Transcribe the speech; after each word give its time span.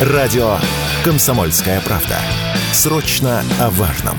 Радио 0.00 0.56
«Комсомольская 1.04 1.80
правда». 1.80 2.18
Срочно 2.72 3.44
о 3.60 3.70
важном. 3.70 4.16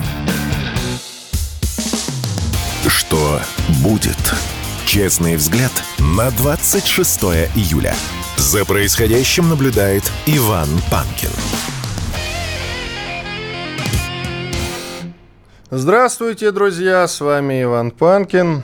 Что 2.87 3.41
будет? 3.83 4.15
Честный 4.85 5.35
взгляд 5.35 5.73
на 5.99 6.31
26 6.31 7.23
июля. 7.55 7.93
За 8.37 8.63
происходящим 8.63 9.49
наблюдает 9.49 10.09
Иван 10.25 10.69
Панкин. 10.89 11.29
Здравствуйте, 15.71 16.53
друзья, 16.53 17.05
с 17.05 17.19
вами 17.19 17.63
Иван 17.63 17.91
Панкин. 17.91 18.63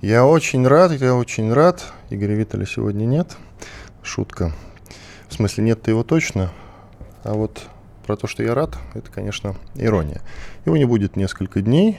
Я 0.00 0.26
очень 0.26 0.66
рад, 0.66 0.90
я 0.90 1.14
очень 1.14 1.52
рад. 1.52 1.84
Игоря 2.10 2.34
Виталя 2.34 2.66
сегодня 2.66 3.04
нет. 3.04 3.36
Шутка. 4.02 4.52
В 5.36 5.38
смысле, 5.38 5.64
нет-то 5.64 5.90
его 5.90 6.02
точно. 6.02 6.50
А 7.22 7.34
вот 7.34 7.60
про 8.06 8.16
то, 8.16 8.26
что 8.26 8.42
я 8.42 8.54
рад, 8.54 8.78
это, 8.94 9.10
конечно, 9.10 9.54
ирония. 9.74 10.22
Его 10.64 10.78
не 10.78 10.86
будет 10.86 11.14
несколько 11.14 11.60
дней. 11.60 11.98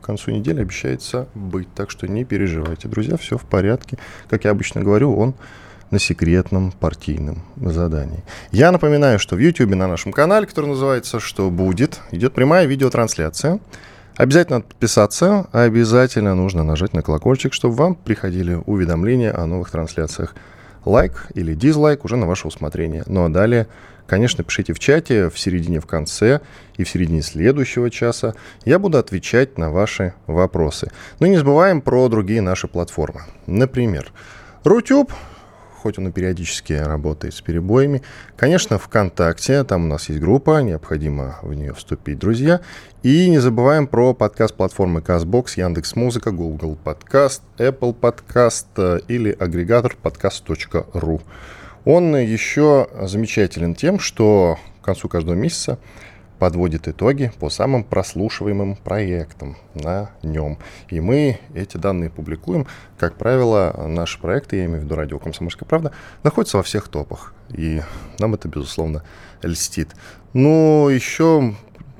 К 0.00 0.06
концу 0.06 0.30
недели 0.30 0.62
обещается 0.62 1.28
быть. 1.34 1.68
Так 1.74 1.90
что 1.90 2.08
не 2.08 2.24
переживайте, 2.24 2.88
друзья, 2.88 3.18
все 3.18 3.36
в 3.36 3.42
порядке. 3.42 3.98
Как 4.30 4.44
я 4.46 4.52
обычно 4.52 4.80
говорю, 4.80 5.14
он 5.14 5.34
на 5.90 5.98
секретном 5.98 6.72
партийном 6.72 7.42
задании. 7.56 8.24
Я 8.52 8.72
напоминаю, 8.72 9.18
что 9.18 9.36
в 9.36 9.38
YouTube 9.38 9.74
на 9.74 9.86
нашем 9.86 10.10
канале, 10.10 10.46
который 10.46 10.70
называется 10.70 11.20
«Что 11.20 11.50
будет?», 11.50 12.00
идет 12.10 12.32
прямая 12.32 12.64
видеотрансляция. 12.64 13.60
Обязательно 14.16 14.62
подписаться, 14.62 15.46
обязательно 15.52 16.34
нужно 16.34 16.64
нажать 16.64 16.94
на 16.94 17.02
колокольчик, 17.02 17.52
чтобы 17.52 17.74
вам 17.74 17.94
приходили 17.94 18.54
уведомления 18.64 19.38
о 19.38 19.44
новых 19.44 19.70
трансляциях 19.70 20.34
лайк 20.88 21.26
или 21.34 21.54
дизлайк 21.54 22.04
уже 22.04 22.16
на 22.16 22.26
ваше 22.26 22.48
усмотрение. 22.48 23.04
Ну 23.06 23.24
а 23.24 23.28
далее, 23.28 23.68
конечно, 24.06 24.42
пишите 24.42 24.72
в 24.72 24.78
чате 24.78 25.28
в 25.28 25.38
середине, 25.38 25.80
в 25.80 25.86
конце 25.86 26.40
и 26.76 26.84
в 26.84 26.88
середине 26.88 27.22
следующего 27.22 27.90
часа. 27.90 28.34
Я 28.64 28.78
буду 28.78 28.98
отвечать 28.98 29.58
на 29.58 29.70
ваши 29.70 30.14
вопросы. 30.26 30.90
Ну 31.20 31.26
и 31.26 31.30
не 31.30 31.36
забываем 31.36 31.80
про 31.80 32.08
другие 32.08 32.40
наши 32.40 32.66
платформы. 32.66 33.22
Например, 33.46 34.10
Рутюб, 34.64 35.12
хоть 35.78 35.98
он 35.98 36.08
и 36.08 36.12
периодически 36.12 36.72
работает 36.72 37.34
с 37.34 37.40
перебоями. 37.40 38.02
Конечно, 38.36 38.78
ВКонтакте, 38.78 39.64
там 39.64 39.84
у 39.84 39.88
нас 39.88 40.08
есть 40.08 40.20
группа, 40.20 40.60
необходимо 40.62 41.38
в 41.42 41.54
нее 41.54 41.72
вступить, 41.74 42.18
друзья. 42.18 42.60
И 43.02 43.30
не 43.30 43.38
забываем 43.38 43.86
про 43.86 44.12
подкаст-платформы 44.12 45.00
CastBox, 45.00 45.52
Яндекс.Музыка, 45.56 46.32
Google 46.32 46.76
Podcast, 46.84 47.42
Apple 47.58 47.94
Podcast 47.94 48.66
э, 48.76 49.00
или 49.08 49.30
агрегатор 49.30 49.96
podcast.ru. 50.02 51.20
Он 51.84 52.16
еще 52.16 52.88
замечателен 53.02 53.74
тем, 53.74 53.98
что 53.98 54.58
к 54.82 54.84
концу 54.84 55.08
каждого 55.08 55.34
месяца 55.34 55.78
подводит 56.38 56.88
итоги 56.88 57.32
по 57.38 57.50
самым 57.50 57.84
прослушиваемым 57.84 58.76
проектам 58.76 59.56
на 59.74 60.10
нем. 60.22 60.58
И 60.88 61.00
мы 61.00 61.38
эти 61.54 61.76
данные 61.76 62.10
публикуем. 62.10 62.66
Как 62.98 63.16
правило, 63.16 63.84
наши 63.86 64.20
проекты, 64.20 64.56
я 64.56 64.64
имею 64.66 64.80
в 64.80 64.84
виду 64.84 64.94
радио 64.94 65.18
«Комсомольская 65.18 65.68
правда», 65.68 65.92
находятся 66.22 66.56
во 66.56 66.62
всех 66.62 66.88
топах. 66.88 67.34
И 67.50 67.82
нам 68.18 68.34
это, 68.34 68.48
безусловно, 68.48 69.04
льстит. 69.42 69.90
Ну, 70.32 70.88
еще 70.88 71.54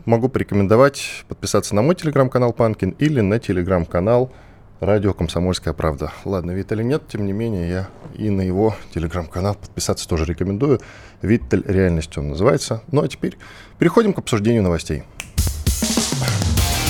могу 0.05 0.28
порекомендовать 0.28 1.25
подписаться 1.28 1.75
на 1.75 1.83
мой 1.83 1.95
телеграм-канал 1.95 2.52
Панкин 2.52 2.91
или 2.98 3.20
на 3.20 3.39
телеграм-канал 3.39 4.33
радио 4.81 5.12
«Комсомольская 5.12 5.75
правда». 5.75 6.12
Ладно, 6.25 6.53
Виталий 6.53 6.84
нет, 6.84 7.03
тем 7.09 7.27
не 7.27 7.33
менее, 7.33 7.69
я 7.69 7.89
и 8.15 8.31
на 8.31 8.43
его 8.43 8.75
телеграм-канал 8.95 9.55
подписаться 9.55 10.09
тоже 10.09 10.25
рекомендую. 10.25 10.81
Виттель 11.23 11.65
реальность 11.67 12.17
он 12.19 12.31
называется. 12.31 12.83
Ну 12.91 13.03
а 13.03 13.09
теперь 13.09 13.37
переходим 13.79 14.12
к 14.12 14.19
обсуждению 14.19 14.62
новостей. 14.62 15.05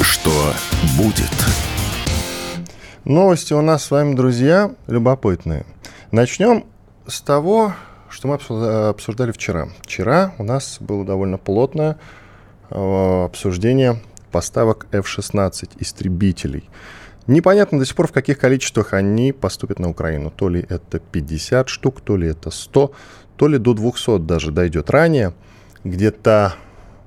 Что 0.02 0.52
будет? 0.96 1.30
Новости 3.04 3.54
у 3.54 3.62
нас 3.62 3.84
с 3.84 3.90
вами, 3.90 4.14
друзья, 4.14 4.74
любопытные. 4.86 5.64
Начнем 6.10 6.66
с 7.06 7.20
того, 7.22 7.74
что 8.10 8.28
мы 8.28 8.34
обсуждали 8.88 9.32
вчера. 9.32 9.68
Вчера 9.82 10.34
у 10.38 10.42
нас 10.42 10.78
было 10.80 11.04
довольно 11.04 11.38
плотное 11.38 11.98
э, 12.70 13.24
обсуждение 13.24 14.00
поставок 14.30 14.86
F-16 14.92 15.70
истребителей. 15.78 16.68
Непонятно 17.28 17.78
до 17.78 17.84
сих 17.84 17.94
пор, 17.94 18.08
в 18.08 18.12
каких 18.12 18.38
количествах 18.38 18.94
они 18.94 19.32
поступят 19.32 19.78
на 19.78 19.90
Украину. 19.90 20.30
То 20.34 20.48
ли 20.48 20.64
это 20.66 20.98
50 20.98 21.68
штук, 21.68 22.00
то 22.00 22.16
ли 22.16 22.26
это 22.26 22.50
100, 22.50 22.92
то 23.36 23.48
ли 23.48 23.58
до 23.58 23.74
200 23.74 24.18
даже 24.20 24.50
дойдет 24.50 24.88
ранее. 24.88 25.34
Где-то 25.84 26.54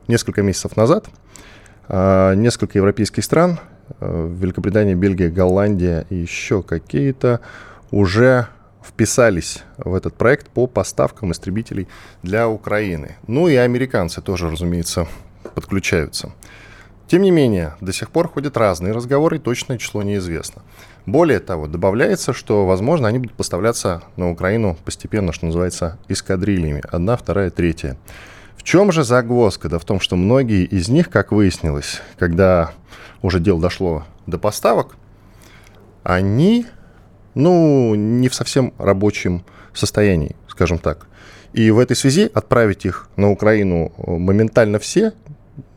несколько 0.08 0.44
месяцев 0.44 0.78
назад 0.78 1.08
а, 1.88 2.36
несколько 2.36 2.78
европейских 2.78 3.24
стран, 3.24 3.60
а, 4.00 4.28
Великобритания, 4.28 4.94
Бельгия, 4.94 5.30
Голландия 5.30 6.06
и 6.12 6.16
еще 6.16 6.62
какие-то, 6.62 7.42
уже 7.90 8.48
вписались 8.86 9.64
в 9.78 9.96
этот 9.96 10.14
проект 10.14 10.50
по 10.50 10.68
поставкам 10.68 11.32
истребителей 11.32 11.88
для 12.22 12.48
Украины. 12.48 13.18
Ну 13.26 13.48
и 13.48 13.56
американцы 13.56 14.22
тоже, 14.22 14.52
разумеется, 14.52 15.08
подключаются. 15.56 16.32
Тем 17.12 17.24
не 17.24 17.32
менее, 17.32 17.76
до 17.82 17.92
сих 17.92 18.10
пор 18.10 18.30
ходят 18.30 18.56
разные 18.56 18.94
разговоры, 18.94 19.36
и 19.36 19.40
точное 19.42 19.78
число 19.78 20.02
неизвестно. 20.02 20.62
Более 21.06 21.42
того, 21.42 21.68
добавляется, 21.68 22.32
что, 22.32 22.66
возможно, 22.66 23.10
они 23.10 23.20
будут 23.20 23.36
поставляться 23.36 24.04
на 24.16 24.32
Украину 24.32 24.78
постепенно, 24.86 25.34
что 25.34 25.48
называется, 25.48 25.98
эскадрильями. 26.08 26.82
Одна, 26.90 27.18
вторая, 27.18 27.50
третья. 27.50 27.98
В 28.56 28.64
чем 28.64 28.94
же 28.94 29.04
загвоздка? 29.04 29.68
Да 29.68 29.78
в 29.78 29.84
том, 29.84 30.00
что 30.00 30.16
многие 30.16 30.64
из 30.64 30.88
них, 30.88 31.10
как 31.10 31.34
выяснилось, 31.34 32.02
когда 32.18 32.72
уже 33.22 33.42
дело 33.42 33.60
дошло 33.60 34.06
до 34.26 34.38
поставок, 34.38 34.96
они, 36.04 36.66
ну, 37.34 37.94
не 37.94 38.30
в 38.30 38.36
совсем 38.36 38.74
рабочем 38.78 39.44
состоянии, 39.74 40.38
скажем 40.48 40.78
так. 40.78 41.08
И 41.52 41.72
в 41.72 41.80
этой 41.80 41.98
связи 41.98 42.32
отправить 42.34 42.86
их 42.86 43.10
на 43.18 43.30
Украину 43.32 43.92
моментально 43.98 44.80
все 44.80 45.12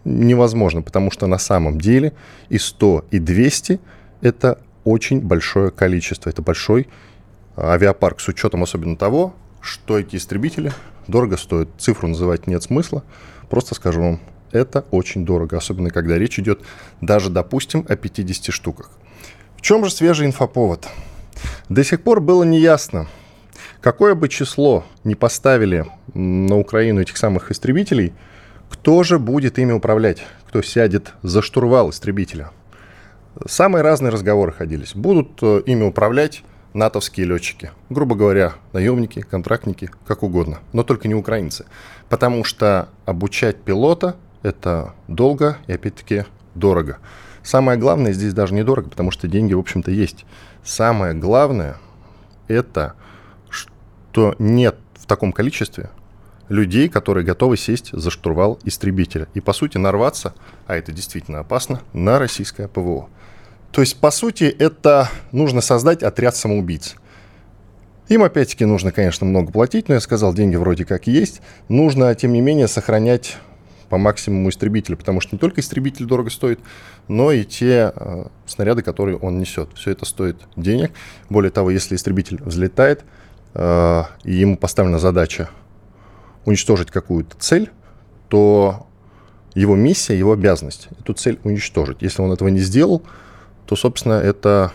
невозможно, 0.04 0.82
потому 0.82 1.10
что 1.10 1.26
на 1.26 1.38
самом 1.38 1.78
деле 1.78 2.12
и 2.48 2.58
100, 2.58 3.06
и 3.10 3.18
200– 3.18 3.80
это 4.20 4.58
очень 4.84 5.20
большое 5.20 5.70
количество, 5.70 6.28
это 6.28 6.42
большой 6.42 6.88
авиапарк 7.56 8.20
с 8.20 8.28
учетом 8.28 8.62
особенно 8.62 8.96
того, 8.96 9.34
что 9.60 9.98
эти 9.98 10.16
истребители 10.16 10.72
дорого 11.08 11.36
стоят. 11.36 11.68
Цифру 11.78 12.08
называть 12.08 12.46
нет 12.46 12.62
смысла, 12.62 13.02
просто 13.48 13.74
скажу 13.74 14.00
вам, 14.00 14.20
это 14.52 14.84
очень 14.90 15.24
дорого, 15.24 15.56
особенно 15.56 15.90
когда 15.90 16.18
речь 16.18 16.38
идет 16.38 16.60
даже, 17.00 17.30
допустим, 17.30 17.84
о 17.88 17.96
50 17.96 18.52
штуках. 18.52 18.90
В 19.56 19.62
чем 19.62 19.84
же 19.84 19.90
свежий 19.90 20.26
инфоповод? 20.26 20.86
До 21.68 21.82
сих 21.82 22.02
пор 22.02 22.20
было 22.20 22.44
неясно, 22.44 23.08
какое 23.80 24.14
бы 24.14 24.28
число 24.28 24.84
не 25.02 25.14
поставили 25.14 25.86
на 26.12 26.56
Украину 26.58 27.00
этих 27.00 27.16
самых 27.16 27.50
истребителей– 27.50 28.12
кто 28.74 29.04
же 29.04 29.20
будет 29.20 29.60
ими 29.60 29.70
управлять? 29.70 30.26
Кто 30.48 30.60
сядет 30.60 31.14
за 31.22 31.42
штурвал 31.42 31.90
истребителя? 31.90 32.50
Самые 33.46 33.82
разные 33.82 34.10
разговоры 34.10 34.50
ходились. 34.50 34.96
Будут 34.96 35.38
э, 35.42 35.62
ими 35.64 35.84
управлять 35.84 36.42
натовские 36.72 37.26
летчики. 37.26 37.70
Грубо 37.88 38.16
говоря, 38.16 38.54
наемники, 38.72 39.20
контрактники, 39.20 39.90
как 40.08 40.24
угодно. 40.24 40.58
Но 40.72 40.82
только 40.82 41.06
не 41.06 41.14
украинцы. 41.14 41.66
Потому 42.08 42.42
что 42.42 42.88
обучать 43.06 43.58
пилота– 43.62 44.16
это 44.42 44.92
долго 45.06 45.58
и, 45.68 45.72
опять-таки, 45.72 46.24
дорого. 46.56 46.98
Самое 47.44 47.78
главное 47.78 48.12
здесь 48.12 48.34
даже 48.34 48.54
недорого, 48.54 48.90
потому 48.90 49.12
что 49.12 49.28
деньги, 49.28 49.54
в 49.54 49.60
общем-то, 49.60 49.92
есть. 49.92 50.26
Самое 50.64 51.14
главное– 51.14 51.76
это 52.48 52.94
что 53.48 54.34
нет 54.40 54.76
в 54.94 55.06
таком 55.06 55.32
количестве 55.32 55.90
людей, 56.48 56.88
которые 56.88 57.24
готовы 57.24 57.56
сесть 57.56 57.90
за 57.92 58.10
штурвал 58.10 58.58
истребителя 58.64 59.28
и, 59.34 59.40
по 59.40 59.52
сути, 59.52 59.78
нарваться, 59.78 60.34
а 60.66 60.76
это 60.76 60.92
действительно 60.92 61.40
опасно, 61.40 61.80
на 61.92 62.18
российское 62.18 62.68
ПВО. 62.68 63.08
То 63.72 63.80
есть, 63.80 63.96
по 63.98 64.10
сути, 64.10 64.44
это 64.44 65.10
нужно 65.32 65.60
создать 65.60 66.02
отряд 66.02 66.36
самоубийц. 66.36 66.96
Им, 68.08 68.22
опять-таки, 68.22 68.64
нужно, 68.66 68.92
конечно, 68.92 69.26
много 69.26 69.50
платить, 69.50 69.88
но 69.88 69.94
я 69.94 70.00
сказал, 70.00 70.34
деньги 70.34 70.56
вроде 70.56 70.84
как 70.84 71.06
есть. 71.06 71.40
Нужно, 71.68 72.14
тем 72.14 72.32
не 72.32 72.40
менее, 72.40 72.68
сохранять 72.68 73.38
по 73.88 73.98
максимуму 73.98 74.50
истребителя, 74.50 74.96
потому 74.96 75.20
что 75.20 75.34
не 75.34 75.38
только 75.38 75.60
истребитель 75.60 76.04
дорого 76.04 76.30
стоит, 76.30 76.60
но 77.08 77.32
и 77.32 77.44
те 77.44 77.92
э, 77.94 78.26
снаряды, 78.46 78.82
которые 78.82 79.16
он 79.16 79.38
несет. 79.38 79.70
Все 79.74 79.90
это 79.92 80.04
стоит 80.04 80.36
денег. 80.56 80.92
Более 81.30 81.50
того, 81.50 81.70
если 81.70 81.96
истребитель 81.96 82.42
взлетает, 82.42 83.04
э, 83.54 84.02
и 84.24 84.34
ему 84.34 84.56
поставлена 84.56 84.98
задача 84.98 85.48
уничтожить 86.44 86.90
какую-то 86.90 87.36
цель, 87.38 87.70
то 88.28 88.86
его 89.54 89.76
миссия, 89.76 90.18
его 90.18 90.32
обязанность 90.32 90.88
эту 91.00 91.14
цель 91.14 91.38
уничтожить. 91.44 91.98
Если 92.00 92.22
он 92.22 92.32
этого 92.32 92.48
не 92.48 92.60
сделал, 92.60 93.02
то, 93.66 93.76
собственно, 93.76 94.14
это, 94.14 94.72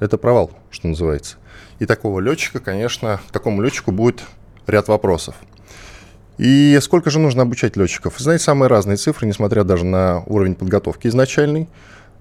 это 0.00 0.18
провал, 0.18 0.50
что 0.70 0.88
называется. 0.88 1.36
И 1.78 1.86
такого 1.86 2.20
летчика, 2.20 2.60
конечно, 2.60 3.20
такому 3.32 3.62
летчику 3.62 3.92
будет 3.92 4.22
ряд 4.66 4.88
вопросов. 4.88 5.34
И 6.38 6.78
сколько 6.82 7.10
же 7.10 7.18
нужно 7.18 7.42
обучать 7.42 7.76
летчиков? 7.76 8.14
Знаете, 8.18 8.44
самые 8.44 8.68
разные 8.68 8.96
цифры, 8.96 9.26
несмотря 9.26 9.64
даже 9.64 9.84
на 9.84 10.22
уровень 10.26 10.54
подготовки 10.54 11.06
изначальный. 11.06 11.68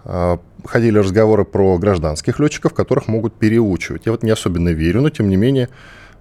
А, 0.04 0.40
ходили 0.66 0.98
разговоры 0.98 1.46
про 1.46 1.78
гражданских 1.78 2.40
летчиков, 2.40 2.74
которых 2.74 3.08
могут 3.08 3.34
переучивать. 3.36 4.06
Я 4.06 4.12
вот 4.12 4.24
не 4.24 4.32
особенно 4.32 4.70
верю, 4.70 5.02
но 5.02 5.10
тем 5.10 5.30
не 5.30 5.38
менее 5.38 5.70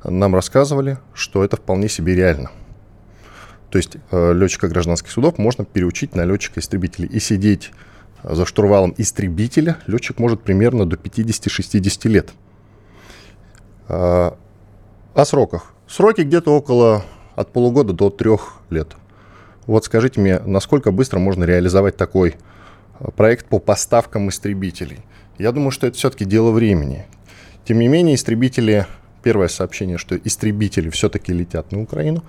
нам 0.05 0.35
рассказывали, 0.35 0.99
что 1.15 1.45
это 1.45 1.57
вполне 1.57 1.89
себе 1.89 2.15
реально. 2.15 2.51
То 3.71 3.79
есть 3.79 3.97
э, 4.11 4.33
летчика 4.33 4.69
гражданских 4.69 5.11
судов 5.11 5.39
можно 5.39 5.65
переучить 5.65 6.15
на 6.15 6.25
летчика 6.25 6.61
истребителей 6.61 7.09
и 7.09 7.21
сидеть 7.21 7.71
за 8.23 8.45
штурвалом 8.45 8.95
истребителя 8.99 9.79
летчик 9.87 10.19
может 10.19 10.43
примерно 10.43 10.87
до 10.87 10.97
50-60 10.97 12.09
лет. 12.09 12.31
А, 13.89 14.37
о 15.15 15.25
сроках. 15.25 15.73
Сроки 15.89 16.21
где-то 16.23 16.55
около 16.55 17.05
от 17.35 17.53
полугода 17.53 17.93
до 17.93 18.11
трех 18.11 18.61
лет. 18.69 18.95
Вот 19.67 19.85
скажите 19.85 20.21
мне, 20.21 20.39
насколько 20.41 20.93
быстро 20.93 21.19
можно 21.19 21.45
реализовать 21.45 21.97
такой 21.97 22.37
а, 22.99 23.11
проект 23.11 23.47
по 23.47 23.59
поставкам 23.59 24.29
истребителей? 24.29 25.01
Я 25.39 25.53
думаю, 25.53 25.71
что 25.71 25.87
это 25.87 25.97
все-таки 25.97 26.27
дело 26.27 26.51
времени. 26.51 27.07
Тем 27.65 27.79
не 27.79 27.89
менее, 27.89 28.17
истребители, 28.17 28.87
первое 29.23 29.49
сообщение, 29.49 29.99
что 29.99 30.17
истребители 30.17 30.91
все-таки 30.91 31.33
летят 31.33 31.73
на 31.73 31.83
Украину. 31.83 32.25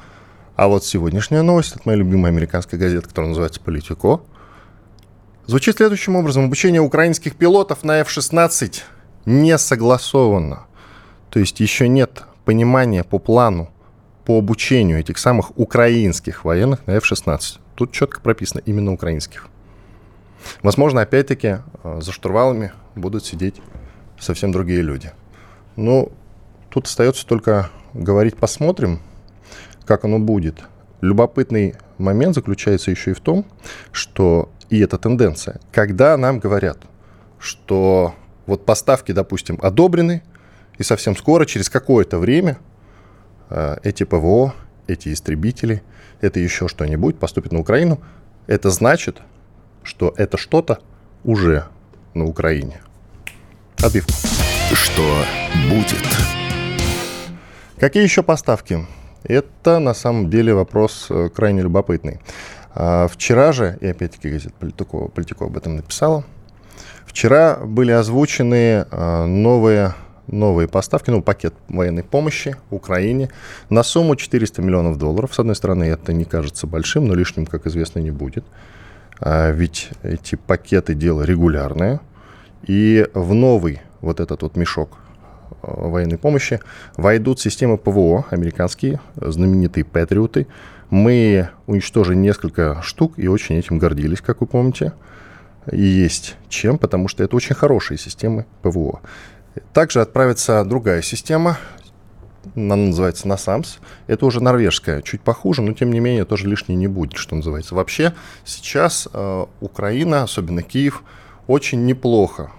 А 0.56 0.68
вот 0.68 0.86
сегодняшняя 0.86 1.42
новость 1.42 1.76
от 1.76 1.86
моей 1.86 2.00
любимой 2.00 2.32
американской 2.32 2.78
газеты, 2.78 3.08
которая 3.08 3.30
называется 3.30 3.62
«Политико», 3.62 4.22
звучит 5.48 5.78
следующим 5.78 6.16
образом. 6.16 6.46
Обучение 6.46 6.82
украинских 6.82 7.36
пилотов 7.36 7.84
на 7.84 8.00
F-16 8.02 8.82
не 9.26 9.58
согласовано. 9.58 10.66
То 11.30 11.40
есть 11.40 11.60
еще 11.60 11.88
нет 11.88 12.24
понимания 12.46 13.04
по 13.04 13.20
плану, 13.20 13.72
по 14.26 14.38
обучению 14.38 15.00
этих 15.00 15.18
самых 15.18 15.58
украинских 15.58 16.46
военных 16.46 16.86
на 16.88 16.92
F-16. 16.92 17.60
Тут 17.76 17.92
четко 17.92 18.22
прописано 18.22 18.62
именно 18.66 18.92
украинских. 18.92 19.48
Возможно, 20.64 21.02
опять-таки, 21.02 21.60
э, 21.84 22.00
за 22.02 22.12
штурвалами 22.12 22.72
будут 22.96 23.26
сидеть 23.26 23.62
совсем 24.20 24.52
другие 24.52 24.82
люди. 24.82 25.12
Ну, 25.76 26.12
тут 26.72 26.88
остается 26.88 27.26
только 27.28 27.70
говорить 27.94 28.38
посмотрим, 28.38 29.02
как 29.86 30.06
оно 30.06 30.20
будет. 30.20 30.62
Любопытный 31.02 31.76
момент 31.98 32.36
заключается 32.36 32.92
еще 32.92 33.12
и 33.12 33.14
в 33.14 33.20
том, 33.20 33.46
что 33.92 34.50
и 34.70 34.80
эта 34.80 34.98
тенденция, 34.98 35.60
когда 35.72 36.16
нам 36.18 36.40
говорят, 36.40 36.78
что 37.40 38.16
вот 38.46 38.66
поставки, 38.66 39.12
допустим, 39.12 39.60
одобрены, 39.62 40.24
и 40.78 40.84
совсем 40.84 41.16
скоро, 41.16 41.46
через 41.46 41.70
какое-то 41.70 42.18
время, 42.18 42.58
э, 43.50 43.78
эти 43.84 44.04
ПВО, 44.04 44.56
эти 44.88 45.14
истребители, 45.14 45.84
это 46.22 46.40
еще 46.40 46.68
что-нибудь 46.68 47.20
поступит 47.20 47.52
на 47.52 47.60
Украину, 47.60 48.00
это 48.48 48.70
значит, 48.70 49.22
что 49.84 50.14
это 50.18 50.38
что-то 50.38 50.80
уже 51.24 51.66
на 52.14 52.26
Украине. 52.26 52.82
Отбивку. 53.84 54.14
Что 54.74 55.26
будет? 55.70 56.41
Какие 57.82 58.04
еще 58.04 58.22
поставки? 58.22 58.86
Это 59.24 59.80
на 59.80 59.96
самом 59.96 60.30
деле 60.30 60.54
вопрос 60.54 61.08
э, 61.10 61.30
крайне 61.34 61.64
любопытный. 61.64 62.20
А, 62.76 63.08
вчера 63.08 63.52
же, 63.54 63.80
и 63.82 63.88
опять-таки 63.88 64.30
газета 64.30 64.54
Политико, 64.60 65.08
Политико 65.08 65.46
об 65.46 65.58
этом 65.58 65.78
написала, 65.78 66.24
вчера 67.08 67.56
были 67.56 67.92
озвучены 67.92 68.86
а, 68.92 69.26
новые 69.26 69.96
новые 70.28 70.68
поставки, 70.68 71.10
ну, 71.10 71.24
пакет 71.24 71.56
военной 71.70 72.04
помощи 72.04 72.56
Украине 72.70 73.32
на 73.72 73.82
сумму 73.82 74.16
400 74.16 74.62
миллионов 74.62 75.00
долларов. 75.00 75.34
С 75.34 75.40
одной 75.40 75.56
стороны, 75.56 75.86
это 75.86 76.14
не 76.14 76.26
кажется 76.26 76.68
большим, 76.68 77.08
но 77.08 77.16
лишним, 77.16 77.48
как 77.48 77.66
известно, 77.66 77.98
не 77.98 78.12
будет. 78.12 78.46
А 79.20 79.50
ведь 79.50 79.90
эти 80.04 80.36
пакеты 80.36 80.94
дело 80.94 81.24
регулярное. 81.24 82.00
И 82.62 83.08
в 83.16 83.34
новый 83.34 83.82
вот 84.02 84.20
этот 84.20 84.44
вот 84.44 84.56
мешок 84.56 85.00
военной 85.62 86.18
помощи 86.18 86.60
войдут 86.98 87.40
системы 87.40 87.78
ПВО, 87.78 88.26
американские, 88.30 89.00
знаменитые 89.16 89.86
Патриоты. 89.86 90.48
Мы 90.90 91.50
уничтожили 91.68 92.16
несколько 92.16 92.82
штук 92.82 93.14
и 93.18 93.28
очень 93.28 93.56
этим 93.56 93.78
гордились, 93.78 94.22
как 94.22 94.42
вы 94.42 94.48
помните. 94.48 94.94
И 95.72 95.82
есть 95.82 96.36
чем, 96.50 96.78
потому 96.78 97.08
что 97.08 97.24
это 97.24 97.36
очень 97.36 97.56
хорошие 97.56 97.98
системы 97.98 98.46
ПВО. 98.62 99.02
Также 99.74 100.02
отправится 100.02 100.64
другая 100.66 101.02
система, 101.02 101.58
она 102.56 102.76
называется 102.76 103.28
NASAMS. 103.28 103.80
Это 104.08 104.26
уже 104.26 104.42
норвежская, 104.42 105.02
чуть 105.02 105.22
похуже, 105.22 105.62
но 105.62 105.74
тем 105.74 105.92
не 105.92 106.00
менее 106.00 106.26
тоже 106.26 106.48
лишней 106.48 106.76
не 106.76 106.88
будет, 106.88 107.18
что 107.18 107.36
называется. 107.36 107.76
Вообще 107.76 108.14
сейчас 108.46 109.08
э, 109.14 109.46
Украина, 109.60 110.24
особенно 110.24 110.64
Киев, 110.64 111.04
очень 111.48 111.86
неплохо 111.86 112.52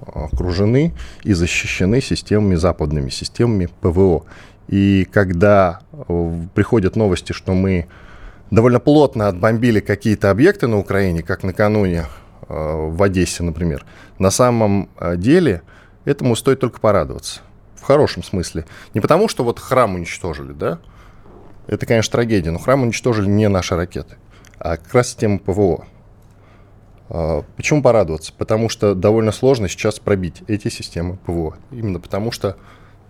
окружены 0.00 0.94
и 1.22 1.32
защищены 1.32 2.00
системами, 2.00 2.54
западными 2.54 3.10
системами 3.10 3.68
ПВО. 3.80 4.24
И 4.68 5.06
когда 5.12 5.80
э, 5.92 6.32
приходят 6.54 6.96
новости, 6.96 7.32
что 7.32 7.54
мы 7.54 7.86
довольно 8.50 8.80
плотно 8.80 9.28
отбомбили 9.28 9.80
какие-то 9.80 10.30
объекты 10.30 10.66
на 10.66 10.78
Украине, 10.78 11.22
как 11.22 11.42
накануне 11.42 12.06
э, 12.48 12.88
в 12.90 13.02
Одессе, 13.02 13.42
например, 13.42 13.84
на 14.18 14.30
самом 14.30 14.88
э, 14.98 15.16
деле 15.16 15.62
этому 16.04 16.36
стоит 16.36 16.60
только 16.60 16.80
порадоваться. 16.80 17.40
В 17.76 17.82
хорошем 17.82 18.22
смысле. 18.22 18.64
Не 18.94 19.00
потому, 19.00 19.28
что 19.28 19.44
вот 19.44 19.60
храм 19.60 19.94
уничтожили, 19.94 20.52
да? 20.52 20.78
Это, 21.66 21.86
конечно, 21.86 22.12
трагедия, 22.12 22.50
но 22.50 22.58
храм 22.58 22.82
уничтожили 22.82 23.28
не 23.28 23.48
наши 23.48 23.76
ракеты, 23.76 24.16
а 24.58 24.76
как 24.76 24.94
раз 24.94 25.08
система 25.08 25.38
ПВО. 25.38 25.86
А, 27.08 27.42
почему 27.56 27.82
порадоваться? 27.82 28.32
Потому 28.36 28.68
что 28.68 28.94
довольно 28.94 29.32
сложно 29.32 29.68
сейчас 29.68 29.98
пробить 29.98 30.42
эти 30.48 30.68
системы 30.68 31.16
ПВО. 31.16 31.56
Именно 31.70 32.00
потому 32.00 32.32
что 32.32 32.56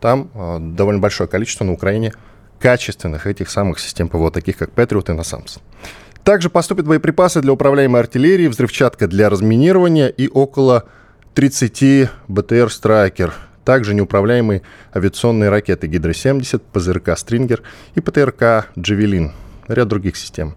там 0.01 0.31
а, 0.35 0.59
довольно 0.59 1.01
большое 1.01 1.29
количество 1.29 1.65
на 1.65 1.73
Украине 1.73 2.13
качественных 2.59 3.27
этих 3.27 3.51
самых 3.51 3.79
систем 3.79 4.09
ПВО, 4.09 4.31
таких 4.31 4.57
как 4.57 4.71
Patriot 4.71 5.13
и 5.13 5.19
NASAMS. 5.19 5.61
Также 6.25 6.51
поступят 6.51 6.87
боеприпасы 6.87 7.41
для 7.41 7.53
управляемой 7.53 8.01
артиллерии, 8.01 8.49
взрывчатка 8.49 9.07
для 9.07 9.31
разминирования 9.31 10.09
и 10.09 10.29
около 10.29 10.85
30 11.35 12.11
БТР 12.29 12.71
«Страйкер». 12.71 13.35
Также 13.65 13.95
неуправляемые 13.95 14.63
авиационные 14.95 15.51
ракеты 15.51 15.87
«Гидро-70», 15.87 16.63
ПЗРК 16.73 17.17
«Стрингер» 17.17 17.63
и 17.95 18.01
ПТРК 18.01 18.69
«Джавелин». 18.79 19.33
Ряд 19.69 19.89
других 19.89 20.17
систем. 20.17 20.57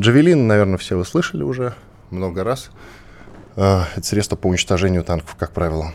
«Джавелин», 0.00 0.46
наверное, 0.46 0.78
все 0.78 0.96
вы 0.96 1.04
слышали 1.04 1.42
уже 1.42 1.74
много 2.10 2.44
раз. 2.44 2.70
А, 3.56 3.86
это 3.96 4.06
средство 4.06 4.36
по 4.36 4.48
уничтожению 4.48 5.04
танков, 5.04 5.36
как 5.38 5.52
правило. 5.52 5.92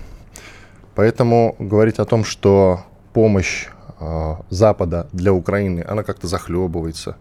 Поэтому 0.96 1.56
говорить 1.60 2.00
о 2.00 2.06
том, 2.06 2.24
что 2.24 2.82
помощь 3.14 3.68
э, 4.00 4.36
Запада 4.50 5.08
для 5.12 5.34
Украины, 5.34 5.86
она 5.88 6.04
как-то 6.04 6.28
захлебывается, 6.28 7.18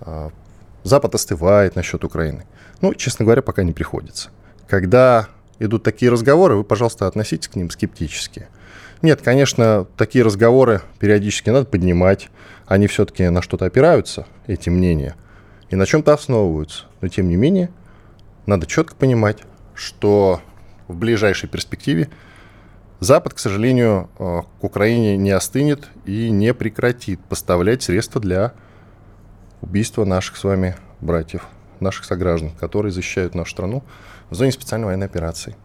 э, 0.00 0.30
Запад 0.84 1.14
остывает 1.14 1.76
насчет 1.76 2.04
Украины. 2.04 2.44
Ну, 2.80 2.94
честно 2.94 3.24
говоря, 3.24 3.42
пока 3.42 3.62
не 3.62 3.72
приходится. 3.72 4.30
Когда 4.68 5.28
идут 5.58 5.82
такие 5.84 6.10
разговоры, 6.10 6.56
вы, 6.56 6.64
пожалуйста, 6.64 7.06
относитесь 7.06 7.48
к 7.48 7.54
ним 7.54 7.70
скептически. 7.70 8.48
Нет, 9.00 9.22
конечно, 9.22 9.86
такие 9.96 10.24
разговоры 10.24 10.82
периодически 10.98 11.50
надо 11.50 11.66
поднимать. 11.66 12.30
Они 12.66 12.86
все-таки 12.86 13.28
на 13.28 13.42
что-то 13.42 13.66
опираются, 13.66 14.26
эти 14.46 14.70
мнения, 14.70 15.14
и 15.70 15.76
на 15.76 15.86
чем-то 15.86 16.12
основываются. 16.12 16.84
Но, 17.00 17.08
тем 17.08 17.28
не 17.28 17.36
менее, 17.36 17.70
надо 18.46 18.66
четко 18.66 18.94
понимать, 18.94 19.42
что 19.74 20.40
в 20.88 20.96
ближайшей 20.96 21.48
перспективе 21.48 22.10
Запад, 23.02 23.34
к 23.34 23.40
сожалению, 23.40 24.08
э, 24.20 24.42
к 24.60 24.62
Украине 24.62 25.16
не 25.16 25.32
остынет 25.32 25.88
и 26.04 26.30
не 26.30 26.54
прекратит 26.54 27.18
поставлять 27.24 27.82
средства 27.82 28.20
для 28.20 28.52
убийства 29.60 30.04
наших 30.04 30.36
с 30.36 30.44
вами 30.44 30.76
братьев, 31.00 31.46
наших 31.80 32.04
сограждан, 32.04 32.50
которые 32.50 32.92
защищают 32.92 33.34
нашу 33.34 33.50
страну 33.50 33.82
в 34.30 34.36
зоне 34.36 34.52
специальной 34.52 34.86
военной 34.86 35.06
операции. 35.06 35.56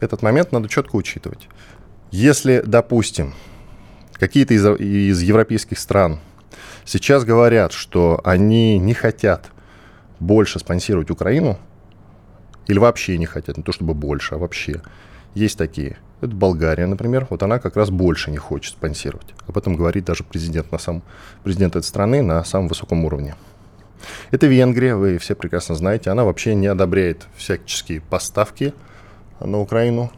Этот 0.00 0.20
момент 0.20 0.52
надо 0.52 0.68
четко 0.68 0.96
учитывать. 0.96 1.48
Если, 2.10 2.62
допустим, 2.66 3.32
какие-то 4.12 4.52
из, 4.52 4.66
из 4.78 5.22
европейских 5.22 5.78
стран 5.78 6.20
сейчас 6.84 7.24
говорят, 7.24 7.72
что 7.72 8.20
они 8.22 8.78
не 8.78 8.92
хотят 8.92 9.46
больше 10.20 10.58
спонсировать 10.58 11.10
Украину, 11.10 11.58
или 12.66 12.78
вообще 12.78 13.18
не 13.18 13.26
хотят, 13.26 13.56
не 13.56 13.62
то 13.62 13.72
чтобы 13.72 13.94
больше, 13.94 14.34
а 14.34 14.38
вообще, 14.38 14.82
есть 15.34 15.58
такие. 15.58 15.98
Это 16.20 16.34
Болгария, 16.34 16.86
например. 16.86 17.26
Вот 17.28 17.42
она 17.42 17.58
как 17.58 17.76
раз 17.76 17.90
больше 17.90 18.30
не 18.30 18.38
хочет 18.38 18.72
спонсировать. 18.72 19.34
Об 19.46 19.58
этом 19.58 19.76
говорит 19.76 20.04
даже 20.06 20.24
президент, 20.24 20.72
на 20.72 20.78
самом, 20.78 21.02
президент 21.44 21.76
этой 21.76 21.84
страны 21.84 22.22
на 22.22 22.42
самом 22.44 22.68
высоком 22.68 23.04
уровне. 23.04 23.34
Это 24.30 24.46
Венгрия, 24.46 24.94
вы 24.94 25.18
все 25.18 25.34
прекрасно 25.34 25.74
знаете. 25.74 26.10
Она 26.10 26.24
вообще 26.24 26.54
не 26.54 26.66
одобряет 26.66 27.26
всяческие 27.36 28.00
поставки 28.00 28.72
на 29.40 29.60
Украину, 29.60 30.10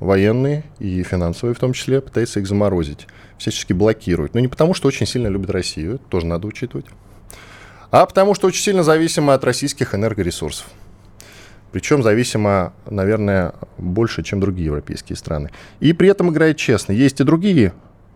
военные 0.00 0.64
и 0.78 1.02
финансовые 1.02 1.54
в 1.54 1.58
том 1.58 1.72
числе, 1.72 2.00
пытается 2.00 2.40
их 2.40 2.46
заморозить, 2.46 3.06
всячески 3.38 3.72
блокирует. 3.72 4.34
Но 4.34 4.40
не 4.40 4.48
потому, 4.48 4.74
что 4.74 4.88
очень 4.88 5.06
сильно 5.06 5.28
любит 5.28 5.50
Россию, 5.50 5.98
тоже 6.08 6.26
надо 6.26 6.46
учитывать. 6.46 6.86
а 7.90 8.06
потому 8.06 8.34
что 8.34 8.46
очень 8.46 8.62
сильно 8.62 8.82
зависима 8.82 9.34
от 9.34 9.44
российских 9.44 9.94
энергоресурсов. 9.94 10.66
Причем 11.72 12.02
зависимо, 12.02 12.74
наверное, 12.88 13.54
больше, 13.78 14.22
чем 14.22 14.40
другие 14.40 14.66
европейские 14.66 15.16
страны. 15.16 15.50
И 15.80 15.92
при 15.92 16.08
этом 16.08 16.30
играет 16.30 16.58
честно. 16.58 16.92
Есть 16.92 17.20
и 17.20 17.24
другие 17.24 17.72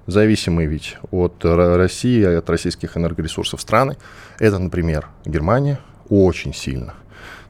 зависимые 0.06 0.68
ведь 0.68 0.98
от 1.10 1.44
России, 1.44 2.22
от 2.22 2.48
российских 2.48 2.96
энергоресурсов 2.96 3.60
страны. 3.60 3.96
Это, 4.38 4.58
например, 4.58 5.08
Германия 5.24 5.80
очень 6.08 6.54
сильно. 6.54 6.94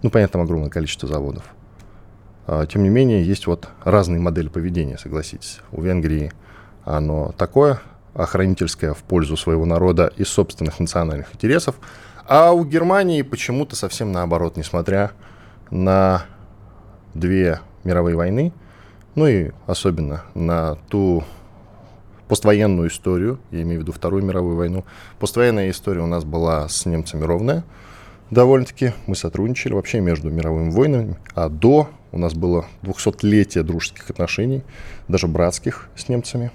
Ну, 0.02 0.10
понятно, 0.10 0.34
там 0.34 0.42
огромное 0.42 0.70
количество 0.70 1.08
заводов. 1.08 1.44
А, 2.46 2.64
тем 2.66 2.82
не 2.82 2.88
менее, 2.88 3.24
есть 3.24 3.46
вот 3.46 3.68
разные 3.84 4.20
модели 4.20 4.48
поведения, 4.48 4.98
согласитесь. 4.98 5.60
У 5.72 5.82
Венгрии 5.82 6.32
оно 6.84 7.34
такое, 7.36 7.80
охранительское 8.14 8.94
в 8.94 9.02
пользу 9.02 9.36
своего 9.36 9.66
народа 9.66 10.12
и 10.16 10.24
собственных 10.24 10.78
национальных 10.80 11.34
интересов, 11.34 11.74
а 12.26 12.52
у 12.52 12.64
Германии 12.64 13.22
почему-то 13.22 13.76
совсем 13.76 14.12
наоборот, 14.12 14.56
несмотря 14.56 15.02
на 15.02 15.10
две 15.70 17.60
мировые 17.84 18.16
войны, 18.16 18.52
ну 19.14 19.26
и 19.26 19.50
особенно 19.66 20.24
на 20.34 20.76
ту 20.88 21.24
поствоенную 22.28 22.88
историю, 22.88 23.38
я 23.50 23.62
имею 23.62 23.80
в 23.80 23.82
виду 23.82 23.92
Вторую 23.92 24.24
мировую 24.24 24.56
войну. 24.56 24.84
Поствоенная 25.18 25.70
история 25.70 26.02
у 26.02 26.06
нас 26.06 26.24
была 26.24 26.68
с 26.68 26.86
немцами 26.86 27.24
ровная, 27.24 27.64
довольно-таки. 28.30 28.92
Мы 29.06 29.14
сотрудничали 29.14 29.74
вообще 29.74 30.00
между 30.00 30.30
мировыми 30.30 30.70
войнами, 30.70 31.16
а 31.34 31.48
до 31.48 31.88
у 32.12 32.18
нас 32.18 32.34
было 32.34 32.66
200-летие 32.82 33.62
дружеских 33.62 34.10
отношений, 34.10 34.62
даже 35.08 35.26
братских 35.28 35.88
с 35.96 36.08
немцами. 36.08 36.50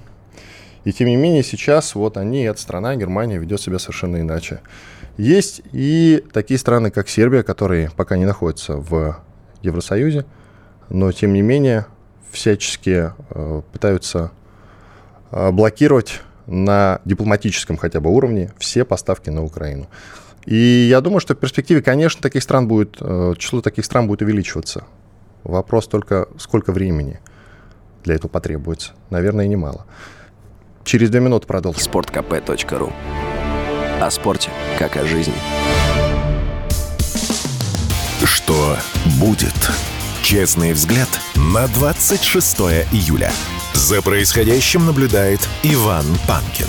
И 0.84 0.92
тем 0.92 1.08
не 1.08 1.16
менее 1.16 1.44
сейчас 1.44 1.94
вот 1.96 2.18
они, 2.18 2.42
эта 2.42 2.60
страна, 2.60 2.96
Германия, 2.96 3.38
ведет 3.38 3.62
себя 3.62 3.78
совершенно 3.78 4.20
иначе. 4.20 4.62
Есть 5.18 5.62
и 5.72 6.24
такие 6.32 6.58
страны, 6.58 6.92
как 6.92 7.10
Сербия, 7.10 7.44
которые 7.44 7.92
пока 7.96 8.18
не 8.18 8.26
находятся 8.26 8.78
в 8.78 9.18
Евросоюзе, 9.62 10.26
но 10.90 11.12
тем 11.12 11.34
не 11.34 11.42
менее 11.42 11.86
всячески 12.32 13.12
э, 13.30 13.62
пытаются 13.72 14.32
э, 15.32 15.52
блокировать 15.52 16.22
на 16.48 17.02
дипломатическом 17.06 17.78
хотя 17.78 18.00
бы 18.00 18.10
уровне 18.10 18.52
все 18.58 18.84
поставки 18.86 19.30
на 19.30 19.44
Украину. 19.44 19.88
И 20.46 20.88
я 20.90 21.02
думаю, 21.02 21.20
что 21.20 21.36
в 21.36 21.38
перспективе, 21.38 21.82
конечно, 21.82 22.22
таких 22.22 22.42
стран 22.42 22.68
будет, 22.68 22.98
э, 23.00 23.34
число 23.38 23.62
таких 23.62 23.86
стран 23.86 24.08
будет 24.08 24.22
увеличиваться. 24.22 24.86
Вопрос 25.44 25.88
только, 25.88 26.28
сколько 26.38 26.72
времени 26.72 27.20
для 28.04 28.16
этого 28.16 28.30
потребуется. 28.30 28.94
Наверное, 29.10 29.48
немало. 29.48 29.86
Через 30.84 31.10
две 31.10 31.20
минуты 31.20 31.48
продолжим. 31.48 31.82
Спорткп.ру 31.82 32.92
О 34.02 34.10
спорте, 34.10 34.50
как 34.80 34.98
о 34.98 35.06
жизни. 35.06 35.36
Что 38.24 38.76
будет? 39.20 39.54
Честный 40.24 40.74
взгляд 40.74 41.08
на 41.36 41.68
26 41.68 42.62
июля. 42.92 43.32
За 43.74 44.02
происходящим 44.02 44.88
наблюдает 44.88 45.48
Иван 45.62 46.06
Панкин. 46.28 46.66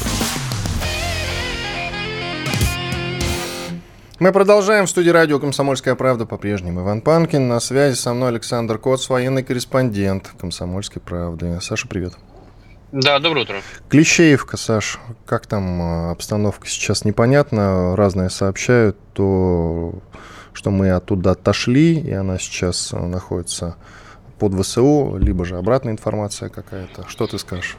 Мы 4.18 4.30
продолжаем 4.30 4.84
в 4.84 4.90
студии 4.90 5.08
радио 5.08 5.40
«Комсомольская 5.40 5.94
правда» 5.94 6.26
по-прежнему. 6.26 6.82
Иван 6.82 7.00
Панкин, 7.00 7.48
на 7.48 7.60
связи 7.60 7.94
со 7.94 8.12
мной 8.12 8.28
Александр 8.28 8.76
Коц, 8.76 9.08
военный 9.08 9.42
корреспондент 9.42 10.34
«Комсомольской 10.38 11.00
правды». 11.00 11.58
Саша, 11.62 11.88
привет. 11.88 12.12
Да, 12.92 13.18
доброе 13.20 13.42
утро. 13.42 13.56
Клещеевка, 13.88 14.58
Саш, 14.58 14.98
как 15.24 15.46
там 15.46 15.80
э, 15.80 16.10
обстановка 16.10 16.68
сейчас 16.68 17.06
непонятно, 17.06 17.96
разные 17.96 18.28
сообщают, 18.28 18.98
то 19.14 19.94
что 20.52 20.70
мы 20.70 20.90
оттуда 20.90 21.30
отошли, 21.30 21.98
и 21.98 22.12
она 22.12 22.38
сейчас 22.38 22.92
находится 22.92 23.76
под 24.38 24.52
ВСУ, 24.60 25.16
либо 25.18 25.46
же 25.46 25.56
обратная 25.56 25.94
информация 25.94 26.50
какая-то. 26.50 27.08
Что 27.08 27.26
ты 27.26 27.38
скажешь? 27.38 27.76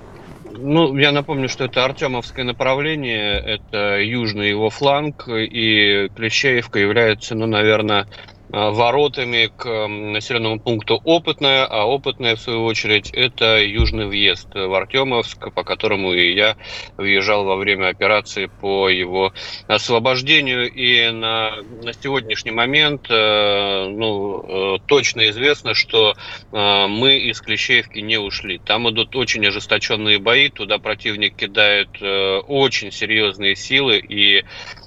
Ну, 0.52 0.98
я 0.98 1.12
напомню, 1.12 1.48
что 1.48 1.66
это 1.66 1.86
Артемовское 1.86 2.44
направление, 2.44 3.40
это 3.40 4.00
южный 4.00 4.50
его 4.50 4.72
фланг, 4.72 5.28
и 5.28 6.10
Клещеевка 6.16 6.80
является, 6.80 7.36
ну, 7.36 7.46
наверное, 7.46 8.08
Э, 8.43 8.43
воротами 8.54 9.48
к 9.48 9.88
населенному 9.88 10.60
пункту 10.60 11.02
Опытное, 11.04 11.66
а 11.66 11.86
Опытное, 11.86 12.36
в 12.36 12.40
свою 12.40 12.66
очередь, 12.66 13.10
это 13.10 13.60
южный 13.64 14.06
въезд 14.06 14.48
в 14.54 14.74
Артемовск, 14.76 15.52
по 15.54 15.64
которому 15.64 16.14
и 16.14 16.36
я 16.36 16.56
въезжал 16.96 17.46
во 17.46 17.56
время 17.56 17.88
операции 17.88 18.46
по 18.62 18.90
его 18.90 19.34
освобождению. 19.68 20.72
И 20.72 21.10
на, 21.10 21.56
на 21.82 21.94
сегодняшний 21.94 22.52
момент 22.52 23.08
э, 23.10 23.88
ну, 23.90 24.76
э, 24.76 24.80
точно 24.86 25.30
известно, 25.30 25.74
что 25.74 26.14
мы 26.52 27.18
из 27.18 27.42
Клещеевки 27.42 28.00
не 28.00 28.18
ушли. 28.18 28.60
Там 28.60 28.88
идут 28.90 29.16
очень 29.16 29.46
ожесточенные 29.48 30.20
бои, 30.20 30.50
туда 30.50 30.78
противник 30.78 31.36
кидает 31.36 31.90
очень 32.00 32.92
серьезные 32.92 33.56
силы, 33.56 33.98
и 33.98 34.44
Э, 34.44 34.83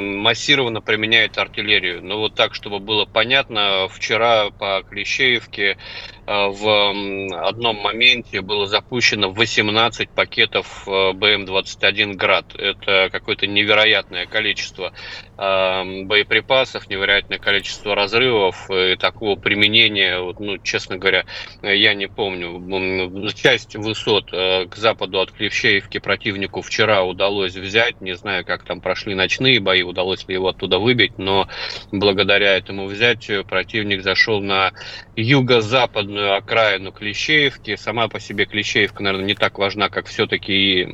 массированно 0.00 0.80
применяет 0.82 1.38
артиллерию. 1.38 2.04
Но 2.04 2.18
вот 2.18 2.34
так, 2.34 2.54
чтобы 2.54 2.80
было 2.80 3.06
понятно, 3.06 3.88
вчера 3.88 4.50
по 4.50 4.82
Клещеевке 4.88 5.76
Э, 6.23 6.23
в 6.26 7.48
одном 7.48 7.76
моменте 7.76 8.40
было 8.40 8.66
запущено 8.66 9.30
18 9.30 10.08
пакетов 10.08 10.84
э, 10.86 11.12
БМ-21 11.12 12.14
«Град». 12.14 12.54
Это 12.56 13.10
какое-то 13.12 13.46
невероятное 13.46 14.26
количество 14.26 14.94
э, 15.36 16.02
боеприпасов, 16.04 16.88
невероятное 16.88 17.38
количество 17.38 17.94
разрывов 17.94 18.70
и 18.70 18.96
такого 18.96 19.36
применения, 19.36 20.18
ну, 20.38 20.56
честно 20.58 20.96
говоря, 20.96 21.24
я 21.62 21.92
не 21.94 22.06
помню. 22.06 23.32
Часть 23.34 23.76
высот 23.76 24.30
к 24.30 24.70
западу 24.76 25.20
от 25.20 25.32
Клещеевки 25.32 25.98
противнику 25.98 26.62
вчера 26.62 27.02
удалось 27.02 27.54
взять. 27.54 28.00
Не 28.00 28.16
знаю, 28.16 28.44
как 28.44 28.64
там 28.64 28.80
прошли 28.80 29.14
ночные 29.14 29.60
бои, 29.60 29.82
удалось 29.82 30.26
ли 30.26 30.34
его 30.34 30.48
оттуда 30.48 30.78
выбить, 30.78 31.18
но 31.18 31.48
благодаря 31.92 32.56
этому 32.56 32.86
взятию 32.86 33.44
противник 33.44 34.02
зашел 34.02 34.40
на 34.40 34.72
юго-западную 35.16 36.13
западную 36.14 36.36
окраину 36.36 36.92
Клещеевки. 36.92 37.76
Сама 37.76 38.08
по 38.08 38.20
себе 38.20 38.46
Клещеевка, 38.46 39.02
наверное, 39.02 39.26
не 39.26 39.34
так 39.34 39.58
важна, 39.58 39.88
как 39.88 40.06
все-таки 40.06 40.84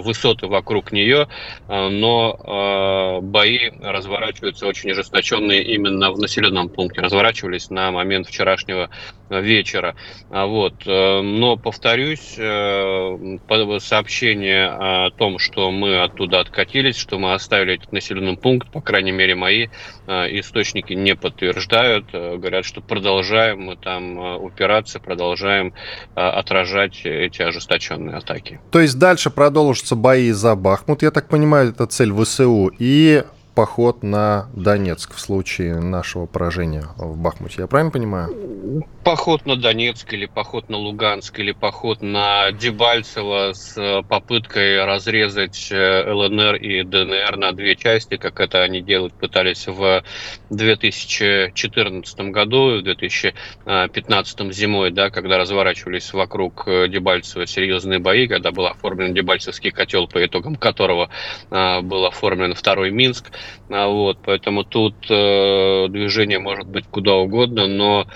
высоты 0.00 0.46
вокруг 0.46 0.92
нее, 0.92 1.28
э, 1.68 1.88
но 1.88 3.18
э, 3.20 3.20
бои 3.22 3.70
разворачиваются 3.80 4.66
очень 4.66 4.90
ожесточенные 4.90 5.62
именно 5.62 6.10
в 6.12 6.18
населенном 6.18 6.68
пункте. 6.68 7.00
Разворачивались 7.00 7.70
на 7.70 7.90
момент 7.90 8.26
вчерашнего 8.26 8.90
вечера. 9.28 9.94
А 10.30 10.46
вот. 10.46 10.74
Э, 10.86 11.20
но, 11.20 11.56
повторюсь, 11.56 12.38
сообщение 13.80 14.66
о 14.68 15.10
том, 15.10 15.38
что 15.38 15.70
мы 15.70 16.02
оттуда 16.02 16.40
откатились, 16.40 16.96
что 16.96 17.18
мы 17.18 17.34
оставили 17.34 17.74
этот 17.74 17.92
населенный 17.92 18.36
пункт, 18.36 18.70
по 18.70 18.80
крайней 18.80 19.12
мере, 19.12 19.34
мои 19.34 19.68
источники 20.06 20.92
не 20.94 21.14
подтверждают. 21.14 22.10
Говорят, 22.12 22.64
что 22.64 22.80
продолжаем 22.80 23.62
мы 23.62 23.76
там 23.76 24.18
упираться 24.42 24.69
опираться, 24.70 25.00
продолжаем 25.00 25.74
а, 26.14 26.30
отражать 26.30 27.00
эти 27.04 27.42
ожесточенные 27.42 28.16
атаки. 28.16 28.60
То 28.70 28.80
есть 28.80 28.98
дальше 28.98 29.30
продолжатся 29.30 29.96
бои 29.96 30.30
за 30.30 30.54
Бахмут, 30.54 31.02
я 31.02 31.10
так 31.10 31.28
понимаю, 31.28 31.70
это 31.70 31.86
цель 31.86 32.12
ВСУ, 32.12 32.72
и 32.78 33.24
поход 33.60 34.02
на 34.02 34.48
Донецк 34.54 35.14
в 35.14 35.20
случае 35.20 35.80
нашего 35.80 36.24
поражения 36.24 36.86
в 36.96 37.18
Бахмуте. 37.18 37.56
Я 37.58 37.66
правильно 37.66 37.90
понимаю? 37.90 38.86
Поход 39.04 39.44
на 39.44 39.54
Донецк 39.54 40.10
или 40.14 40.24
поход 40.24 40.70
на 40.70 40.78
Луганск 40.78 41.38
или 41.40 41.52
поход 41.52 42.00
на 42.00 42.52
Дебальцево 42.52 43.52
с 43.52 43.76
э, 43.76 44.02
попыткой 44.02 44.82
разрезать 44.86 45.68
э, 45.70 46.10
ЛНР 46.10 46.54
и 46.54 46.82
ДНР 46.84 47.36
на 47.36 47.52
две 47.52 47.76
части, 47.76 48.16
как 48.16 48.40
это 48.40 48.62
они 48.62 48.80
делать 48.80 49.12
пытались 49.12 49.66
в 49.66 50.02
2014 50.48 52.20
году, 52.30 52.78
в 52.78 52.82
2015 52.82 54.54
зимой, 54.54 54.90
да, 54.90 55.10
когда 55.10 55.36
разворачивались 55.36 56.14
вокруг 56.14 56.62
э, 56.66 56.88
Дебальцева 56.88 57.46
серьезные 57.46 57.98
бои, 57.98 58.26
когда 58.26 58.52
был 58.52 58.64
оформлен 58.64 59.12
Дебальцевский 59.12 59.70
котел, 59.70 60.08
по 60.08 60.24
итогам 60.24 60.56
которого 60.56 61.10
был 61.50 62.06
оформлен 62.06 62.54
второй 62.54 62.90
Минск. 62.90 63.30
А 63.68 63.88
вот, 63.88 64.18
поэтому 64.22 64.64
тут 64.64 64.96
движение 65.06 66.38
может 66.38 66.66
быть 66.66 66.86
куда 66.90 67.14
угодно, 67.16 67.66
но 67.66 68.06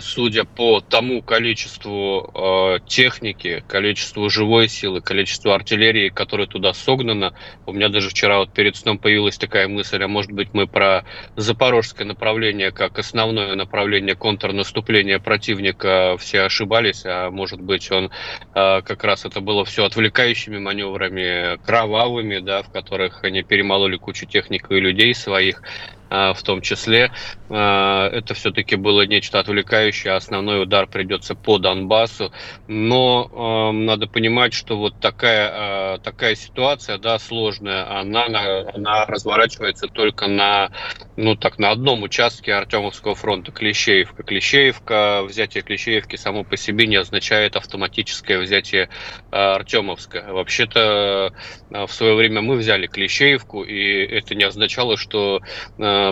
судя 0.00 0.44
по 0.44 0.80
тому 0.80 1.22
количеству 1.22 2.30
э, 2.34 2.80
техники, 2.86 3.62
количеству 3.68 4.28
живой 4.28 4.68
силы, 4.68 5.00
количеству 5.00 5.52
артиллерии, 5.52 6.08
которая 6.08 6.46
туда 6.46 6.72
согнана, 6.72 7.34
у 7.66 7.72
меня 7.72 7.88
даже 7.88 8.10
вчера 8.10 8.38
вот 8.38 8.52
перед 8.52 8.76
сном 8.76 8.98
появилась 8.98 9.38
такая 9.38 9.68
мысль, 9.68 10.02
а 10.02 10.08
может 10.08 10.32
быть 10.32 10.48
мы 10.52 10.66
про 10.66 11.04
запорожское 11.36 12.06
направление 12.06 12.72
как 12.72 12.98
основное 12.98 13.54
направление 13.54 14.16
контрнаступления 14.16 15.18
противника 15.18 16.16
все 16.18 16.42
ошибались, 16.42 17.02
а 17.04 17.30
может 17.30 17.60
быть 17.60 17.90
он 17.92 18.10
э, 18.54 18.82
как 18.82 19.04
раз 19.04 19.24
это 19.24 19.40
было 19.40 19.64
все 19.64 19.84
отвлекающими 19.84 20.58
маневрами, 20.58 21.58
кровавыми, 21.64 22.38
да, 22.38 22.62
в 22.62 22.72
которых 22.72 23.22
они 23.22 23.42
перемололи 23.42 23.96
кучу 23.96 24.26
техники 24.26 24.66
и 24.70 24.80
людей 24.80 25.14
своих. 25.14 25.62
А, 26.10 26.34
в 26.34 26.42
том 26.42 26.60
числе. 26.60 27.12
А, 27.48 28.08
это 28.08 28.34
все-таки 28.34 28.74
было 28.74 29.06
нечто 29.06 29.38
отвлекающее, 29.38 30.14
основной 30.14 30.60
удар 30.60 30.88
придется 30.88 31.36
по 31.36 31.58
Донбассу. 31.58 32.32
Но 32.66 33.70
надо 33.72 34.08
понимать, 34.08 34.52
что 34.52 34.76
вот 34.76 34.98
такая, 34.98 35.50
а, 35.52 35.98
такая 35.98 36.34
ситуация, 36.34 36.98
да, 36.98 37.20
сложная, 37.20 38.00
она, 38.00 38.26
она 38.74 39.06
разворачивается 39.06 39.86
только 39.86 40.26
на, 40.26 40.72
ну, 41.16 41.36
так, 41.36 41.60
на 41.60 41.70
одном 41.70 42.02
участке 42.02 42.54
Артемовского 42.54 43.14
фронта, 43.14 43.52
Клещеевка. 43.52 44.24
Клещеевка, 44.24 45.22
взятие 45.22 45.62
Клещеевки 45.62 46.16
само 46.16 46.42
по 46.42 46.56
себе 46.56 46.88
не 46.88 46.96
означает 46.96 47.54
автоматическое 47.54 48.40
взятие 48.40 48.88
Артемовска. 49.30 50.24
Вообще-то 50.30 51.32
в 51.70 51.92
свое 51.92 52.16
время 52.16 52.40
мы 52.40 52.56
взяли 52.56 52.88
Клещеевку, 52.88 53.62
и 53.62 54.04
это 54.06 54.34
не 54.34 54.42
означало, 54.42 54.96
что 54.96 55.40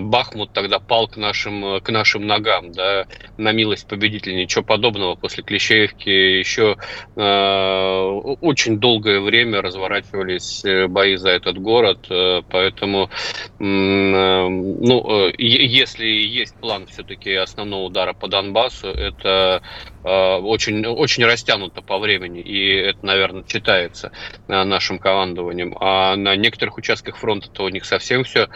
Бахмут 0.01 0.53
тогда 0.53 0.79
пал 0.79 1.09
к 1.09 1.17
нашим, 1.17 1.81
к 1.81 1.91
нашим 1.91 2.27
ногам, 2.27 2.73
да, 2.73 3.07
на 3.37 3.53
милость 3.53 3.87
победителя. 3.87 4.35
Ничего 4.35 4.65
подобного 4.65 5.15
после 5.15 5.43
Клещеевки 5.43 6.09
еще 6.09 6.77
э, 7.17 8.03
очень 8.41 8.79
долгое 8.79 9.21
время 9.21 9.63
разворачивались 9.63 10.65
э, 10.65 10.87
бои 10.89 11.17
за 11.17 11.31
этот 11.31 11.59
город, 11.59 12.07
э, 12.11 12.43
поэтому, 12.51 13.11
э, 13.59 13.65
ну, 14.49 15.29
э, 15.29 15.33
если 15.39 16.07
есть 16.07 16.55
план 16.57 16.87
все-таки 16.87 17.33
основного 17.35 17.85
удара 17.85 18.13
по 18.13 18.29
Донбассу, 18.29 18.89
это 18.89 19.63
Э, 20.09 20.37
очень, 20.39 20.87
очень 20.87 21.25
растянуто 21.25 21.83
по 21.83 21.99
времени, 21.99 22.41
и 22.41 22.77
это, 22.77 23.05
наверное, 23.05 23.43
читается 23.43 24.11
э, 24.47 24.65
нашим 24.65 24.99
командованием. 24.99 25.77
А 25.81 26.17
на 26.17 26.35
некоторых 26.35 26.79
участках 26.79 27.17
фронта-то 27.19 27.65
у 27.65 27.69
них 27.69 27.85
совсем 27.85 28.25
все 28.25 28.49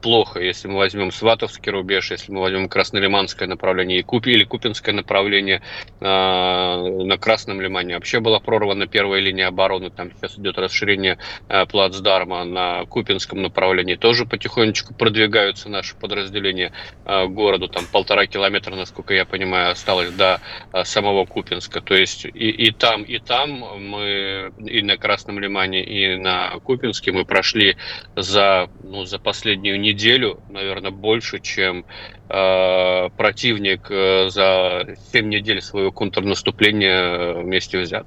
плохо. 0.00 0.40
Если 0.40 0.68
мы 0.68 0.76
возьмем 0.78 1.10
Сватовский 1.10 1.70
рубеж, 1.70 2.10
если 2.10 2.32
мы 2.32 2.40
возьмем 2.40 2.68
Краснолиманское 2.68 3.46
направление 3.46 3.98
или 3.98 4.44
Купинское 4.44 4.94
направление 4.94 5.62
на 6.00 7.16
Красном 7.18 7.60
Лимане, 7.60 7.94
вообще 7.94 8.20
была 8.20 8.40
прорвана 8.40 8.86
первая 8.86 9.20
линия 9.20 9.48
обороны, 9.48 9.90
там 9.90 10.10
сейчас 10.12 10.38
идет 10.38 10.58
расширение 10.58 11.18
плацдарма 11.68 12.44
на 12.44 12.84
Купинском 12.86 13.42
направлении, 13.42 13.96
тоже 13.96 14.24
потихонечку 14.24 14.94
продвигаются 15.18 15.68
наши 15.68 15.96
подразделения 15.96 16.72
к 17.04 17.26
городу, 17.26 17.68
там 17.68 17.84
полтора 17.90 18.26
километра, 18.26 18.76
насколько 18.76 19.14
я 19.14 19.24
понимаю, 19.24 19.72
осталось 19.72 20.10
до 20.10 20.40
а, 20.72 20.84
самого 20.84 21.24
Купинска. 21.24 21.80
То 21.80 21.94
есть 21.94 22.24
и, 22.24 22.28
и 22.28 22.70
там, 22.70 23.02
и 23.02 23.18
там 23.18 23.50
мы 23.50 24.52
и 24.64 24.82
на 24.82 24.96
Красном 24.96 25.40
Лимане, 25.40 25.82
и 25.84 26.16
на 26.16 26.50
Купинске 26.60 27.10
мы 27.10 27.24
прошли 27.24 27.76
за, 28.14 28.70
ну, 28.84 29.04
за 29.04 29.18
последнюю 29.18 29.80
неделю, 29.80 30.40
наверное, 30.50 30.92
больше, 30.92 31.40
чем 31.40 31.84
э, 32.28 33.08
противник 33.16 33.90
э, 33.90 34.28
за 34.28 34.96
7 35.12 35.28
недель 35.28 35.60
своего 35.60 35.90
контрнаступления 35.90 37.32
вместе 37.34 37.80
взят. 37.80 38.06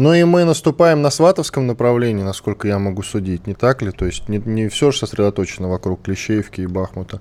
Ну 0.00 0.14
и 0.14 0.24
мы 0.24 0.44
наступаем 0.44 1.02
на 1.02 1.10
Сватовском 1.10 1.66
направлении, 1.66 2.22
насколько 2.22 2.66
я 2.66 2.78
могу 2.78 3.02
судить, 3.02 3.46
не 3.46 3.52
так 3.52 3.82
ли? 3.82 3.90
То 3.90 4.06
есть 4.06 4.30
не, 4.30 4.38
не 4.38 4.70
все 4.70 4.92
же 4.92 4.98
сосредоточено 4.98 5.68
вокруг 5.68 6.00
Клещеевки 6.00 6.62
и 6.62 6.66
Бахмута. 6.66 7.20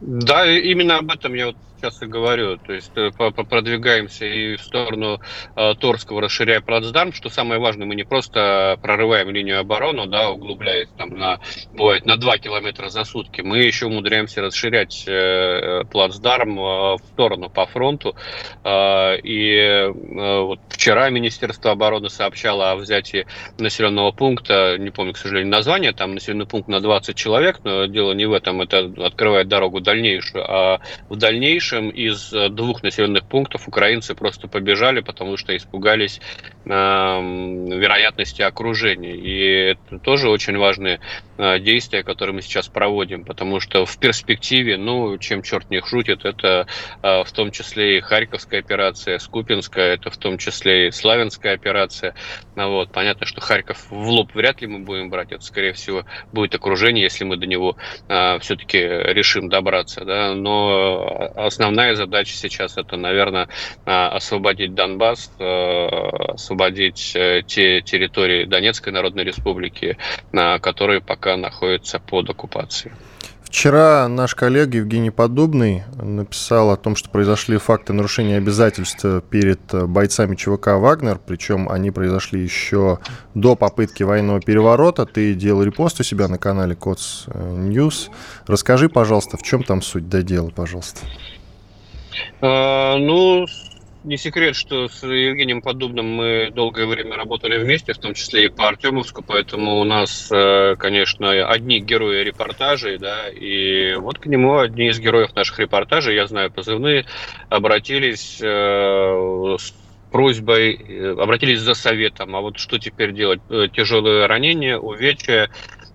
Да, 0.00 0.44
именно 0.50 0.98
об 0.98 1.12
этом 1.12 1.34
я 1.34 1.46
вот 1.46 1.56
сейчас 1.84 2.02
и 2.02 2.06
говорю. 2.06 2.56
То 2.56 2.72
есть 2.72 2.90
э, 2.96 3.10
продвигаемся 3.10 4.24
и 4.24 4.56
в 4.56 4.62
сторону 4.62 5.20
э, 5.54 5.74
Торского, 5.74 6.20
расширяя 6.20 6.60
плацдарм. 6.60 7.12
Что 7.12 7.28
самое 7.28 7.60
важное, 7.60 7.86
мы 7.86 7.94
не 7.94 8.04
просто 8.04 8.78
прорываем 8.82 9.30
линию 9.30 9.60
обороны, 9.60 10.06
да, 10.06 10.30
углубляясь 10.30 10.88
там 10.96 11.10
на, 11.10 11.40
бывает, 11.72 12.06
на 12.06 12.16
2 12.16 12.38
километра 12.38 12.88
за 12.88 13.04
сутки. 13.04 13.40
Мы 13.40 13.58
еще 13.58 13.86
умудряемся 13.86 14.42
расширять 14.42 15.04
э, 15.06 15.84
плацдарм 15.90 16.56
в 16.56 17.00
сторону 17.12 17.50
по 17.50 17.66
фронту. 17.66 18.16
И 18.64 19.90
вот 19.94 20.60
вчера 20.84 21.08
Министерство 21.08 21.70
обороны 21.70 22.10
сообщало 22.10 22.70
о 22.70 22.76
взятии 22.76 23.26
населенного 23.58 24.12
пункта, 24.12 24.76
не 24.78 24.90
помню, 24.90 25.14
к 25.14 25.16
сожалению, 25.16 25.50
название, 25.50 25.94
там 25.94 26.12
населенный 26.12 26.44
пункт 26.44 26.68
на 26.68 26.80
20 26.80 27.16
человек, 27.16 27.60
но 27.64 27.86
дело 27.86 28.12
не 28.12 28.26
в 28.26 28.34
этом, 28.34 28.60
это 28.60 28.92
открывает 28.98 29.48
дорогу 29.48 29.80
дальнейшую, 29.80 30.44
а 30.46 30.80
в 31.08 31.16
дальнейшем 31.16 31.88
из 31.88 32.34
э, 32.34 32.50
двух 32.50 32.82
населенных 32.82 33.26
пунктов 33.26 33.66
украинцы 33.66 34.14
просто 34.14 34.46
побежали, 34.46 35.00
потому 35.00 35.38
что 35.38 35.56
испугались 35.56 36.20
э, 36.66 36.68
вероятности 36.68 38.42
окружения. 38.42 39.16
И 39.16 39.70
это 39.70 39.98
тоже 40.00 40.28
очень 40.28 40.58
важные 40.58 41.00
э, 41.38 41.60
действия, 41.60 42.02
которые 42.02 42.34
мы 42.34 42.42
сейчас 42.42 42.68
проводим, 42.68 43.24
потому 43.24 43.58
что 43.58 43.86
в 43.86 43.98
перспективе, 43.98 44.76
ну, 44.76 45.16
чем 45.16 45.40
черт 45.42 45.70
не 45.70 45.80
шутит, 45.80 46.26
это 46.26 46.66
э, 47.02 47.24
в 47.24 47.32
том 47.32 47.52
числе 47.52 47.96
и 47.96 48.00
Харьковская 48.02 48.60
операция, 48.60 49.18
Скупинская, 49.18 49.94
это 49.94 50.10
в 50.10 50.18
том 50.18 50.36
числе 50.36 50.73
и 50.74 50.90
Славянская 50.90 51.54
операция. 51.54 52.14
Ну, 52.56 52.70
вот. 52.70 52.92
Понятно, 52.92 53.26
что 53.26 53.40
Харьков 53.40 53.90
в 53.90 54.08
лоб 54.08 54.34
вряд 54.34 54.60
ли 54.60 54.66
мы 54.66 54.80
будем 54.80 55.10
брать, 55.10 55.32
это, 55.32 55.42
скорее 55.42 55.72
всего, 55.72 56.04
будет 56.32 56.54
окружение, 56.54 57.04
если 57.04 57.24
мы 57.24 57.36
до 57.36 57.46
него 57.46 57.76
э, 58.08 58.38
все-таки 58.40 58.78
решим 58.78 59.48
добраться. 59.48 60.04
Да? 60.04 60.34
Но 60.34 61.32
основная 61.36 61.94
задача 61.94 62.34
сейчас 62.34 62.76
это, 62.76 62.96
наверное, 62.96 63.48
а, 63.84 64.08
освободить 64.08 64.74
Донбасс, 64.74 65.30
э, 65.38 65.86
освободить 66.34 67.12
э, 67.14 67.42
те 67.46 67.80
территории 67.82 68.44
Донецкой 68.44 68.92
Народной 68.92 69.24
Республики, 69.24 69.96
которые 70.32 71.00
пока 71.00 71.36
находятся 71.36 71.98
под 71.98 72.30
оккупацией. 72.30 72.94
Вчера 73.54 74.08
наш 74.08 74.34
коллега 74.34 74.78
Евгений 74.78 75.12
Подобный 75.12 75.84
написал 76.02 76.72
о 76.72 76.76
том, 76.76 76.96
что 76.96 77.08
произошли 77.08 77.56
факты 77.56 77.92
нарушения 77.92 78.36
обязательств 78.36 79.04
перед 79.30 79.60
бойцами 79.72 80.34
ЧВК 80.34 80.70
«Вагнер», 80.70 81.20
причем 81.24 81.68
они 81.68 81.92
произошли 81.92 82.42
еще 82.42 82.98
до 83.34 83.54
попытки 83.54 84.02
военного 84.02 84.40
переворота. 84.40 85.06
Ты 85.06 85.34
делал 85.34 85.62
репост 85.62 86.00
у 86.00 86.02
себя 86.02 86.26
на 86.26 86.36
канале 86.36 86.74
Kotsnews. 86.74 88.10
Расскажи, 88.48 88.88
пожалуйста, 88.88 89.36
в 89.36 89.44
чем 89.44 89.62
там 89.62 89.82
суть 89.82 90.08
до 90.08 90.24
дела, 90.24 90.50
пожалуйста. 90.50 91.02
А, 92.40 92.98
ну, 92.98 93.46
не 94.04 94.18
секрет, 94.18 94.54
что 94.54 94.88
с 94.88 95.02
Евгением 95.02 95.62
Подобным 95.62 96.06
мы 96.06 96.50
долгое 96.50 96.86
время 96.86 97.16
работали 97.16 97.58
вместе, 97.58 97.94
в 97.94 97.98
том 97.98 98.14
числе 98.14 98.46
и 98.46 98.48
по 98.48 98.68
Артемовску, 98.68 99.22
поэтому 99.22 99.80
у 99.80 99.84
нас, 99.84 100.28
э, 100.30 100.76
конечно, 100.78 101.30
одни 101.48 101.80
герои 101.80 102.22
репортажей, 102.22 102.98
да, 102.98 103.28
и 103.28 103.94
вот 103.94 104.18
к 104.18 104.26
нему 104.26 104.58
одни 104.58 104.88
из 104.88 105.00
героев 105.00 105.34
наших 105.34 105.58
репортажей, 105.58 106.14
я 106.14 106.26
знаю 106.26 106.50
позывные, 106.50 107.06
обратились 107.48 108.38
э, 108.42 109.56
с 109.58 109.74
просьбой, 110.12 110.74
э, 110.74 111.16
обратились 111.18 111.60
за 111.60 111.74
советом, 111.74 112.36
а 112.36 112.40
вот 112.40 112.58
что 112.58 112.78
теперь 112.78 113.12
делать? 113.12 113.40
Тяжелые 113.72 114.26
ранения, 114.26 114.76
увечья, 114.76 115.50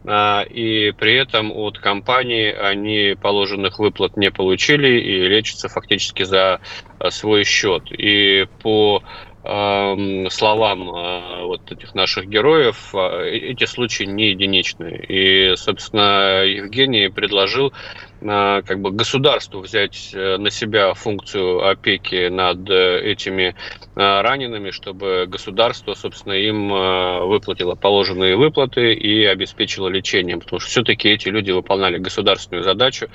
и 0.06 0.92
при 0.98 1.16
этом 1.16 1.52
от 1.52 1.78
компании 1.78 2.52
они 2.52 3.16
положенных 3.22 3.80
выплат 3.80 4.16
не 4.16 4.32
получили 4.32 5.00
и 5.00 5.28
лечатся 5.28 5.68
фактически 5.68 6.24
за 6.24 6.62
а, 7.00 7.12
свой 7.12 7.44
счет. 7.44 7.92
И 7.92 8.48
по 8.62 9.04
словам 9.42 10.90
а, 10.92 11.46
вот 11.46 11.72
этих 11.72 11.96
наших 11.96 12.28
героев, 12.28 12.94
эти 12.94 13.66
случаи 13.66 14.04
не 14.04 14.32
единичные. 14.32 15.04
И, 15.06 15.56
собственно, 15.56 16.44
Евгений 16.44 17.08
предложил 17.08 17.74
как 18.22 18.82
бы 18.82 18.92
государству 18.92 19.62
взять 19.62 20.12
э, 20.14 20.38
на 20.38 20.50
себя 20.50 20.94
функцию 20.94 21.66
опеки 21.66 22.28
над 22.28 22.70
э, 22.70 23.02
этими 23.12 23.56
э, 23.96 24.22
ранеными, 24.22 24.72
чтобы 24.72 25.26
государство, 25.28 25.94
собственно, 25.94 26.34
им 26.34 26.70
выплатило 26.70 27.76
положенные 27.76 28.36
выплаты 28.36 28.94
и 28.94 29.24
обеспечило 29.26 29.88
лечением. 29.88 30.42
Потому 30.42 30.60
что 30.60 30.70
все-таки 30.70 31.10
эти 31.10 31.30
люди 31.30 31.52
выполняли 31.52 31.98
государственную 31.98 32.64
задачу, 32.64 33.08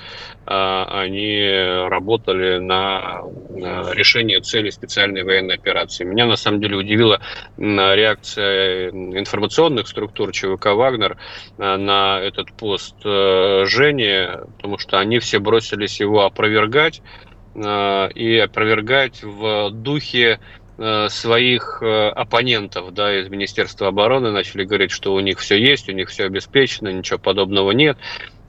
они 0.45 1.49
работали 1.87 2.59
на 2.59 3.23
решение 3.93 4.41
цели 4.41 4.69
специальной 4.69 5.23
военной 5.23 5.55
операции. 5.55 6.03
Меня 6.03 6.25
на 6.25 6.35
самом 6.35 6.61
деле 6.61 6.77
удивила 6.77 7.19
реакция 7.57 8.89
информационных 8.89 9.87
структур 9.87 10.31
ЧВК 10.31 10.67
«Вагнер» 10.67 11.17
на 11.57 12.19
этот 12.19 12.51
пост 12.53 12.95
Жени, 13.03 14.27
потому 14.57 14.77
что 14.77 14.94
они 14.99 15.19
все 15.19 15.39
бросились 15.39 15.99
его 15.99 16.25
опровергать, 16.25 17.01
и 17.55 18.37
опровергать 18.43 19.23
в 19.23 19.69
духе 19.69 20.39
своих 21.07 21.81
оппонентов 21.81 22.93
да, 22.93 23.17
из 23.17 23.29
Министерства 23.29 23.87
обороны, 23.87 24.31
начали 24.31 24.65
говорить, 24.65 24.91
что 24.91 25.13
у 25.13 25.21
них 25.21 25.39
все 25.39 25.57
есть, 25.57 25.87
у 25.87 25.93
них 25.93 26.09
все 26.09 26.25
обеспечено, 26.25 26.89
ничего 26.89 27.17
подобного 27.17 27.71
нет. 27.71 27.97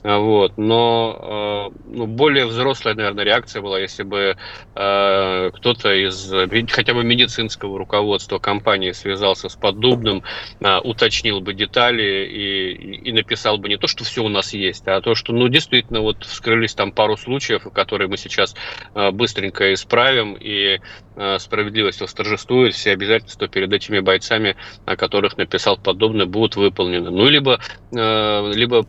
А, 0.03 0.19
вот. 0.19 0.57
Но 0.57 1.71
э, 1.73 1.79
ну, 1.89 2.05
более 2.05 2.45
взрослая, 2.45 2.93
наверное, 2.93 3.25
реакция 3.25 3.61
была, 3.61 3.79
если 3.79 4.03
бы 4.03 4.37
э, 4.75 5.51
кто-то 5.53 5.93
из 5.93 6.31
хотя 6.69 6.93
бы 6.93 7.03
медицинского 7.03 7.77
руководства 7.77 8.37
компании 8.37 8.91
связался 8.91 9.49
с 9.49 9.55
Поддубным, 9.55 10.23
э, 10.59 10.77
уточнил 10.79 11.41
бы 11.41 11.53
детали 11.53 12.27
и, 12.27 13.09
и 13.09 13.11
написал 13.11 13.57
бы 13.57 13.69
не 13.69 13.77
то, 13.77 13.87
что 13.87 14.03
все 14.03 14.23
у 14.23 14.29
нас 14.29 14.53
есть, 14.53 14.87
а 14.87 15.01
то, 15.01 15.15
что, 15.15 15.33
ну, 15.33 15.47
действительно, 15.47 16.01
вот 16.01 16.23
вскрылись 16.23 16.75
там 16.75 16.91
пару 16.91 17.17
случаев, 17.17 17.63
которые 17.73 18.07
мы 18.07 18.17
сейчас 18.17 18.55
э, 18.93 19.11
быстренько 19.11 19.73
исправим, 19.73 20.35
и 20.39 20.79
э, 21.15 21.39
справедливость 21.39 22.01
восторжествует, 22.01 22.75
все 22.75 22.91
обязательства 22.91 23.47
перед 23.47 23.73
этими 23.73 23.99
бойцами, 23.99 24.55
о 24.85 24.95
которых 24.95 25.37
написал 25.37 25.77
Поддубный, 25.77 26.25
будут 26.25 26.55
выполнены. 26.55 27.09
Ну, 27.09 27.27
либо, 27.27 27.59
э, 27.91 28.51
либо 28.53 28.85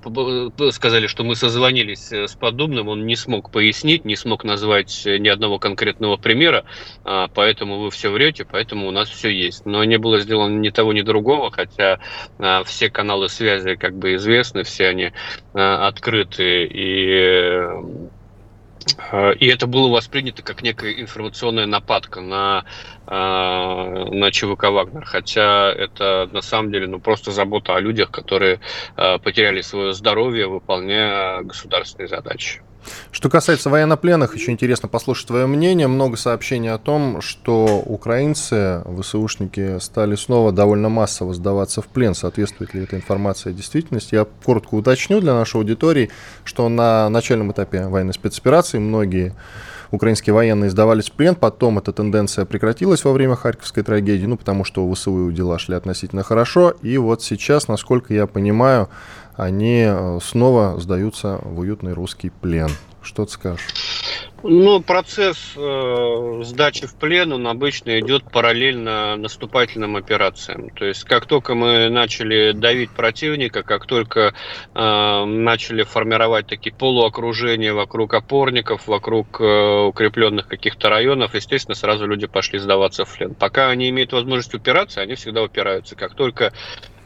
сказать 0.70 0.97
сказали, 0.98 1.06
что 1.06 1.22
мы 1.22 1.36
созвонились 1.36 2.10
э, 2.10 2.26
с 2.26 2.34
подобным, 2.34 2.88
он 2.88 3.06
не 3.06 3.14
смог 3.14 3.52
пояснить, 3.52 4.04
не 4.04 4.16
смог 4.16 4.42
назвать 4.42 5.06
э, 5.06 5.18
ни 5.18 5.28
одного 5.28 5.60
конкретного 5.60 6.16
примера, 6.16 6.64
а, 7.04 7.28
поэтому 7.28 7.78
вы 7.78 7.90
все 7.90 8.10
врете, 8.10 8.44
поэтому 8.44 8.88
у 8.88 8.90
нас 8.90 9.08
все 9.08 9.28
есть. 9.28 9.64
Но 9.64 9.84
не 9.84 9.96
было 9.96 10.18
сделано 10.18 10.58
ни 10.58 10.70
того, 10.70 10.92
ни 10.92 11.02
другого, 11.02 11.52
хотя 11.52 12.00
а, 12.38 12.64
все 12.64 12.90
каналы 12.90 13.28
связи 13.28 13.76
как 13.76 13.96
бы 13.96 14.16
известны, 14.16 14.64
все 14.64 14.88
они 14.88 15.12
а, 15.54 15.86
открыты, 15.86 16.64
и 16.64 17.58
Э, 17.58 17.82
и 19.38 19.46
это 19.46 19.66
было 19.66 19.88
воспринято 19.88 20.42
как 20.42 20.62
некая 20.62 20.92
информационная 21.00 21.66
нападка 21.66 22.20
на, 22.20 22.64
э, 23.06 23.10
на 23.10 24.30
ЧВК 24.32 24.64
«Вагнер». 24.64 25.04
Хотя 25.04 25.72
это 25.72 26.28
на 26.32 26.40
самом 26.42 26.72
деле 26.72 26.86
ну, 26.88 27.00
просто 27.00 27.32
забота 27.32 27.76
о 27.76 27.80
людях, 27.80 28.10
которые 28.10 28.60
э, 28.96 29.18
потеряли 29.18 29.60
свое 29.60 29.92
здоровье, 29.92 30.48
выполняя 30.48 31.42
государственные 31.42 32.08
задачи. 32.08 32.62
Что 33.10 33.28
касается 33.28 33.70
военнопленных, 33.70 34.34
еще 34.34 34.52
интересно 34.52 34.88
послушать 34.88 35.26
твое 35.26 35.46
мнение. 35.46 35.86
Много 35.86 36.16
сообщений 36.16 36.70
о 36.70 36.78
том, 36.78 37.20
что 37.20 37.82
украинцы, 37.84 38.82
ВСУшники, 39.00 39.78
стали 39.80 40.14
снова 40.14 40.52
довольно 40.52 40.88
массово 40.88 41.34
сдаваться 41.34 41.82
в 41.82 41.86
плен. 41.86 42.14
Соответствует 42.14 42.74
ли 42.74 42.82
эта 42.82 42.96
информация 42.96 43.52
действительности? 43.52 44.14
Я 44.14 44.26
коротко 44.44 44.74
уточню 44.74 45.20
для 45.20 45.34
нашей 45.34 45.56
аудитории, 45.56 46.10
что 46.44 46.68
на 46.68 47.08
начальном 47.08 47.52
этапе 47.52 47.86
военной 47.86 48.14
спецоперации 48.14 48.78
многие 48.78 49.34
украинские 49.90 50.34
военные 50.34 50.70
сдавались 50.70 51.08
в 51.08 51.12
плен, 51.12 51.34
потом 51.34 51.78
эта 51.78 51.92
тенденция 51.92 52.44
прекратилась 52.44 53.04
во 53.04 53.12
время 53.12 53.36
Харьковской 53.36 53.82
трагедии, 53.82 54.26
ну, 54.26 54.36
потому 54.36 54.64
что 54.64 54.84
у 54.84 54.94
ВСУ 54.94 55.30
дела 55.32 55.58
шли 55.58 55.74
относительно 55.74 56.22
хорошо, 56.22 56.74
и 56.82 56.98
вот 56.98 57.22
сейчас, 57.22 57.68
насколько 57.68 58.12
я 58.12 58.26
понимаю, 58.26 58.88
они 59.38 59.84
э, 59.86 60.18
снова 60.20 60.78
сдаются 60.80 61.38
в 61.42 61.60
уютный 61.60 61.92
русский 61.92 62.28
плен. 62.28 62.70
Что 63.00 63.24
ты 63.24 63.30
скажешь? 63.30 63.64
Ну, 64.42 64.80
процесс 64.80 65.52
э, 65.56 66.40
сдачи 66.44 66.86
в 66.86 66.96
плен, 66.96 67.32
он 67.32 67.46
обычно 67.46 67.98
идет 68.00 68.24
параллельно 68.30 69.16
наступательным 69.16 69.96
операциям. 69.96 70.70
То 70.70 70.84
есть, 70.84 71.04
как 71.04 71.26
только 71.26 71.54
мы 71.54 71.88
начали 71.88 72.52
давить 72.52 72.90
противника, 72.90 73.62
как 73.62 73.86
только 73.86 74.34
э, 74.74 75.24
начали 75.24 75.84
формировать 75.84 76.48
такие 76.48 76.74
полуокружения 76.74 77.72
вокруг 77.72 78.14
опорников, 78.14 78.88
вокруг 78.88 79.40
э, 79.40 79.86
укрепленных 79.86 80.48
каких-то 80.48 80.88
районов, 80.88 81.34
естественно, 81.34 81.76
сразу 81.76 82.06
люди 82.06 82.26
пошли 82.26 82.58
сдаваться 82.58 83.04
в 83.04 83.16
плен. 83.16 83.34
Пока 83.34 83.70
они 83.70 83.88
имеют 83.88 84.12
возможность 84.12 84.54
упираться, 84.54 85.00
они 85.00 85.14
всегда 85.14 85.42
упираются. 85.42 85.94
Как 85.94 86.14
только 86.14 86.52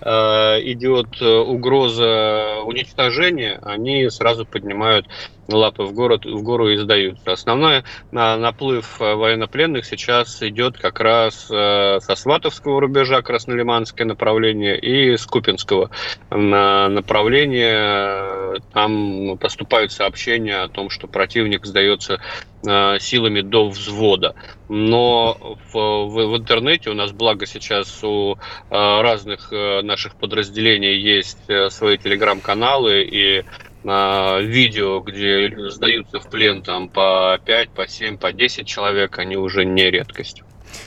идет 0.05 1.21
э, 1.21 1.25
угроза 1.25 2.63
уничтожения, 2.65 3.59
они 3.63 4.09
сразу 4.11 4.47
поднимают 4.47 5.07
лапы 5.55 5.85
в, 5.85 5.93
город, 5.93 6.25
в 6.25 6.43
гору 6.43 6.71
и 6.71 6.77
сдаются. 6.77 7.33
Основной 7.33 7.85
наплыв 8.11 9.01
э, 9.01 9.15
военнопленных 9.15 9.85
сейчас 9.85 10.43
идет 10.43 10.79
как 10.79 10.99
раз 11.01 11.47
со 11.47 12.15
Сватовского 12.15 12.81
рубежа, 12.81 13.23
Краснолиманское 13.23 14.07
направление, 14.07 14.79
и 14.79 15.17
с 15.17 15.27
Купинского 15.27 15.91
направления. 16.31 18.61
Там 18.73 19.37
поступают 19.39 19.93
сообщения 19.93 20.57
о 20.57 20.69
том, 20.69 20.91
что 20.91 21.07
противник 21.07 21.65
сдается 21.67 22.21
силами 22.63 23.41
до 23.41 23.69
взвода. 23.69 24.35
Но 24.69 25.57
в, 25.73 25.75
в, 25.75 26.33
в 26.33 26.37
интернете 26.37 26.91
у 26.91 26.95
нас, 26.95 27.13
благо 27.13 27.47
сейчас 27.47 28.05
у 28.05 28.37
разных 28.71 29.53
наших 29.83 30.17
подразделений 30.17 30.99
есть 30.99 31.39
э, 31.49 31.71
свои 31.71 31.99
телеграм-каналы 31.99 33.03
и 33.03 33.45
видео, 33.85 35.01
где 35.01 35.51
сдаются 35.71 36.21
в 36.21 36.29
плен 36.29 36.63
там 36.63 36.89
по 36.89 37.39
5, 37.45 37.71
по 37.71 37.89
7, 37.89 38.17
по 38.17 38.33
10 38.33 38.67
человек, 38.67 39.19
они 39.19 39.37
уже 39.37 39.65
не 39.65 39.91
редкость. 39.91 40.43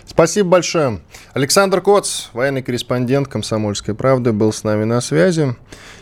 Спасибо 0.05 0.49
большое. 0.49 0.99
Александр 1.33 1.81
Коц, 1.81 2.27
военный 2.33 2.63
корреспондент 2.63 3.27
«Комсомольской 3.27 3.93
правды», 3.95 4.31
был 4.31 4.53
с 4.53 4.63
нами 4.63 4.83
на 4.83 5.01
связи. 5.01 5.55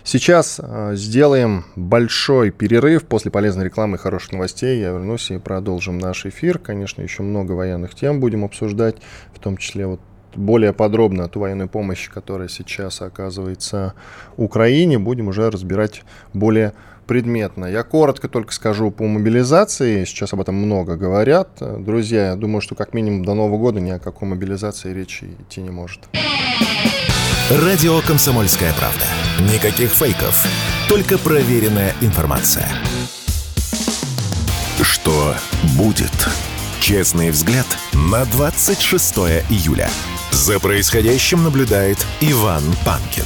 Сейчас 0.04 0.60
э, 0.62 0.92
сделаем 0.96 1.66
большой 1.76 2.52
перерыв. 2.52 3.06
После 3.06 3.32
полезной 3.32 3.66
рекламы 3.66 3.98
и 3.98 4.00
хороших 4.00 4.34
новостей 4.34 4.80
я 4.80 4.90
вернусь 4.92 5.32
и 5.32 5.38
продолжим 5.38 5.98
наш 5.98 6.26
эфир. 6.26 6.60
Конечно, 6.60 7.02
еще 7.02 7.24
много 7.24 7.54
военных 7.54 7.96
тем 7.96 8.20
будем 8.20 8.44
обсуждать, 8.44 8.98
в 9.34 9.40
том 9.40 9.58
числе 9.58 9.88
вот 9.88 10.00
более 10.36 10.74
подробно 10.74 11.28
ту 11.28 11.42
военную 11.42 11.70
помощь, 11.70 12.10
которая 12.10 12.48
сейчас 12.48 13.02
оказывается 13.02 13.94
Украине, 14.38 15.00
будем 15.00 15.28
уже 15.28 15.50
разбирать 15.50 16.04
более 16.34 16.74
предметно. 17.08 17.66
Я 17.66 17.84
коротко 17.84 18.28
только 18.30 18.54
скажу 18.54 18.92
по 18.92 19.06
мобилизации. 19.06 20.06
Сейчас 20.06 20.34
об 20.34 20.42
этом 20.42 20.56
много 20.56 20.96
говорят. 20.96 21.50
Друзья, 21.60 22.28
я 22.28 22.36
думаю, 22.36 22.62
что 22.62 22.76
как 22.76 22.94
минимум 22.94 23.26
до 23.26 23.34
Нового 23.34 23.58
года 23.58 23.80
ни 23.80 23.92
о 23.92 24.00
какой 24.00 24.28
мобилизации 24.28 24.94
речи 24.94 25.36
идти 25.40 25.62
не 25.62 25.70
может. 25.70 26.02
Радио 27.50 28.00
«Комсомольская 28.08 28.74
правда». 28.74 29.06
Никаких 29.54 29.90
фейков. 29.90 30.46
Только 30.88 31.18
проверенная 31.18 31.94
информация. 32.02 32.68
Что 34.82 35.36
будет? 35.78 36.12
Честный 36.80 37.32
взгляд 37.32 37.66
на 37.94 38.26
26 38.26 39.18
июля. 39.50 39.90
За 40.34 40.60
происходящим 40.60 41.44
наблюдает 41.44 42.04
Иван 42.20 42.64
Панкин. 42.84 43.24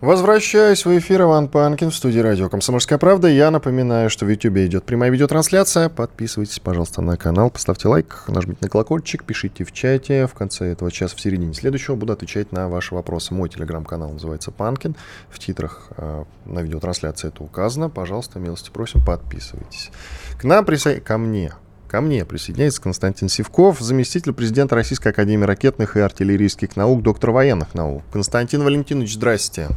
Возвращаюсь 0.00 0.86
в 0.86 0.96
эфир 0.96 1.22
Иван 1.22 1.48
Панкин 1.48 1.90
в 1.90 1.94
студии 1.96 2.20
радио 2.20 2.48
«Комсомольская 2.48 2.98
правда». 2.98 3.26
Я 3.26 3.50
напоминаю, 3.50 4.10
что 4.10 4.26
в 4.26 4.28
YouTube 4.28 4.58
идет 4.58 4.84
прямая 4.84 5.10
видеотрансляция. 5.10 5.88
Подписывайтесь, 5.88 6.60
пожалуйста, 6.60 7.02
на 7.02 7.16
канал, 7.16 7.50
поставьте 7.50 7.88
лайк, 7.88 8.26
нажмите 8.28 8.58
на 8.60 8.68
колокольчик, 8.68 9.24
пишите 9.24 9.64
в 9.64 9.72
чате. 9.72 10.28
В 10.28 10.34
конце 10.34 10.66
этого 10.66 10.92
часа, 10.92 11.16
в 11.16 11.20
середине 11.20 11.52
следующего 11.52 11.96
буду 11.96 12.12
отвечать 12.12 12.52
на 12.52 12.68
ваши 12.68 12.94
вопросы. 12.94 13.34
Мой 13.34 13.48
телеграм-канал 13.48 14.10
называется 14.10 14.52
«Панкин». 14.52 14.94
В 15.30 15.40
титрах 15.40 15.88
э, 15.96 16.24
на 16.44 16.60
видеотрансляции 16.60 17.26
это 17.26 17.42
указано. 17.42 17.90
Пожалуйста, 17.90 18.38
милости 18.38 18.70
просим, 18.70 19.04
подписывайтесь. 19.04 19.90
К 20.38 20.44
нам 20.44 20.64
присо... 20.64 21.00
ко 21.00 21.18
мне 21.18 21.54
Ко 21.94 22.00
мне 22.00 22.24
присоединяется 22.24 22.82
Константин 22.82 23.28
Сивков, 23.28 23.78
заместитель 23.78 24.32
президента 24.32 24.74
Российской 24.74 25.10
Академии 25.10 25.44
ракетных 25.44 25.96
и 25.96 26.00
артиллерийских 26.00 26.74
наук, 26.74 27.04
доктор 27.04 27.30
военных 27.30 27.72
наук. 27.72 28.02
Константин 28.12 28.64
Валентинович, 28.64 29.14
здрасте. 29.14 29.68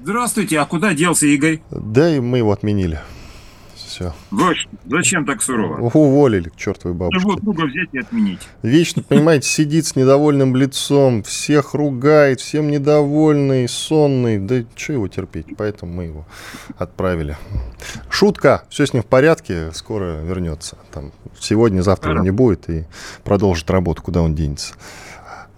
Здравствуйте, 0.00 0.60
а 0.60 0.64
куда 0.64 0.94
делся 0.94 1.26
Игорь? 1.26 1.60
Да, 1.72 2.08
и 2.08 2.20
мы 2.20 2.38
его 2.38 2.52
отменили 2.52 3.00
все. 3.94 4.12
Зачем 4.86 5.24
так 5.24 5.42
сурово? 5.42 5.80
Уволили 5.80 6.48
к 6.48 6.56
чертовой 6.56 6.96
бабушке. 6.96 7.20
Его 7.20 7.36
друга 7.36 7.62
взять 7.62 7.88
и 7.92 7.98
отменить. 7.98 8.40
Вечно, 8.62 9.02
понимаете, 9.02 9.48
сидит 9.48 9.86
с 9.86 9.96
недовольным 9.96 10.56
лицом, 10.56 11.22
всех 11.22 11.74
ругает, 11.74 12.40
всем 12.40 12.70
недовольный, 12.70 13.68
сонный. 13.68 14.38
Да 14.38 14.64
что 14.74 14.92
его 14.94 15.08
терпеть? 15.08 15.46
Поэтому 15.56 15.92
мы 15.92 16.04
его 16.04 16.26
отправили. 16.76 17.36
Шутка, 18.10 18.64
все 18.68 18.86
с 18.86 18.92
ним 18.92 19.02
в 19.02 19.06
порядке, 19.06 19.70
скоро 19.72 20.20
вернется. 20.22 20.76
Там, 20.92 21.12
сегодня, 21.38 21.82
завтра 21.82 22.12
его 22.12 22.22
не 22.22 22.30
будет 22.30 22.68
и 22.68 22.84
продолжит 23.22 23.70
работу, 23.70 24.02
куда 24.02 24.22
он 24.22 24.34
денется. 24.34 24.74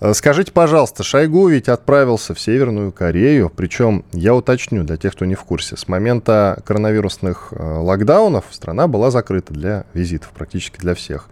Э, 0.00 0.12
скажите, 0.12 0.52
пожалуйста, 0.52 1.02
Шойгу 1.02 1.48
ведь 1.48 1.68
отправился 1.68 2.34
в 2.34 2.40
Северную 2.40 2.92
Корею, 2.92 3.50
причем, 3.54 4.04
я 4.12 4.34
уточню 4.34 4.84
для 4.84 4.96
тех, 4.96 5.12
кто 5.12 5.24
не 5.24 5.34
в 5.34 5.44
курсе, 5.44 5.76
с 5.76 5.88
момента 5.88 6.62
коронавирусных 6.66 7.48
э, 7.52 7.78
локдаунов 7.78 8.44
страна 8.50 8.88
была 8.88 9.10
закрыта 9.10 9.54
для 9.54 9.84
визитов, 9.94 10.30
практически 10.30 10.78
для 10.78 10.94
всех. 10.94 11.28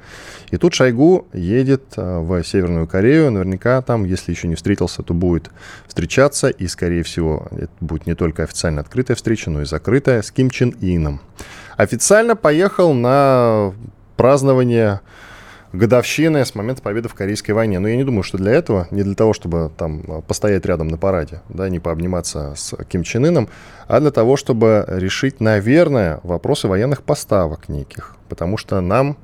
И 0.50 0.56
тут 0.56 0.72
Шойгу 0.72 1.26
едет 1.34 1.82
э, 1.96 2.18
в 2.20 2.42
Северную 2.42 2.86
Корею, 2.86 3.30
наверняка 3.30 3.82
там, 3.82 4.04
если 4.04 4.32
еще 4.32 4.48
не 4.48 4.54
встретился, 4.54 5.02
то 5.02 5.12
будет 5.12 5.50
встречаться, 5.86 6.48
и, 6.48 6.66
скорее 6.66 7.02
всего, 7.02 7.48
это 7.50 7.72
будет 7.80 8.06
не 8.06 8.14
только 8.14 8.44
официально 8.44 8.80
открытая 8.80 9.16
встреча, 9.16 9.50
но 9.50 9.62
и 9.62 9.66
закрытая 9.66 10.22
с 10.22 10.30
Ким 10.30 10.48
Чен 10.48 10.74
Ином. 10.80 11.20
Официально 11.76 12.34
поехал 12.34 12.94
на 12.94 13.74
празднование 14.16 15.00
годовщины 15.74 16.44
с 16.44 16.54
момента 16.54 16.82
победы 16.82 17.08
в 17.08 17.14
Корейской 17.14 17.50
войне. 17.50 17.78
Но 17.78 17.88
я 17.88 17.96
не 17.96 18.04
думаю, 18.04 18.22
что 18.22 18.38
для 18.38 18.52
этого, 18.52 18.86
не 18.90 19.02
для 19.02 19.14
того, 19.14 19.32
чтобы 19.32 19.70
там 19.76 20.04
а, 20.06 20.20
постоять 20.20 20.64
рядом 20.64 20.88
на 20.88 20.96
параде, 20.96 21.42
да, 21.48 21.68
не 21.68 21.80
пообниматься 21.80 22.54
с 22.56 22.76
Ким 22.84 23.02
Чен 23.02 23.26
Ыном, 23.26 23.48
а 23.88 24.00
для 24.00 24.10
того, 24.10 24.36
чтобы 24.36 24.84
решить, 24.88 25.40
наверное, 25.40 26.20
вопросы 26.22 26.68
военных 26.68 27.02
поставок 27.02 27.68
неких. 27.68 28.16
Потому 28.28 28.56
что 28.56 28.80
нам 28.80 29.16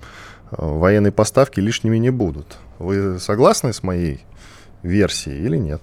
а, 0.51 0.67
военные 0.67 1.13
поставки 1.13 1.61
лишними 1.61 1.99
не 1.99 2.11
будут. 2.11 2.59
Вы 2.79 3.19
согласны 3.21 3.73
с 3.73 3.83
моей 3.83 4.25
версией 4.83 5.45
или 5.45 5.57
нет? 5.57 5.81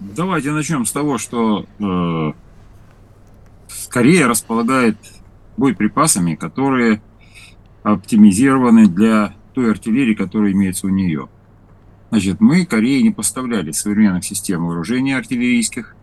Давайте 0.00 0.50
начнем 0.50 0.84
с 0.84 0.92
того, 0.92 1.18
что 1.18 1.64
э, 1.78 2.32
Корея 3.88 4.26
располагает 4.26 4.96
боеприпасами, 5.56 6.34
которые 6.34 7.00
оптимизированы 7.84 8.88
для 8.88 9.35
той 9.56 9.70
артиллерии, 9.70 10.12
которая 10.12 10.52
имеется 10.52 10.86
у 10.86 10.90
нее. 10.90 11.30
Значит, 12.10 12.40
мы 12.40 12.66
Корее 12.66 13.02
не 13.02 13.10
поставляли 13.10 13.70
современных 13.70 14.22
систем 14.22 14.66
вооружения 14.66 15.16
артиллерийских. 15.16 15.96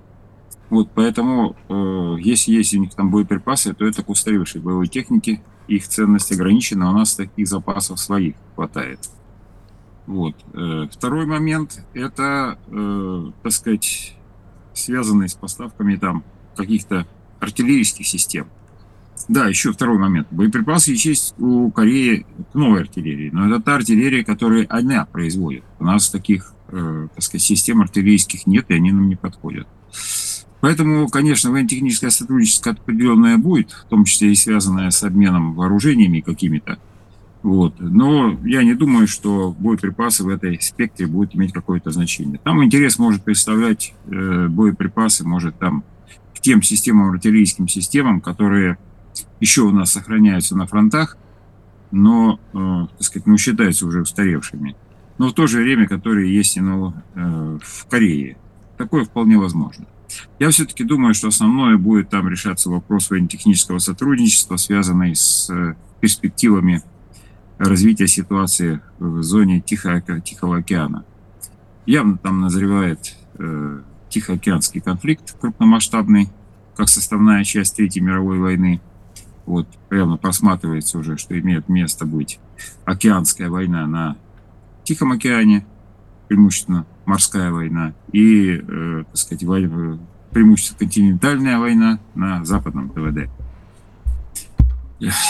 Вот 0.72 0.90
поэтому, 0.96 1.56
э, 1.70 2.16
если 2.20 2.52
есть 2.52 2.74
у 2.74 2.80
них 2.80 2.96
там 2.96 3.12
боеприпасы, 3.12 3.76
то 3.76 3.86
это 3.86 4.02
к 4.04 4.10
устаревшей 4.10 4.60
боевой 4.60 4.88
технике. 4.88 5.44
Их 5.68 5.88
ценность 5.88 6.32
ограничена, 6.32 6.90
у 6.90 6.94
нас 6.94 7.14
таких 7.14 7.48
запасов 7.48 8.00
своих 8.00 8.34
хватает. 8.56 9.00
Вот. 10.08 10.36
Э, 10.54 10.88
второй 10.92 11.28
момент– 11.28 11.86
это, 11.94 12.58
э, 12.68 13.32
так 13.44 13.52
сказать, 13.52 14.18
связанный 14.74 15.30
с 15.30 15.36
поставками 15.36 15.96
там 15.96 16.24
каких-то 16.56 17.06
артиллерийских 17.40 18.08
систем. 18.08 18.48
Да, 19.30 19.48
еще 19.48 19.72
второй 19.72 19.98
момент. 19.98 20.28
Боеприпасы 20.32 20.92
есть 20.92 21.34
у 21.40 21.72
Кореи 21.72 22.26
к 22.52 22.56
новой 22.56 22.82
артиллерии, 22.82 23.30
но 23.32 23.48
это 23.48 23.62
та 23.62 23.76
артиллерия, 23.76 24.24
которую 24.24 24.66
она 24.70 25.06
производит. 25.06 25.64
У 25.80 25.86
нас 25.86 26.10
таких, 26.10 26.54
э, 26.70 27.08
так 27.14 27.24
сказать, 27.24 27.42
систем 27.42 27.82
артиллерийских 27.82 28.46
нет, 28.48 28.66
и 28.70 28.74
они 28.74 28.92
нам 28.92 29.08
не 29.08 29.16
подходят. 29.16 29.68
Поэтому, 30.60 31.10
конечно, 31.10 31.52
военно-техническое 31.52 32.10
сотрудничество 32.10 32.72
определенное 32.72 33.38
будет, 33.38 33.72
в 33.72 33.86
том 33.86 34.06
числе 34.06 34.32
и 34.32 34.36
связанное 34.36 34.90
с 34.92 35.04
обменом 35.04 35.56
вооружениями 35.56 36.22
какими-то. 36.22 36.80
Вот. 37.44 37.76
Но 37.80 38.40
я 38.46 38.64
не 38.64 38.74
думаю, 38.74 39.06
что 39.08 39.54
боеприпасы 39.60 40.24
в 40.24 40.30
этой 40.30 40.60
спектре 40.62 41.08
будут 41.08 41.36
иметь 41.36 41.52
какое-то 41.52 41.92
значение. 41.92 42.40
Там 42.42 42.64
интерес 42.64 42.98
может 42.98 43.24
представлять 43.24 43.94
э, 44.06 44.48
боеприпасы, 44.48 45.28
может 45.28 45.60
там 45.60 45.84
к 46.34 46.40
тем 46.40 46.62
системам, 46.62 47.12
артиллерийским 47.12 47.68
системам, 47.68 48.22
которые 48.22 48.78
еще 49.40 49.62
у 49.62 49.72
нас 49.72 49.92
сохраняются 49.92 50.56
на 50.56 50.68
фронтах, 50.68 51.18
но, 51.92 52.40
э, 52.54 52.88
так 52.98 53.04
сказать, 53.04 53.28
ну, 53.28 53.38
считаются 53.38 53.86
уже 53.86 54.02
устаревшими. 54.02 54.76
Но 55.18 55.30
в 55.30 55.34
то 55.34 55.48
же 55.48 55.62
время, 55.62 55.88
которые 55.88 56.36
есть 56.36 56.58
и 56.58 56.62
ну, 56.62 56.94
в 57.14 57.86
Корее. 57.88 58.38
Такое 58.78 59.06
вполне 59.06 59.38
возможно. 59.38 59.86
Я 60.40 60.50
все-таки 60.50 60.84
думаю, 60.84 61.14
что 61.14 61.28
основное 61.28 61.78
будет 61.78 62.10
там 62.10 62.28
решаться 62.28 62.70
вопрос 62.70 63.10
военно-технического 63.10 63.80
сотрудничества, 63.80 64.58
связанный 64.58 65.16
с 65.16 65.50
э, 65.50 65.76
перспективами 66.02 66.82
развития 67.58 68.08
ситуации 68.08 68.82
в 69.00 69.22
зоне 69.24 69.62
Тихо 69.62 70.02
Тихого 70.24 70.58
океана. 70.58 71.06
Явно 71.86 72.18
там 72.18 72.42
назревает 72.42 73.16
э, 73.38 73.82
Тихоокеанский 74.10 74.82
конфликт 74.82 75.36
крупномасштабный, 75.40 76.30
как 76.76 76.90
составная 76.90 77.44
часть 77.44 77.76
Третьей 77.76 78.02
мировой 78.02 78.40
войны– 78.40 78.82
вот 79.46 79.68
прямо 79.90 80.18
просматривается 80.18 80.98
уже, 80.98 81.18
что 81.18 81.38
имеет 81.40 81.70
место 81.70 82.06
быть 82.06 82.40
океанская 82.86 83.50
война 83.50 83.86
на 83.88 84.18
Тихом 84.84 85.14
океане, 85.14 85.66
преимущественно 86.28 86.86
морская 87.06 87.52
война, 87.52 87.94
и, 88.12 88.62
э, 88.62 89.04
так 89.06 89.18
сказать, 89.18 89.44
война, 89.44 90.00
преимущественно 90.32 90.80
континентальная 90.80 91.58
война 91.58 92.00
на 92.16 92.44
западном 92.44 92.90
ТВД, 92.90 93.30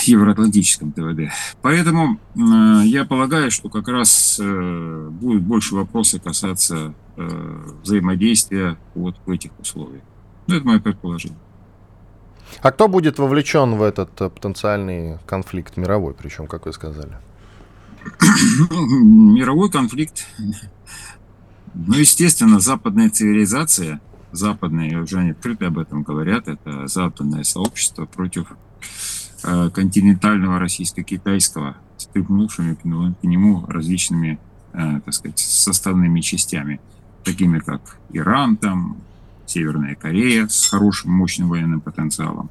евроатлантическом 0.05 0.91
ТВД. 0.91 1.31
Поэтому 1.61 2.19
э, 2.35 2.39
я 2.85 3.05
полагаю, 3.05 3.51
что 3.51 3.69
как 3.69 3.87
раз 3.87 4.39
э, 4.41 5.09
будет 5.11 5.43
больше 5.43 5.75
вопросов 5.75 6.21
касаться 6.21 6.93
э, 7.17 7.71
взаимодействия 7.83 8.77
вот 8.95 9.15
в 9.25 9.31
этих 9.31 9.51
условиях. 9.59 10.03
Ну, 10.47 10.55
это 10.55 10.65
мое 10.65 10.79
предположение. 10.79 11.37
А 12.61 12.71
кто 12.71 12.87
будет 12.87 13.19
вовлечен 13.19 13.75
в 13.75 13.81
этот 13.81 14.21
э, 14.21 14.29
потенциальный 14.29 15.17
конфликт 15.25 15.77
мировой, 15.77 16.13
причем, 16.13 16.47
как 16.47 16.65
вы 16.65 16.73
сказали? 16.73 17.17
Мировой 18.71 19.71
конфликт. 19.71 20.27
Ну, 21.73 21.95
естественно, 21.95 22.59
западная 22.59 23.09
цивилизация, 23.09 23.99
западные, 24.31 24.99
уже 24.99 25.19
они 25.19 25.31
открыто 25.31 25.67
об 25.67 25.79
этом 25.79 26.03
говорят, 26.03 26.47
это 26.47 26.87
западное 26.87 27.43
сообщество 27.43 28.05
против 28.05 28.47
э, 29.43 29.69
континентального 29.71 30.59
российско-китайского, 30.59 31.77
с 31.97 32.05
припнувшими 32.05 32.75
к 32.75 32.83
нему 33.23 33.65
различными, 33.67 34.39
э, 34.73 35.01
так 35.03 35.13
сказать, 35.13 35.39
составными 35.39 36.19
частями, 36.21 36.79
такими 37.23 37.59
как 37.59 37.97
Иран, 38.11 38.57
там, 38.57 38.97
Северная 39.53 39.93
Корея 39.93 40.47
с 40.47 40.67
хорошим, 40.67 41.11
мощным 41.11 41.49
военным 41.49 41.79
потенциалом. 41.79 42.49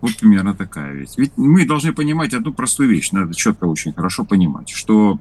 Вот 0.00 0.16
примерно 0.16 0.54
такая 0.54 0.94
вещь. 0.94 1.10
Ведь 1.16 1.32
мы 1.36 1.66
должны 1.66 1.92
понимать 1.92 2.32
одну 2.32 2.52
простую 2.52 2.90
вещь, 2.90 3.10
надо 3.10 3.34
четко 3.34 3.64
очень 3.64 3.92
хорошо 3.92 4.24
понимать, 4.24 4.70
что 4.70 5.18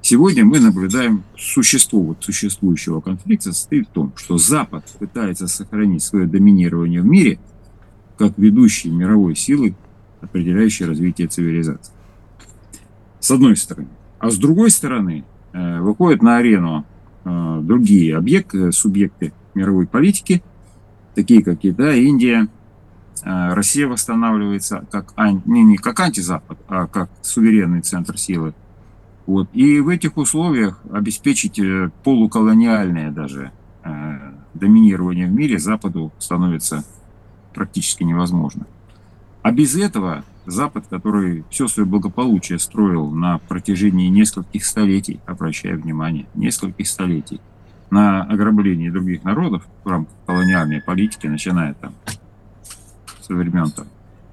сегодня 0.00 0.44
мы 0.44 0.60
наблюдаем 0.60 1.24
существо 1.36 2.00
вот 2.00 2.18
существующего 2.20 3.00
конфликта 3.00 3.52
состоит 3.52 3.88
в 3.88 3.92
том, 3.92 4.12
что 4.14 4.38
Запад 4.38 4.84
пытается 5.00 5.48
сохранить 5.48 6.04
свое 6.04 6.26
доминирование 6.26 7.02
в 7.02 7.06
мире 7.06 7.40
как 8.16 8.38
ведущей 8.38 8.90
мировой 8.90 9.34
силы, 9.34 9.74
определяющей 10.20 10.84
развитие 10.84 11.26
цивилизации. 11.26 11.92
С 13.18 13.32
одной 13.32 13.56
стороны. 13.56 13.88
А 14.20 14.30
с 14.30 14.36
другой 14.36 14.70
стороны, 14.70 15.24
э, 15.52 15.80
выходят 15.80 16.22
на 16.22 16.36
арену 16.36 16.86
э, 17.24 17.60
другие 17.64 18.16
объекты, 18.16 18.70
субъекты 18.70 19.32
мировой 19.54 19.86
политики, 19.86 20.42
такие 21.14 21.42
как 21.42 21.60
Китай, 21.60 22.00
Индия, 22.00 22.48
э, 23.22 23.54
Россия 23.54 23.86
восстанавливается 23.86 24.86
как, 24.90 25.14
не, 25.46 25.62
не 25.62 25.76
как 25.76 26.00
антизапад, 26.00 26.58
а 26.68 26.86
как 26.86 27.10
суверенный 27.22 27.82
центр 27.82 28.18
силы. 28.18 28.54
Вот. 29.26 29.48
И 29.52 29.80
в 29.80 29.88
этих 29.88 30.16
условиях 30.16 30.80
обеспечить 30.92 31.58
э, 31.58 31.90
полуколониальное 32.04 33.10
даже 33.10 33.52
э, 33.84 34.32
доминирование 34.54 35.26
в 35.26 35.32
мире 35.32 35.58
Западу 35.58 36.12
становится 36.18 36.84
практически 37.54 38.02
невозможно. 38.02 38.66
А 39.42 39.50
без 39.52 39.76
этого 39.76 40.24
Запад, 40.44 40.86
который 40.90 41.44
все 41.50 41.68
свое 41.68 41.88
благополучие 41.88 42.58
строил 42.58 43.10
на 43.10 43.38
протяжении 43.38 44.08
нескольких 44.08 44.64
столетий, 44.64 45.20
обращая 45.24 45.76
внимание, 45.76 46.26
нескольких 46.34 46.88
столетий, 46.88 47.40
на 47.92 48.22
ограблении 48.22 48.88
других 48.88 49.22
народов 49.22 49.64
в 49.84 49.86
рамках 49.86 50.14
колониальной 50.24 50.80
политики, 50.80 51.26
начиная 51.26 51.74
там 51.74 51.92
со 53.20 53.34
времен 53.34 53.70
там, 53.70 53.86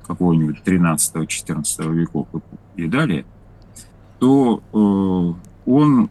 какого-нибудь 0.08 0.62
13-14 0.63 1.93
веков 1.93 2.30
и 2.78 2.88
далее, 2.88 3.26
то 4.19 4.63
э, 4.72 5.69
он 5.69 6.10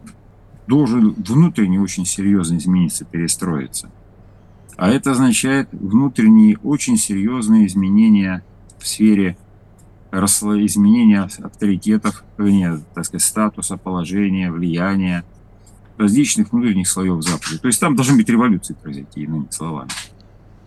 должен 0.67 1.13
внутренне 1.13 1.81
очень 1.81 2.05
серьезно 2.05 2.57
измениться, 2.57 3.03
перестроиться. 3.03 3.89
А 4.77 4.89
это 4.89 5.11
означает 5.11 5.69
внутренние 5.71 6.59
очень 6.59 6.97
серьезные 6.97 7.65
изменения 7.65 8.43
в 8.77 8.87
сфере 8.87 9.37
изменения 10.11 11.23
авторитетов, 11.23 12.23
вернее, 12.37 12.79
так 12.93 13.05
сказать, 13.05 13.25
статуса, 13.25 13.75
положения, 13.75 14.51
влияния, 14.51 15.25
различных 15.99 16.51
внутренних 16.51 16.87
слоев 16.87 17.21
Запада. 17.23 17.59
То 17.59 17.67
есть 17.67 17.79
там 17.79 17.95
должны 17.95 18.15
быть 18.17 18.29
революции 18.29 18.73
произойти, 18.73 19.21
иными 19.21 19.47
словами. 19.51 19.89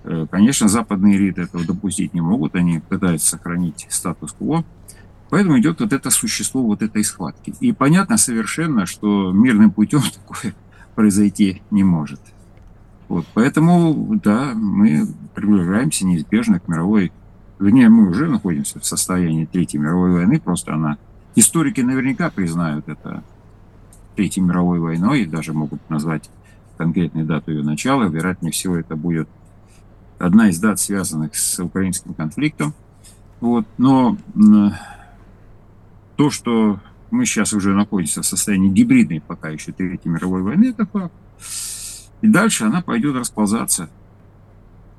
Э, 0.05 0.27
конечно, 0.31 0.69
западные 0.69 1.17
элиты 1.17 1.43
этого 1.43 1.65
допустить 1.65 2.15
не 2.15 2.21
могут, 2.21 2.55
они 2.55 2.81
пытаются 2.81 3.31
сохранить 3.31 3.87
статус-кво, 3.89 4.65
Поэтому 5.33 5.59
идет 5.59 5.81
вот 5.81 5.95
это 5.95 6.11
существо 6.11 6.63
вот 6.63 6.83
этой 6.83 7.03
схватки. 7.03 7.55
И 7.59 7.73
понятно 7.73 8.19
совершенно, 8.19 8.85
что 8.85 9.33
мирным 9.33 9.71
путем 9.71 10.03
такое 10.27 10.55
произойти 10.95 11.63
не 11.71 11.85
может. 11.85 12.21
Вот, 13.09 13.25
поэтому, 13.33 14.21
да, 14.23 14.53
мы 14.55 15.09
приближаемся 15.35 16.05
неизбежно 16.05 16.61
к 16.61 16.69
мировой... 16.69 17.13
Вернее, 17.59 17.89
мы 17.89 18.11
уже 18.11 18.29
находимся 18.29 18.79
в 18.79 18.85
состоянии 18.85 19.47
Третьей 19.47 19.81
мировой 19.81 20.13
войны, 20.13 20.39
просто 20.39 20.75
она... 20.75 20.99
Историки 21.35 21.81
наверняка 21.81 22.29
признают 22.29 22.87
это 22.91 23.25
Третьей 24.17 24.43
мировой 24.43 24.79
войной, 24.79 25.27
даже 25.27 25.53
могут 25.53 25.89
назвать 25.91 26.31
конкретную 26.77 27.27
дату 27.27 27.53
ее 27.53 27.63
начала. 27.63 28.05
Вероятнее 28.05 28.53
всего, 28.53 28.77
это 28.77 28.97
будет 28.97 29.29
одна 30.19 30.49
из 30.49 30.59
дат, 30.59 30.79
связанных 30.81 31.35
с 31.37 31.63
украинским 31.63 32.15
конфликтом. 32.15 32.75
Вот. 33.41 33.67
Но 33.79 34.17
то, 36.17 36.31
что 36.31 36.81
мы 37.11 37.27
сейчас 37.27 37.53
уже 37.53 37.75
находимся 37.75 38.23
в 38.23 38.27
состоянии 38.27 38.71
гибридной 38.71 39.21
пока 39.21 39.51
еще 39.51 39.73
Третьей 39.73 40.11
мировой 40.11 40.43
войны, 40.43 40.67
это 40.67 40.87
факт. 40.87 41.15
И 42.21 42.29
дальше 42.29 42.65
она 42.65 42.83
пойдет 42.83 43.17
расползаться. 43.17 43.91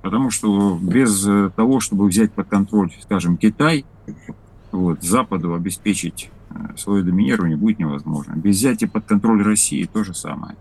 Потому 0.01 0.29
что 0.29 0.77
без 0.81 1.25
э, 1.25 1.49
того, 1.55 1.79
чтобы 1.79 2.05
взять 2.07 2.33
под 2.33 2.49
контроль, 2.49 2.91
скажем, 3.01 3.37
Китай, 3.37 3.85
вот, 4.73 5.01
Западу 5.01 5.53
обеспечить 5.53 6.29
свое 6.77 7.03
доминирование 7.03 7.57
будет 7.57 7.79
невозможно. 7.79 8.33
Без 8.33 8.57
взятия 8.57 8.87
под 8.87 9.05
контроль 9.05 9.43
России 9.43 9.89
то 9.91 10.03
же 10.03 10.13
самое. 10.13 10.55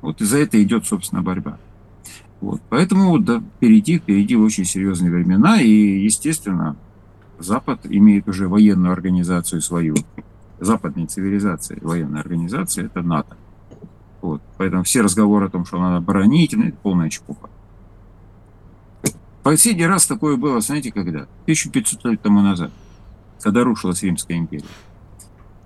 Вот 0.00 0.20
из-за 0.20 0.38
этого 0.38 0.62
идет, 0.62 0.86
собственно, 0.86 1.22
борьба. 1.22 1.58
Вот. 2.40 2.60
Поэтому 2.70 3.18
да, 3.18 3.42
впереди, 3.56 3.98
впереди 3.98 4.36
очень 4.36 4.64
серьезные 4.64 5.10
времена, 5.10 5.60
и, 5.60 5.70
естественно, 5.70 6.76
Запад 7.38 7.80
имеет 7.84 8.28
уже 8.28 8.48
военную 8.48 8.92
организацию 8.92 9.62
свою. 9.62 9.96
Западной 10.58 11.06
цивилизации 11.06 11.78
военная 11.80 12.20
организация– 12.20 12.84
это 12.86 13.02
НАТО. 13.02 13.36
Вот. 14.20 14.42
Поэтому 14.58 14.82
все 14.82 15.00
разговоры 15.00 15.46
о 15.46 15.50
том, 15.50 15.64
что 15.64 15.78
надо 15.78 16.04
бронить, 16.04 16.52
ну, 16.54 16.64
это 16.64 16.76
полная 16.76 17.08
чепуха. 17.08 17.48
Последний 19.42 19.86
раз 19.86 20.06
такое 20.06 20.36
было, 20.36 20.60
знаете, 20.60 20.92
когда? 20.92 21.20
1500 21.44 22.04
лет 22.04 22.20
тому 22.20 22.42
назад, 22.42 22.70
когда 23.40 23.64
рушилась 23.64 24.02
Римская 24.02 24.36
империя. 24.36 24.64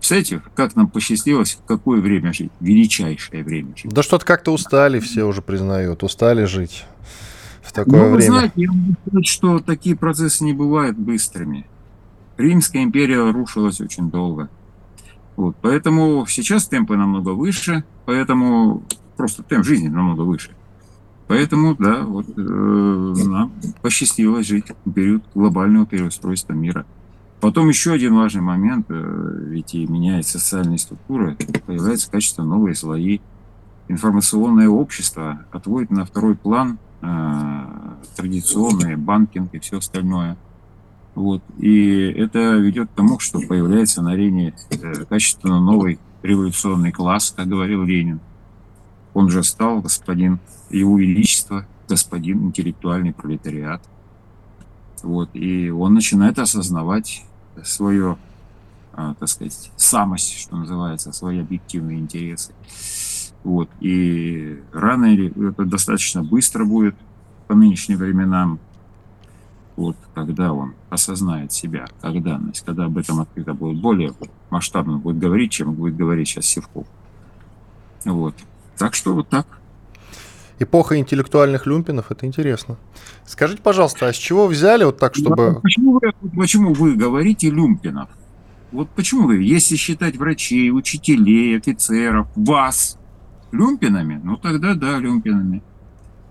Представляете, 0.07 0.43
как 0.55 0.77
нам 0.77 0.89
посчастливилось, 0.89 1.55
в 1.55 1.65
какое 1.65 2.03
время 2.03 2.35
жить? 2.35 2.53
Величайшее 2.61 3.43
время 3.43 3.75
жить. 3.75 3.91
Да 3.91 4.03
что-то 4.03 4.27
как-то 4.27 4.53
устали, 4.53 5.01
все 5.01 5.25
уже 5.25 5.41
признают, 5.41 6.03
устали 6.03 6.45
жить 6.45 6.85
в 7.63 7.73
такое 7.73 8.11
ну, 8.11 8.15
время. 8.15 8.17
Вы 8.17 8.23
знаете, 8.23 8.53
я 8.57 8.71
могу 8.71 8.93
сказать, 9.01 9.27
что 9.27 9.59
такие 9.61 9.97
процессы 9.97 10.45
не 10.45 10.53
бывают 10.53 10.99
быстрыми. 10.99 11.67
Римская 12.37 12.83
империя 12.83 13.31
рушилась 13.33 13.81
очень 13.81 14.11
долго. 14.11 14.51
Вот, 15.37 15.57
поэтому 15.63 16.27
сейчас 16.29 16.69
темпы 16.69 16.99
намного 16.99 17.31
выше, 17.31 17.83
поэтому 18.05 18.83
просто 19.17 19.43
темп 19.43 19.65
жизни 19.65 19.89
намного 19.89 20.21
выше. 20.21 20.51
Поэтому, 21.29 21.77
да, 21.77 22.03
вот 22.03 22.27
э, 22.29 22.41
нам 22.43 23.53
посчастливилось 23.81 24.49
жить 24.49 24.67
в 24.85 24.93
период 24.93 25.25
глобального 25.35 25.87
переустройства 25.87 26.53
мира. 26.53 26.85
Потом 27.45 27.69
еще 27.69 27.93
один 27.93 28.15
важный 28.15 28.41
момент, 28.41 28.87
э, 28.89 29.39
ведь 29.51 29.75
и 29.75 29.87
меняется 29.87 30.39
социальная 30.39 30.79
структура, 30.79 31.37
появляются 31.67 32.11
качественно 32.11 32.47
новые 32.47 32.75
слои. 32.75 33.21
Информационное 33.87 34.71
общество 34.71 35.45
отводит 35.53 35.91
на 35.91 36.07
второй 36.07 36.37
план 36.37 36.79
э, 37.03 37.65
традиционные 38.17 38.97
банкинг 38.97 39.53
и 39.53 39.59
все 39.59 39.77
остальное. 39.77 40.39
Вот. 41.15 41.43
И 41.59 42.15
это 42.17 42.55
ведет 42.57 42.89
к 42.89 42.95
тому, 42.95 43.19
что 43.19 43.41
появляется 43.41 44.01
на 44.01 44.13
арене 44.13 44.55
э, 44.71 45.05
качественно 45.05 45.61
новый 45.61 45.99
революционный 46.23 46.93
класс, 46.93 47.35
как 47.37 47.47
говорил 47.47 47.85
Ленин. 47.85 48.21
Он 49.13 49.29
же 49.29 49.43
стал 49.43 49.83
господин 49.83 50.39
Его 50.71 50.99
Величество, 50.99 51.67
господин 51.91 52.47
интеллектуальный 52.47 53.13
пролетариат. 53.13 53.83
Вот. 55.03 55.29
И 55.35 55.69
он 55.69 55.93
начинает 55.93 56.39
осознавать 56.39 57.23
свое, 57.63 58.19
а, 58.93 59.15
так 59.15 59.29
сказать, 59.29 59.71
самость, 59.77 60.39
что 60.39 60.57
называется, 60.57 61.13
свои 61.13 61.41
объективные 61.41 61.99
интересы. 61.99 62.53
Вот. 63.45 63.69
И 63.81 64.63
рано 64.73 65.07
или 65.07 65.51
это 65.51 65.65
достаточно 65.65 66.23
быстро 66.23 66.65
будет 66.65 66.97
по 67.47 67.55
нынешним 67.55 67.99
временам, 67.99 68.59
вот, 69.77 69.97
когда 70.15 70.53
он 70.53 70.75
осознает 70.89 71.53
себя 71.53 71.87
как 72.01 72.23
данность, 72.23 72.65
когда 72.65 72.85
об 72.85 72.97
этом 72.97 73.21
открыто 73.21 73.55
будет 73.55 73.81
более 73.81 74.13
масштабно 74.51 74.99
будет 74.99 75.19
говорить, 75.19 75.53
чем 75.53 75.75
будет 75.75 75.97
говорить 75.97 76.29
сейчас 76.29 76.47
Севков. 76.47 76.87
Вот. 78.05 78.35
Так 78.79 78.95
что 78.95 79.15
вот 79.15 79.29
так. 79.29 79.47
Эпоха 80.59 80.99
интеллектуальных 80.99 81.67
люмпинов, 81.67 82.11
это 82.11 82.27
интересно. 82.27 82.77
Скажите, 83.27 83.61
пожалуйста, 83.61 84.09
а 84.09 84.13
с 84.13 84.17
чего 84.17 84.47
взяли 84.47 84.85
вот 84.85 84.99
так, 84.99 85.17
чтобы... 85.17 85.61
Почему 85.61 85.99
вы, 85.99 86.13
почему 86.37 86.73
вы 86.75 86.95
говорите 86.95 87.51
люмпинов? 87.51 88.09
Вот 88.71 88.89
почему 88.91 89.27
вы, 89.27 89.43
если 89.43 89.77
считать 89.77 90.17
врачей, 90.17 90.71
учителей, 90.71 91.59
офицеров, 91.59 92.29
вас 92.37 92.99
люмпинами, 93.53 94.21
ну 94.23 94.37
тогда 94.37 94.75
да, 94.75 94.99
люмпинами. 94.99 95.63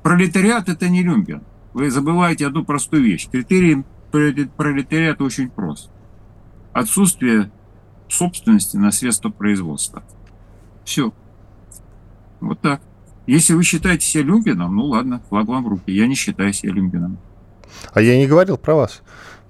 Пролетариат 0.03 0.69
это 0.69 0.89
не 0.89 1.03
люмпин. 1.03 1.41
Вы 1.73 1.89
забываете 1.89 2.47
одну 2.47 2.63
простую 2.65 3.03
вещь. 3.03 3.29
Критерий 3.29 3.83
пролетариата 4.11 5.23
очень 5.23 5.49
прост. 5.49 5.89
Отсутствие 6.73 7.51
собственности 8.09 8.77
на 8.77 8.91
средства 8.91 9.29
производства. 9.29 10.03
Все. 10.85 11.13
Вот 12.41 12.59
так. 12.59 12.81
Если 13.25 13.53
вы 13.53 13.63
считаете 13.63 14.05
себя 14.05 14.23
люмпином, 14.23 14.75
ну 14.75 14.85
ладно, 14.85 15.21
флаг 15.29 15.47
вам 15.47 15.63
в 15.63 15.67
руки. 15.67 15.91
Я 15.91 16.07
не 16.07 16.15
считаю 16.15 16.51
себя 16.53 16.73
люмпином. 16.73 17.17
А 17.93 18.01
я 18.01 18.17
не 18.17 18.27
говорил 18.27 18.57
про 18.57 18.75
вас. 18.75 19.01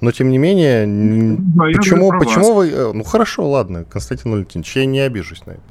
Но 0.01 0.11
тем 0.11 0.29
не 0.29 0.37
менее, 0.37 0.85
да, 0.85 1.63
почему, 1.73 2.11
почему 2.19 2.53
вы... 2.55 2.69
Э, 2.69 2.91
ну 2.93 3.03
хорошо, 3.03 3.49
ладно, 3.49 3.85
Константин 3.85 4.33
Валентинович, 4.33 4.75
я 4.75 4.85
не 4.85 4.99
обижусь 4.99 5.45
на 5.45 5.51
это. 5.51 5.61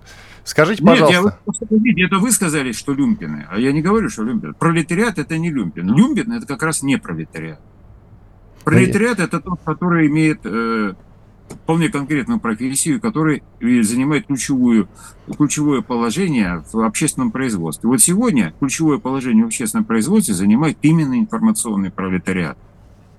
Скажите, 0.44 0.82
Нет, 0.82 1.00
пожалуйста. 1.00 1.38
Я, 1.70 2.06
это 2.06 2.18
вы 2.18 2.32
сказали, 2.32 2.72
что 2.72 2.92
люмпины, 2.94 3.46
а 3.50 3.58
я 3.58 3.72
не 3.72 3.82
говорю, 3.82 4.08
что 4.08 4.22
люмпин. 4.22 4.54
Пролетариат 4.54 5.18
это 5.18 5.38
не 5.38 5.50
люмпин. 5.50 5.86
Люмпин 5.94 6.32
это 6.32 6.46
как 6.46 6.62
раз 6.62 6.82
не 6.82 6.96
пролетариат. 6.96 7.60
Пролетариат 8.64 9.20
это 9.20 9.40
тот, 9.40 9.60
который 9.64 10.06
имеет 10.08 10.40
э, 10.44 10.94
вполне 11.54 11.88
конкретную 11.88 12.40
профессию, 12.40 13.00
который 13.00 13.42
занимает 13.60 14.26
ключевую, 14.26 14.88
ключевое 15.36 15.82
положение 15.82 16.64
в 16.72 16.80
общественном 16.80 17.30
производстве. 17.30 17.88
Вот 17.88 18.00
сегодня 18.00 18.54
ключевое 18.58 18.98
положение 18.98 19.44
в 19.44 19.48
общественном 19.48 19.84
производстве 19.84 20.34
занимает 20.34 20.78
именно 20.82 21.18
информационный 21.18 21.90
пролетариат. 21.90 22.58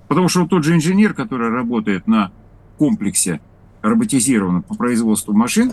Потому 0.08 0.28
что 0.28 0.46
тот 0.46 0.64
же 0.64 0.74
инженер, 0.74 1.14
который 1.14 1.50
работает 1.50 2.06
на 2.06 2.30
комплексе 2.78 3.40
роботизированном 3.82 4.62
по 4.62 4.74
производству 4.74 5.32
машин 5.32 5.72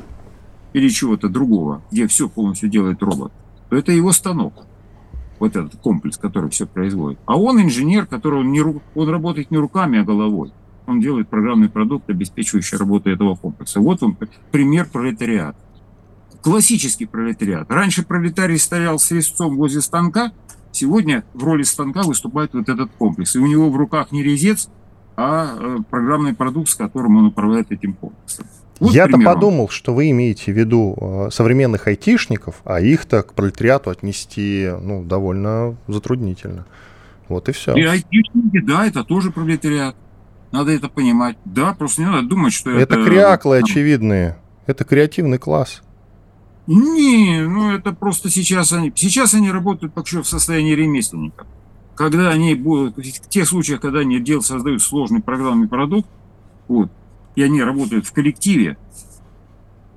или 0.73 0.89
чего-то 0.89 1.29
другого, 1.29 1.81
где 1.91 2.07
все 2.07 2.29
полностью 2.29 2.69
делает 2.69 3.01
робот, 3.01 3.31
то 3.69 3.75
это 3.75 3.91
его 3.91 4.11
станок. 4.11 4.65
Вот 5.39 5.55
этот 5.55 5.75
комплекс, 5.77 6.17
который 6.17 6.49
все 6.51 6.67
производит. 6.67 7.19
А 7.25 7.37
он 7.37 7.61
инженер, 7.61 8.05
который 8.05 8.41
он, 8.41 8.51
не, 8.51 8.61
он 8.61 9.09
работает 9.09 9.49
не 9.49 9.57
руками, 9.57 9.99
а 9.99 10.03
головой 10.03 10.53
он 10.87 10.99
делает 10.99 11.29
программный 11.29 11.69
продукт, 11.69 12.09
обеспечивающий 12.09 12.77
работу 12.77 13.09
этого 13.09 13.35
комплекса. 13.35 13.79
Вот 13.79 14.03
он, 14.03 14.17
пример 14.51 14.87
пролетариата. 14.91 15.57
Классический 16.41 17.05
пролетариат. 17.05 17.69
Раньше 17.69 18.03
пролетарий 18.03 18.57
стоял 18.57 18.97
с 18.99 19.11
резцом 19.11 19.57
возле 19.57 19.81
станка, 19.81 20.31
сегодня 20.71 21.23
в 21.33 21.43
роли 21.43 21.63
станка 21.63 22.03
выступает 22.03 22.53
вот 22.53 22.67
этот 22.67 22.91
комплекс. 22.97 23.35
И 23.35 23.39
у 23.39 23.45
него 23.45 23.69
в 23.69 23.75
руках 23.75 24.11
не 24.11 24.23
резец, 24.23 24.69
а 25.15 25.55
э, 25.59 25.77
программный 25.89 26.33
продукт, 26.33 26.69
с 26.69 26.75
которым 26.75 27.17
он 27.17 27.25
управляет 27.27 27.71
этим 27.71 27.93
комплексом. 27.93 28.47
Вот 28.79 28.93
Я-то 28.93 29.19
подумал, 29.19 29.69
что 29.69 29.93
вы 29.93 30.09
имеете 30.09 30.51
в 30.51 30.57
виду 30.57 30.97
э, 30.99 31.29
современных 31.31 31.85
айтишников, 31.85 32.61
а 32.63 32.81
их-то 32.81 33.21
к 33.21 33.35
пролетариату 33.35 33.91
отнести 33.91 34.71
ну, 34.81 35.03
довольно 35.03 35.75
затруднительно. 35.87 36.65
Вот 37.27 37.47
и 37.47 37.51
все. 37.51 37.75
И 37.75 37.83
айтишники, 37.83 38.59
да, 38.65 38.87
это 38.87 39.03
тоже 39.03 39.31
пролетариат. 39.31 39.95
Надо 40.51 40.71
это 40.71 40.89
понимать. 40.89 41.37
Да, 41.45 41.73
просто 41.73 42.01
не 42.01 42.07
надо 42.07 42.27
думать, 42.27 42.53
что 42.53 42.71
это... 42.71 42.95
Это 42.95 43.05
кряклы 43.05 43.57
очевидные. 43.57 44.37
Это 44.67 44.83
креативный 44.83 45.37
класс. 45.37 45.81
Не, 46.67 47.41
ну 47.41 47.71
это 47.73 47.93
просто 47.93 48.29
сейчас 48.29 48.71
они... 48.73 48.91
Сейчас 48.95 49.33
они 49.33 49.51
работают 49.51 49.93
пока 49.93 50.21
в 50.21 50.27
состоянии 50.27 50.73
ремесленников. 50.73 51.47
Когда 51.95 52.29
они 52.29 52.55
будут... 52.55 52.97
В 52.97 53.29
тех 53.29 53.47
случаях, 53.47 53.81
когда 53.81 53.99
они 53.99 54.19
делают, 54.19 54.45
создают 54.45 54.81
сложный 54.81 55.21
программный 55.21 55.67
продукт, 55.67 56.09
вот, 56.67 56.91
и 57.35 57.43
они 57.43 57.63
работают 57.63 58.05
в 58.05 58.13
коллективе, 58.13 58.77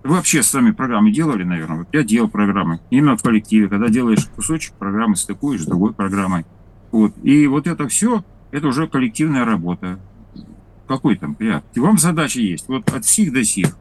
вообще 0.03 0.43
сами 0.43 0.71
программы 0.71 1.11
делали, 1.13 1.45
наверное. 1.45 1.79
Вот 1.79 1.89
я 1.93 2.03
делал 2.03 2.29
программы 2.29 2.81
именно 2.91 3.17
в 3.17 3.23
коллективе, 3.23 3.69
когда 3.69 3.89
делаешь 3.89 4.29
кусочек 4.35 4.75
программы, 4.75 5.17
стыкуешь 5.17 5.63
с 5.63 5.67
другой 5.67 5.93
программой. 5.93 6.45
Вот. 6.93 7.13
И 7.23 7.47
вот 7.47 7.67
это 7.67 7.89
все, 7.89 8.25
это 8.51 8.69
уже 8.69 8.87
коллективная 8.87 9.45
работа 9.45 9.99
Какой 10.87 11.17
там 11.17 11.35
порядок? 11.35 11.65
Вам 11.77 11.99
задача 11.99 12.41
есть. 12.41 12.69
Вот 12.69 12.89
от 12.93 13.05
сих 13.05 13.33
до 13.33 13.45
сих. 13.45 13.77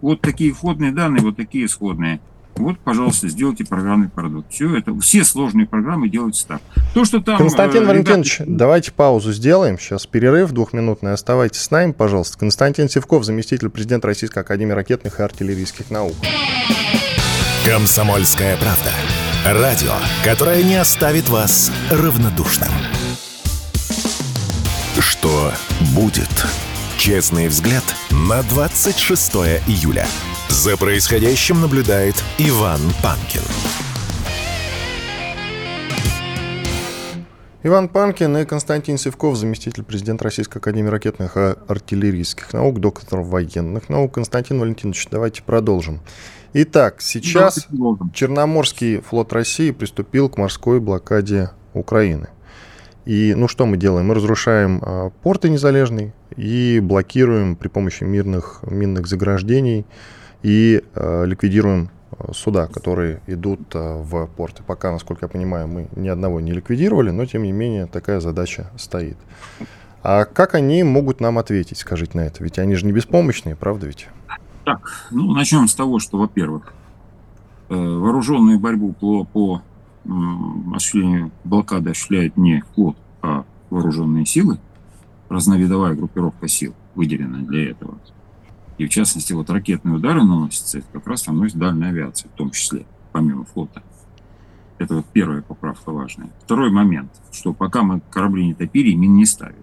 Вот 0.00 0.20
такие 0.20 0.52
входные 0.52 0.92
данные, 0.92 1.22
вот 1.22 1.36
такие 1.36 1.66
исходные. 1.66 2.20
Вот, 2.56 2.78
пожалуйста, 2.78 3.28
сделайте 3.28 3.64
программный 3.64 4.08
продукт. 4.08 4.52
Все 4.52 4.76
это, 4.76 4.96
все 5.00 5.24
сложные 5.24 5.66
программы 5.66 6.08
делаются 6.08 6.46
так. 6.46 6.62
То, 6.94 7.04
что 7.04 7.20
там... 7.20 7.36
Константин 7.36 7.82
э, 7.82 7.86
Валентинович, 7.86 8.40
ребята... 8.40 8.56
давайте 8.56 8.92
паузу 8.92 9.32
сделаем. 9.32 9.78
Сейчас 9.78 10.06
перерыв 10.06 10.52
двухминутный. 10.52 11.12
Оставайтесь 11.12 11.62
с 11.62 11.70
нами, 11.70 11.92
пожалуйста. 11.92 12.38
Константин 12.38 12.88
Севков, 12.88 13.24
заместитель 13.24 13.70
президента 13.70 14.06
Российской 14.06 14.40
Академии 14.40 14.72
ракетных 14.72 15.18
и 15.18 15.22
артиллерийских 15.22 15.90
наук. 15.90 16.14
Комсомольская 17.66 18.56
правда. 18.56 18.90
Радио, 19.44 19.92
которое 20.22 20.62
не 20.62 20.76
оставит 20.76 21.28
вас 21.28 21.72
равнодушным. 21.90 22.70
Что 25.04 25.52
будет? 25.94 26.46
Честный 26.96 27.48
взгляд 27.48 27.84
на 28.10 28.42
26 28.44 29.34
июля. 29.66 30.06
За 30.48 30.78
происходящим 30.78 31.60
наблюдает 31.60 32.14
Иван 32.38 32.80
Панкин. 33.02 33.42
Иван 37.64 37.90
Панкин 37.90 38.38
и 38.38 38.44
Константин 38.46 38.96
Севков, 38.96 39.36
заместитель 39.36 39.82
президента 39.82 40.24
Российской 40.24 40.56
Академии 40.56 40.88
ракетных 40.88 41.36
и 41.36 41.54
артиллерийских 41.68 42.54
наук, 42.54 42.80
доктор 42.80 43.20
военных 43.20 43.90
наук. 43.90 44.14
Константин 44.14 44.58
Валентинович, 44.58 45.08
давайте 45.10 45.42
продолжим. 45.42 46.00
Итак, 46.54 47.02
сейчас 47.02 47.68
Черноморский 48.14 49.02
флот 49.02 49.34
России 49.34 49.70
приступил 49.70 50.30
к 50.30 50.38
морской 50.38 50.80
блокаде 50.80 51.50
Украины. 51.74 52.30
И 53.04 53.34
ну 53.34 53.48
что 53.48 53.66
мы 53.66 53.76
делаем? 53.76 54.06
Мы 54.06 54.14
разрушаем 54.14 54.80
а, 54.82 55.10
порты 55.22 55.50
незалежный 55.50 56.12
и 56.36 56.80
блокируем 56.82 57.56
при 57.56 57.68
помощи 57.68 58.04
мирных 58.04 58.60
минных 58.62 59.06
заграждений 59.06 59.86
и 60.42 60.82
э, 60.94 61.24
ликвидируем 61.26 61.90
суда, 62.32 62.66
которые 62.66 63.20
идут 63.26 63.60
э, 63.74 64.02
в 64.02 64.26
порты. 64.26 64.62
Пока, 64.66 64.92
насколько 64.92 65.24
я 65.24 65.28
понимаю, 65.28 65.68
мы 65.68 65.88
ни 65.96 66.08
одного 66.08 66.40
не 66.40 66.52
ликвидировали, 66.52 67.10
но 67.10 67.26
тем 67.26 67.42
не 67.42 67.52
менее 67.52 67.86
такая 67.86 68.20
задача 68.20 68.70
стоит. 68.76 69.16
А 70.02 70.24
как 70.24 70.54
они 70.54 70.82
могут 70.82 71.20
нам 71.20 71.38
ответить, 71.38 71.78
скажите 71.78 72.18
на 72.18 72.22
это? 72.22 72.44
Ведь 72.44 72.58
они 72.58 72.74
же 72.74 72.84
не 72.86 72.92
беспомощные, 72.92 73.56
правда 73.56 73.86
ведь? 73.86 74.08
Так, 74.64 75.08
ну 75.10 75.32
начнем 75.32 75.66
с 75.68 75.74
того, 75.74 75.98
что, 75.98 76.18
во-первых, 76.18 76.74
э, 77.68 77.74
вооруженную 77.74 78.58
борьбу 78.58 78.92
по, 78.92 79.24
по 79.24 79.62
осуществлению 80.04 81.32
блокады 81.44 81.90
осуществляет 81.90 82.36
не 82.36 82.62
флот, 82.74 82.96
а 83.22 83.44
вооруженные 83.70 84.26
силы, 84.26 84.58
разновидовая 85.28 85.94
группировка 85.94 86.48
сил 86.48 86.74
выделена 86.94 87.38
для 87.38 87.70
этого. 87.70 87.98
И 88.78 88.86
в 88.86 88.90
частности, 88.90 89.32
вот 89.32 89.50
ракетные 89.50 89.96
удары 89.96 90.24
наносятся, 90.24 90.78
это 90.78 90.86
как 90.92 91.06
раз 91.06 91.26
наносит 91.26 91.56
дальняя 91.56 91.90
авиация, 91.90 92.28
в 92.28 92.34
том 92.34 92.50
числе, 92.50 92.86
помимо 93.12 93.44
флота. 93.44 93.82
Это 94.78 94.96
вот 94.96 95.06
первая 95.12 95.42
поправка 95.42 95.92
важная. 95.92 96.30
Второй 96.44 96.70
момент, 96.70 97.10
что 97.32 97.52
пока 97.52 97.82
мы 97.82 98.00
корабли 98.10 98.46
не 98.46 98.54
топили, 98.54 98.94
мин 98.94 99.14
не 99.14 99.24
ставили. 99.24 99.62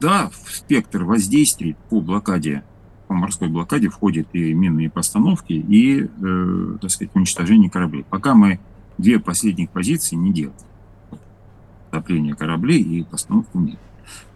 Да, 0.00 0.30
в 0.30 0.50
спектр 0.54 1.04
воздействий 1.04 1.76
по 1.90 2.00
блокаде, 2.00 2.62
по 3.08 3.14
морской 3.14 3.48
блокаде 3.48 3.88
входят 3.88 4.28
и 4.32 4.54
минные 4.54 4.88
постановки, 4.88 5.52
и, 5.52 6.04
э, 6.04 6.78
так 6.80 6.90
сказать, 6.90 7.14
уничтожение 7.14 7.68
кораблей. 7.68 8.04
Пока 8.08 8.34
мы 8.34 8.60
две 9.00 9.18
последних 9.18 9.70
позиции 9.70 10.16
не 10.16 10.32
делаем. 10.32 10.58
Топление 11.90 12.34
кораблей 12.34 12.82
и 12.82 13.02
постановку 13.04 13.58
мин. 13.58 13.78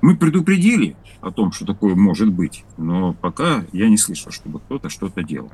Мы 0.01 0.17
предупредили 0.17 0.97
о 1.21 1.31
том, 1.31 1.53
что 1.53 1.65
такое 1.65 1.95
может 1.95 2.33
быть, 2.33 2.65
но 2.77 3.13
пока 3.15 3.65
я 3.73 3.89
не 3.89 3.97
слышал, 3.97 4.33
чтобы 4.33 4.61
кто-то 4.61 4.89
что-то 4.89 5.23
делал. 5.23 5.51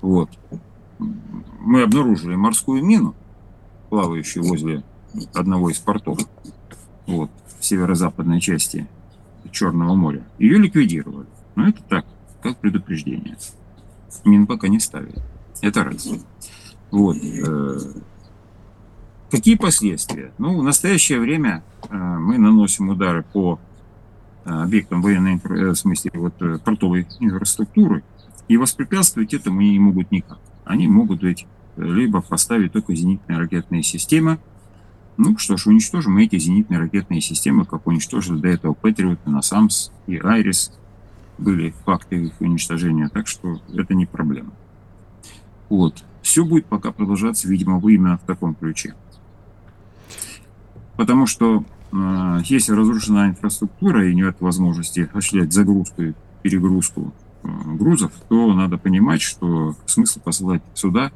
Вот. 0.00 0.30
Мы 0.98 1.82
обнаружили 1.82 2.34
морскую 2.34 2.84
мину, 2.84 3.14
плавающую 3.88 4.44
возле 4.44 4.82
одного 5.34 5.70
из 5.70 5.78
портов, 5.78 6.20
вот, 7.06 7.30
в 7.58 7.64
северо-западной 7.64 8.40
части 8.40 8.86
Черного 9.50 9.94
моря. 9.94 10.22
Ее 10.38 10.58
ликвидировали. 10.58 11.26
Но 11.56 11.68
это 11.68 11.82
так, 11.82 12.06
как 12.42 12.58
предупреждение. 12.58 13.36
Мин 14.24 14.46
пока 14.46 14.68
не 14.68 14.78
ставили. 14.78 15.20
Это 15.60 15.84
раз. 15.84 16.08
Вот. 16.90 17.16
Э, 17.16 17.78
Какие 19.30 19.56
последствия? 19.56 20.32
Ну, 20.38 20.58
в 20.58 20.64
настоящее 20.64 21.20
время 21.20 21.62
э, 21.88 21.96
мы 21.96 22.36
наносим 22.36 22.88
удары 22.88 23.24
по 23.32 23.60
э, 24.44 24.50
объектам 24.50 25.02
военной, 25.02 25.40
в 25.42 25.74
смысле, 25.76 26.10
вот, 26.14 26.34
портовой 26.64 27.06
инфраструктуры, 27.20 28.02
и 28.48 28.56
воспрепятствовать 28.56 29.32
этому 29.32 29.60
они 29.60 29.72
не 29.72 29.78
могут 29.78 30.10
никак. 30.10 30.38
Они 30.64 30.88
могут 30.88 31.22
ведь 31.22 31.46
либо 31.76 32.20
поставить 32.20 32.72
только 32.72 32.94
зенитные 32.94 33.38
ракетные 33.38 33.82
системы, 33.82 34.38
ну 35.22 35.36
что 35.36 35.58
ж, 35.58 35.66
уничтожим 35.66 36.16
эти 36.16 36.38
зенитные 36.38 36.80
ракетные 36.80 37.20
системы, 37.20 37.66
как 37.66 37.86
уничтожили 37.86 38.38
до 38.38 38.48
этого 38.48 38.72
Патриот, 38.72 39.18
Насамс 39.26 39.90
и 40.06 40.16
Айрис. 40.16 40.72
Были 41.36 41.74
факты 41.84 42.16
их 42.16 42.40
уничтожения, 42.40 43.08
так 43.08 43.26
что 43.26 43.60
это 43.74 43.94
не 43.94 44.06
проблема. 44.06 44.52
Вот. 45.68 46.02
Все 46.22 46.44
будет 46.44 46.66
пока 46.66 46.92
продолжаться, 46.92 47.48
видимо, 47.48 47.80
именно 47.90 48.18
в 48.18 48.22
таком 48.22 48.54
ключе. 48.54 48.94
Потому 50.96 51.26
что 51.26 51.64
э, 51.92 52.38
если 52.44 52.72
разрушена 52.72 53.30
инфраструктура 53.30 54.06
и 54.06 54.14
нет 54.14 54.36
возможности 54.40 55.08
осуществлять 55.12 55.52
загрузку 55.52 56.02
и 56.02 56.12
перегрузку 56.42 57.14
э, 57.42 57.48
грузов, 57.76 58.12
то 58.28 58.52
надо 58.52 58.76
понимать, 58.76 59.22
что 59.22 59.74
смысла 59.86 60.20
посылать 60.20 60.62
сюда 60.74 61.10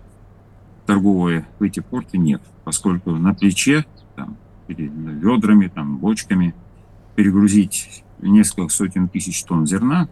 торговые 0.87 1.47
в 1.59 1.63
эти 1.63 1.81
порты 1.81 2.19
нет, 2.19 2.43
поскольку 2.65 3.11
на 3.13 3.35
плече 3.35 3.85
там, 4.17 4.37
ведрами, 4.69 5.69
там, 5.69 5.99
бочками 5.99 6.55
перегрузить 7.15 8.05
несколько 8.21 8.73
сотен 8.73 9.09
тысяч 9.09 9.43
тонн 9.45 9.67
зерна 9.67 10.09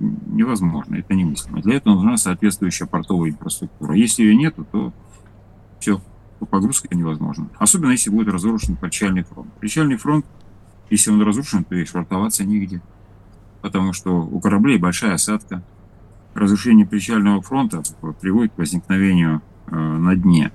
невозможно, 0.00 0.96
это 0.96 1.14
немыслимо. 1.14 1.60
Для 1.62 1.76
этого 1.76 1.94
нужна 1.94 2.16
соответствующая 2.16 2.86
портовая 2.86 3.30
инфраструктура. 3.30 3.94
Если 3.94 4.22
ее 4.22 4.34
нет, 4.34 4.56
то 4.72 4.92
все, 5.78 6.00
погрузка 6.46 6.94
невозможна. 6.94 7.48
Особенно, 7.58 7.90
если 7.92 8.10
будет 8.10 8.28
разрушен 8.28 8.76
причальный 8.76 9.22
фронт. 9.22 9.52
Причальный 9.60 9.96
фронт, 9.96 10.24
если 10.88 11.10
он 11.10 11.22
разрушен, 11.22 11.64
то 11.64 11.74
и 11.74 11.84
швартоваться 11.84 12.44
нигде. 12.44 12.82
Потому 13.60 13.92
что 13.92 14.22
у 14.22 14.40
кораблей 14.40 14.78
большая 14.78 15.14
осадка. 15.14 15.62
Разрушение 16.34 16.86
причального 16.86 17.42
фронта 17.42 17.82
приводит 18.20 18.52
к 18.52 18.58
возникновению 18.58 19.42
э, 19.66 19.74
на 19.74 20.14
дне 20.14 20.52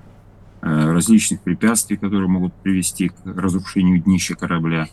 э, 0.62 0.91
различных 0.91 1.41
препятствий, 1.41 1.98
которые 1.98 2.30
могут 2.30 2.54
привести 2.54 3.10
к 3.10 3.16
разрушению 3.26 4.02
днища 4.02 4.36
корабля. 4.36 4.88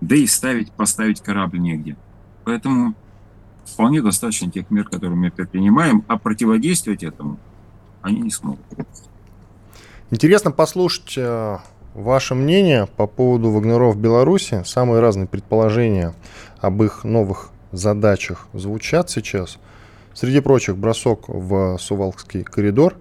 Да 0.00 0.16
и 0.16 0.26
ставить, 0.26 0.72
поставить 0.72 1.20
корабль 1.20 1.60
негде. 1.60 1.96
Поэтому 2.44 2.94
вполне 3.72 4.02
достаточно 4.02 4.50
тех 4.50 4.70
мер, 4.70 4.84
которые 4.84 5.16
мы 5.16 5.30
предпринимаем, 5.30 6.04
а 6.08 6.18
противодействовать 6.18 7.02
этому 7.02 7.38
они 8.02 8.20
не 8.20 8.30
смогут. 8.30 8.64
Интересно 10.10 10.50
послушать 10.50 11.14
э, 11.16 11.58
ваше 11.94 12.34
мнение 12.34 12.86
по 12.96 13.06
поводу 13.06 13.50
вагнеров 13.50 13.96
в 13.96 13.98
Беларуси. 13.98 14.62
Самые 14.64 15.00
разные 15.00 15.26
предположения 15.26 16.14
об 16.60 16.82
их 16.82 17.04
новых 17.04 17.50
задачах 17.72 18.48
звучат 18.54 19.10
сейчас. 19.10 19.58
Среди 20.14 20.40
прочих 20.40 20.76
бросок 20.76 21.28
в 21.28 21.76
Сувалкский 21.78 22.42
коридор 22.42 22.96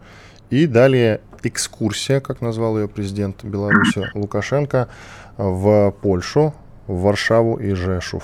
и 0.49 0.67
далее 0.67 1.21
экскурсия, 1.43 2.19
как 2.19 2.41
назвал 2.41 2.77
ее 2.77 2.87
президент 2.87 3.43
Беларуси 3.43 4.09
Лукашенко, 4.13 4.89
в 5.37 5.91
Польшу, 6.01 6.53
в 6.87 7.01
Варшаву 7.01 7.57
и 7.57 7.73
Жешув. 7.73 8.23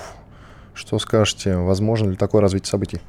Что 0.74 0.98
скажете, 0.98 1.56
возможно 1.56 2.10
ли 2.10 2.16
такое 2.16 2.42
развитие 2.42 2.70
событий? 2.70 3.00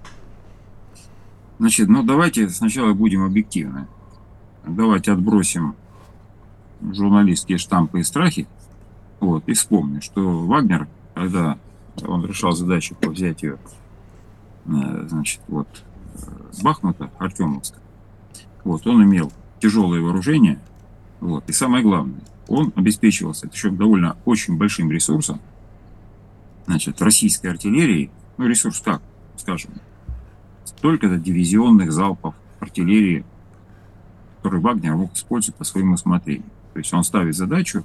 Значит, 1.60 1.88
ну 1.88 2.04
давайте 2.04 2.50
сначала 2.50 2.94
будем 2.94 3.24
объективны 3.24 3.88
давайте 4.68 5.12
отбросим 5.12 5.76
журналистские 6.82 7.58
штампы 7.58 8.00
и 8.00 8.04
страхи, 8.04 8.48
вот, 9.20 9.48
и 9.48 9.54
вспомним, 9.54 10.02
что 10.02 10.46
Вагнер, 10.46 10.88
когда 11.14 11.58
он 12.06 12.26
решал 12.26 12.52
задачу 12.52 12.96
по 12.96 13.10
взятию, 13.10 13.60
э, 14.66 15.08
значит, 15.08 15.42
вот, 15.48 15.68
Бахмута, 16.62 17.10
Артемовска, 17.18 17.80
вот, 18.64 18.86
он 18.88 19.04
имел 19.04 19.32
тяжелое 19.60 20.02
вооружение, 20.02 20.60
вот, 21.22 21.50
и 21.50 21.54
самое 21.54 21.84
главное, 21.84 22.22
он 22.48 22.74
обеспечивался 22.76 23.48
еще 23.52 23.70
довольно 23.70 24.18
очень 24.26 24.58
большим 24.58 24.92
ресурсом, 24.92 25.40
значит, 26.66 27.02
российской 27.02 27.48
артиллерии, 27.48 28.12
ну, 28.38 28.48
ресурс 28.48 28.82
так, 28.82 29.02
скажем, 29.38 29.72
столько-то 30.66 31.18
дивизионных 31.18 31.92
залпов 31.92 32.36
артиллерии 32.60 33.26
который 34.46 34.60
Вагнер 34.60 34.96
мог 34.96 35.12
использовать 35.16 35.58
по 35.58 35.64
своему 35.64 35.96
усмотрению. 35.96 36.46
То 36.74 36.78
есть 36.78 36.94
он 36.94 37.04
ставит 37.04 37.36
задачу 37.36 37.84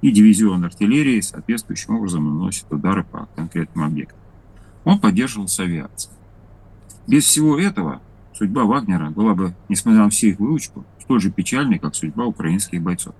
и 0.00 0.10
дивизион 0.10 0.64
артиллерии 0.64 1.20
соответствующим 1.20 1.96
образом 1.96 2.24
наносит 2.24 2.64
удары 2.72 3.04
по 3.04 3.28
конкретным 3.36 3.84
объектам. 3.84 4.18
Он 4.84 4.98
поддерживался 4.98 5.64
авиацией. 5.64 6.16
Без 7.06 7.24
всего 7.24 7.58
этого 7.58 8.00
судьба 8.32 8.64
Вагнера 8.64 9.10
была 9.10 9.34
бы, 9.34 9.54
несмотря 9.68 10.04
на 10.04 10.08
всю 10.08 10.28
их 10.28 10.40
выучку, 10.40 10.86
столь 11.02 11.20
же 11.20 11.30
печальной, 11.30 11.78
как 11.78 11.94
судьба 11.94 12.24
украинских 12.24 12.80
бойцов. 12.80 13.14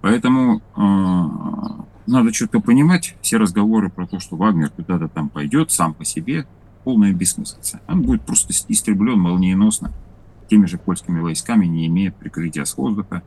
Поэтому 0.00 0.62
э, 0.76 1.82
надо 2.08 2.32
четко 2.32 2.60
понимать, 2.60 3.16
все 3.20 3.36
разговоры 3.36 3.90
про 3.90 4.06
то, 4.06 4.18
что 4.18 4.36
Вагнер 4.36 4.70
куда-то 4.70 5.08
там 5.08 5.28
пойдет 5.28 5.70
сам 5.70 5.94
по 5.94 6.04
себе, 6.04 6.46
полная 6.84 7.12
бессмыслица. 7.12 7.80
Он 7.86 8.02
будет 8.02 8.22
просто 8.22 8.52
истреблен 8.68 9.18
молниеносно 9.18 9.92
теми 10.48 10.64
же 10.66 10.78
польскими 10.78 11.20
войсками, 11.20 11.66
не 11.66 11.86
имея 11.86 12.10
прикрытия 12.10 12.64
с 12.64 12.76
воздуха, 12.76 13.22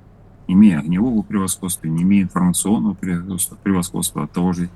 не 0.47 0.55
имея 0.55 0.79
огневого 0.79 1.21
превосходства, 1.21 1.87
не 1.87 2.01
имея 2.01 2.23
информационного 2.23 2.95
превосходства, 2.95 4.23
от 4.23 4.31
того 4.31 4.53
же 4.53 4.69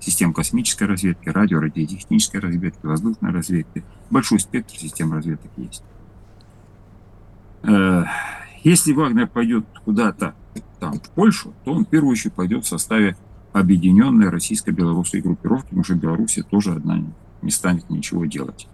систем 0.00 0.32
космической 0.32 0.84
разведки, 0.84 1.28
радио, 1.28 1.60
радиотехнической 1.60 2.40
разведки, 2.40 2.84
воздушной 2.84 3.30
разведки. 3.30 3.84
Большой 4.10 4.40
спектр 4.40 4.76
систем 4.76 5.12
разведок 5.12 5.50
есть. 5.56 5.84
Э, 7.62 8.04
если 8.64 8.92
Вагнер 8.92 9.28
пойдет 9.28 9.64
куда-то 9.84 10.34
там, 10.80 10.94
в 10.94 11.10
Польшу, 11.10 11.54
то 11.64 11.72
он 11.72 11.84
в 11.84 11.88
первую 11.88 12.10
очередь 12.10 12.34
пойдет 12.34 12.64
в 12.64 12.68
составе 12.68 13.16
объединенной 13.52 14.28
российско-белорусской 14.28 15.20
группировки, 15.20 15.66
потому 15.66 15.84
что 15.84 15.94
Белоруссия 15.94 16.42
тоже 16.42 16.72
одна 16.72 17.02
не 17.42 17.50
станет 17.50 17.88
ничего 17.90 18.24
делать. 18.24 18.68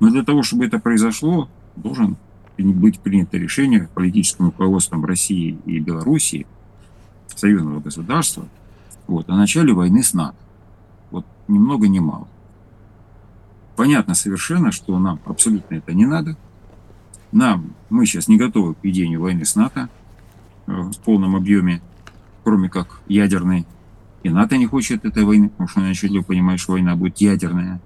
Но 0.00 0.10
для 0.10 0.24
того, 0.24 0.42
чтобы 0.42 0.64
это 0.64 0.78
произошло, 0.78 1.48
должен 1.76 2.16
быть 2.56 2.98
принято 3.00 3.36
решение 3.36 3.88
политическим 3.94 4.46
руководством 4.46 5.04
России 5.04 5.58
и 5.64 5.78
Белоруссии, 5.78 6.46
союзного 7.34 7.80
государства, 7.80 8.48
вот, 9.06 9.28
о 9.30 9.36
начале 9.36 9.72
войны 9.72 10.02
с 10.02 10.12
НАТО. 10.12 10.36
Вот 11.10 11.24
ни 11.46 11.58
много 11.58 11.88
ни 11.88 11.98
мало. 11.98 12.28
Понятно 13.76 14.14
совершенно, 14.14 14.72
что 14.72 14.98
нам 14.98 15.20
абсолютно 15.24 15.76
это 15.76 15.94
не 15.94 16.04
надо. 16.04 16.36
Нам, 17.30 17.74
мы 17.90 18.06
сейчас 18.06 18.26
не 18.26 18.36
готовы 18.36 18.74
к 18.74 18.82
ведению 18.82 19.20
войны 19.20 19.44
с 19.44 19.54
НАТО 19.54 19.88
э, 20.66 20.72
в 20.72 20.98
полном 20.98 21.36
объеме, 21.36 21.80
кроме 22.42 22.68
как 22.68 23.00
ядерной. 23.06 23.66
И 24.28 24.30
НАТО 24.30 24.58
не 24.58 24.66
хочет 24.66 25.06
этой 25.06 25.24
войны, 25.24 25.48
потому 25.48 25.68
что 25.68 25.80
начали 25.80 26.20
понимать, 26.20 26.60
что 26.60 26.72
война 26.72 26.94
будет 26.96 27.16
ядерная. 27.16 27.80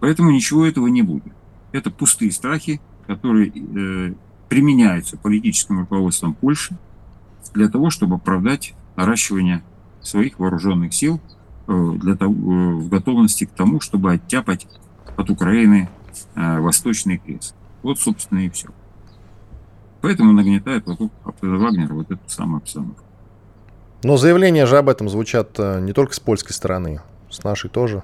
Поэтому 0.00 0.30
ничего 0.30 0.64
этого 0.64 0.86
не 0.86 1.02
будет. 1.02 1.34
Это 1.72 1.90
пустые 1.90 2.32
страхи, 2.32 2.80
которые 3.06 3.52
э, 3.54 4.14
применяются 4.48 5.18
политическим 5.18 5.80
руководством 5.80 6.32
Польши 6.32 6.78
для 7.52 7.68
того, 7.68 7.90
чтобы 7.90 8.14
оправдать 8.14 8.72
наращивание 8.96 9.62
своих 10.00 10.38
вооруженных 10.38 10.94
сил 10.94 11.20
э, 11.66 11.92
для 11.96 12.16
того, 12.16 12.32
э, 12.32 12.74
в 12.76 12.88
готовности 12.88 13.44
к 13.44 13.50
тому, 13.50 13.80
чтобы 13.80 14.12
оттяпать 14.12 14.66
от 15.18 15.28
Украины 15.28 15.90
э, 16.36 16.58
восточный 16.58 17.18
крест. 17.18 17.54
Вот, 17.82 18.00
собственно, 18.00 18.38
и 18.38 18.48
все. 18.48 18.70
Поэтому 20.00 20.32
нагнетает 20.32 20.86
вокруг 20.86 21.12
Вагнера 21.42 21.92
вот 21.92 22.10
эту 22.10 22.26
самую 22.28 22.58
обстановку. 22.58 23.04
Но 24.02 24.16
заявления 24.16 24.66
же 24.66 24.78
об 24.78 24.88
этом 24.88 25.08
звучат 25.08 25.50
э, 25.58 25.80
не 25.80 25.92
только 25.92 26.14
с 26.14 26.20
польской 26.20 26.54
стороны, 26.54 27.00
с 27.28 27.44
нашей 27.44 27.68
тоже. 27.68 28.02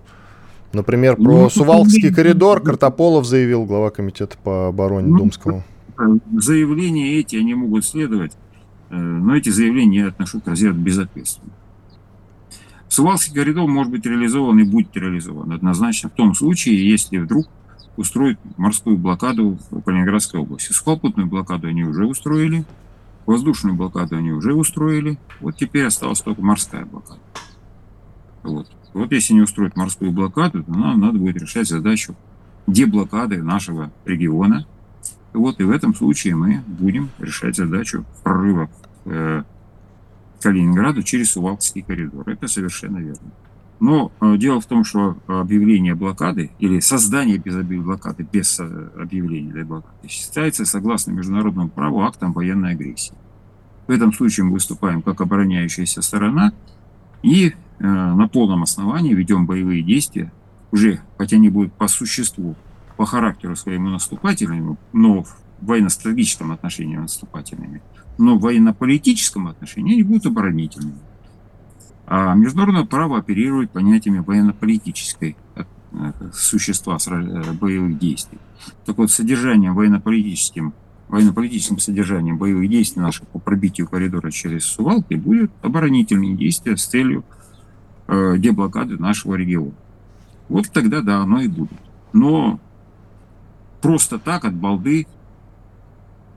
Например, 0.72 1.16
про 1.16 1.22
ну, 1.22 1.50
Сувалкский 1.50 2.12
коридор 2.12 2.60
Картополов 2.60 3.24
заявил, 3.24 3.64
глава 3.64 3.90
комитета 3.90 4.36
по 4.42 4.68
обороне 4.68 5.08
ну, 5.08 5.18
Думского. 5.18 5.64
Заявления 6.38 7.18
эти, 7.18 7.36
они 7.36 7.54
могут 7.54 7.86
следовать, 7.86 8.32
э, 8.90 8.96
но 8.96 9.36
эти 9.36 9.48
заявления 9.48 10.00
я 10.00 10.08
отношу 10.08 10.40
к 10.40 10.46
разряду 10.46 10.78
безответственных. 10.78 11.54
Сувалский 12.88 13.34
коридор 13.34 13.66
может 13.68 13.90
быть 13.90 14.04
реализован 14.06 14.58
и 14.58 14.64
будет 14.64 14.94
реализован 14.96 15.52
однозначно 15.52 16.08
в 16.08 16.12
том 16.12 16.34
случае, 16.34 16.88
если 16.88 17.18
вдруг 17.18 17.48
устроить 17.96 18.38
морскую 18.56 18.96
блокаду 18.98 19.58
в 19.70 19.82
Калининградской 19.82 20.40
области. 20.40 20.72
Сухопутную 20.72 21.28
блокаду 21.28 21.68
они 21.68 21.84
уже 21.84 22.06
устроили, 22.06 22.64
воздушную 23.26 23.76
блокаду 23.76 24.16
они 24.16 24.32
уже 24.32 24.54
устроили, 24.54 25.18
вот 25.40 25.56
теперь 25.56 25.86
осталась 25.86 26.20
только 26.20 26.42
морская 26.42 26.84
блокада. 26.84 27.20
Вот. 28.42 28.70
Вот 28.94 29.12
если 29.12 29.34
не 29.34 29.42
устроить 29.42 29.76
морскую 29.76 30.12
блокаду, 30.12 30.62
то 30.62 30.70
нам 30.70 31.00
надо 31.00 31.18
будет 31.18 31.36
решать 31.36 31.68
задачу 31.68 32.16
деблокады 32.66 33.42
нашего 33.42 33.90
региона. 34.04 34.66
Вот 35.32 35.60
и 35.60 35.64
в 35.64 35.70
этом 35.70 35.94
случае 35.94 36.34
мы 36.34 36.62
будем 36.66 37.10
решать 37.18 37.56
задачу 37.56 38.04
прорыва 38.22 38.66
к 38.66 38.70
э, 39.06 39.42
Калининграду 40.40 41.02
через 41.02 41.32
Сувалкский 41.32 41.82
коридор. 41.82 42.28
Это 42.28 42.46
совершенно 42.46 42.98
верно. 42.98 43.32
Но 43.78 44.10
э, 44.20 44.36
дело 44.38 44.60
в 44.60 44.66
том, 44.66 44.84
что 44.84 45.16
объявление 45.26 45.94
блокады 45.94 46.50
или 46.58 46.80
создание 46.80 47.36
без 47.36 47.56
блокады, 47.56 48.26
без 48.30 48.58
э, 48.58 48.90
объявления 48.98 49.64
блокады 49.64 50.08
считается, 50.08 50.64
согласно 50.64 51.12
международному 51.12 51.68
праву, 51.68 52.02
актом 52.02 52.32
военной 52.32 52.72
агрессии. 52.72 53.14
В 53.86 53.90
этом 53.90 54.12
случае 54.12 54.44
мы 54.44 54.54
выступаем 54.54 55.02
как 55.02 55.20
обороняющаяся 55.20 56.02
сторона 56.02 56.52
и 57.22 57.54
Э, 57.78 57.84
на 57.84 58.26
полном 58.28 58.62
основании 58.62 59.12
ведем 59.12 59.46
боевые 59.46 59.82
действия, 59.82 60.32
уже, 60.72 61.00
хотя 61.18 61.36
они 61.36 61.50
будут 61.50 61.72
по 61.74 61.88
существу, 61.88 62.56
по 62.96 63.04
характеру 63.04 63.54
своему 63.54 63.90
наступательными, 63.90 64.76
но 64.92 65.24
в 65.24 65.36
военно-стратегическом 65.60 66.52
отношении 66.52 66.96
наступательными, 66.96 67.82
но 68.16 68.38
в 68.38 68.40
военно-политическом 68.40 69.48
отношении 69.48 69.94
они 69.94 70.02
будут 70.04 70.26
оборонительными. 70.26 70.98
А 72.06 72.34
международное 72.34 72.84
право 72.84 73.18
оперирует 73.18 73.70
понятиями 73.70 74.18
военно-политической 74.18 75.36
э, 75.56 75.64
существа 76.32 76.98
э, 77.04 77.52
боевых 77.52 77.98
действий. 77.98 78.38
Так 78.84 78.98
вот, 78.98 79.10
содержанием 79.10 79.74
военно-политическим 79.74 80.72
военно-политическим 81.08 81.78
содержанием 81.78 82.36
боевых 82.36 82.68
действий 82.68 83.00
наших 83.00 83.26
по 83.28 83.38
пробитию 83.38 83.88
коридора 83.88 84.30
через 84.30 84.64
Сувалки 84.64 85.14
будет 85.14 85.52
оборонительные 85.62 86.34
действия 86.34 86.76
с 86.76 86.86
целью 86.86 87.24
э, 88.08 88.34
деблокады 88.38 88.98
нашего 88.98 89.34
региона. 89.34 89.74
Вот 90.48 90.70
тогда, 90.72 91.02
да, 91.02 91.18
оно 91.18 91.40
и 91.40 91.48
будет. 91.48 91.78
Но 92.12 92.60
просто 93.80 94.18
так 94.18 94.44
от 94.44 94.54
балды, 94.54 95.06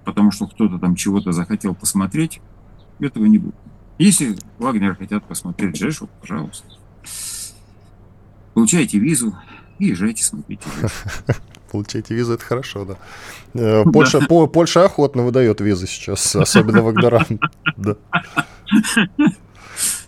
потому 0.03 0.31
что 0.31 0.47
кто-то 0.47 0.77
там 0.77 0.95
чего-то 0.95 1.31
захотел 1.31 1.73
посмотреть, 1.73 2.41
этого 2.99 3.25
не 3.25 3.37
будет. 3.37 3.55
Если 3.99 4.37
Вагнер 4.57 4.95
хотят 4.95 5.25
посмотреть 5.25 5.77
Жешу, 5.77 6.09
пожалуйста. 6.21 6.65
Получайте 8.53 8.97
визу 8.97 9.37
и 9.77 9.87
езжайте, 9.87 10.23
смотрите 10.23 10.63
Получайте 11.71 12.15
визу, 12.15 12.33
это 12.33 12.43
хорошо, 12.43 12.85
да. 12.85 12.97
Э, 13.53 13.83
Польша. 13.83 14.21
Польша 14.21 14.85
охотно 14.85 15.23
выдает 15.23 15.61
визы 15.61 15.85
сейчас, 15.85 16.35
особенно 16.35 16.81
Вагнерам. 16.81 17.25
Да. 17.77 17.95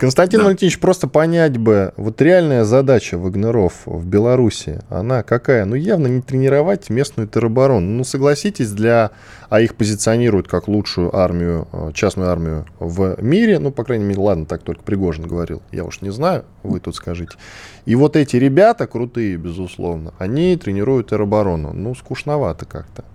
Константин 0.01 0.39
да. 0.39 0.45
Валентинович, 0.45 0.79
просто 0.79 1.07
понять 1.07 1.59
бы, 1.59 1.93
вот 1.95 2.19
реальная 2.23 2.63
задача 2.63 3.19
Вагнеров 3.19 3.83
в 3.85 4.03
Беларуси, 4.03 4.81
она 4.89 5.21
какая? 5.21 5.63
Ну, 5.65 5.75
явно 5.75 6.07
не 6.07 6.23
тренировать 6.23 6.89
местную 6.89 7.29
тероборону. 7.29 7.85
Ну, 7.85 8.03
согласитесь, 8.03 8.71
для... 8.71 9.11
А 9.49 9.61
их 9.61 9.75
позиционируют 9.75 10.47
как 10.47 10.67
лучшую 10.67 11.15
армию, 11.15 11.67
э, 11.71 11.91
частную 11.93 12.31
армию 12.31 12.65
в 12.79 13.21
мире. 13.21 13.59
Ну, 13.59 13.71
по 13.71 13.83
крайней 13.83 14.05
мере, 14.05 14.21
ладно, 14.21 14.47
так 14.47 14.63
только 14.63 14.81
Пригожин 14.81 15.27
говорил. 15.27 15.61
Я 15.71 15.83
уж 15.83 16.01
не 16.01 16.09
знаю, 16.09 16.45
вы 16.63 16.79
тут 16.79 16.95
скажите. 16.95 17.37
И 17.85 17.93
вот 17.93 18.15
эти 18.15 18.37
ребята, 18.37 18.87
крутые, 18.87 19.37
безусловно, 19.37 20.15
они 20.17 20.57
тренируют 20.57 21.11
тероборону. 21.11 21.73
Ну, 21.73 21.93
скучновато 21.93 22.65
как-то. 22.65 23.05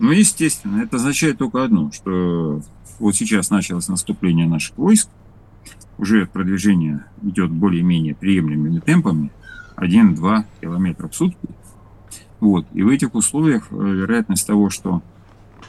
Ну, 0.00 0.10
естественно, 0.10 0.82
это 0.82 0.96
означает 0.96 1.38
только 1.38 1.64
одно, 1.64 1.90
что 1.92 2.60
вот 2.98 3.16
сейчас 3.16 3.48
началось 3.48 3.88
наступление 3.88 4.46
наших 4.46 4.76
войск, 4.76 5.08
уже 5.98 6.26
продвижение 6.26 7.04
идет 7.22 7.50
более-менее 7.50 8.14
приемлемыми 8.14 8.80
темпами, 8.80 9.30
1-2 9.76 10.44
километра 10.60 11.08
в 11.08 11.14
сутки. 11.14 11.48
Вот. 12.40 12.66
И 12.72 12.82
в 12.82 12.88
этих 12.88 13.14
условиях 13.14 13.68
э, 13.70 13.74
вероятность 13.74 14.46
того, 14.46 14.70
что 14.70 15.02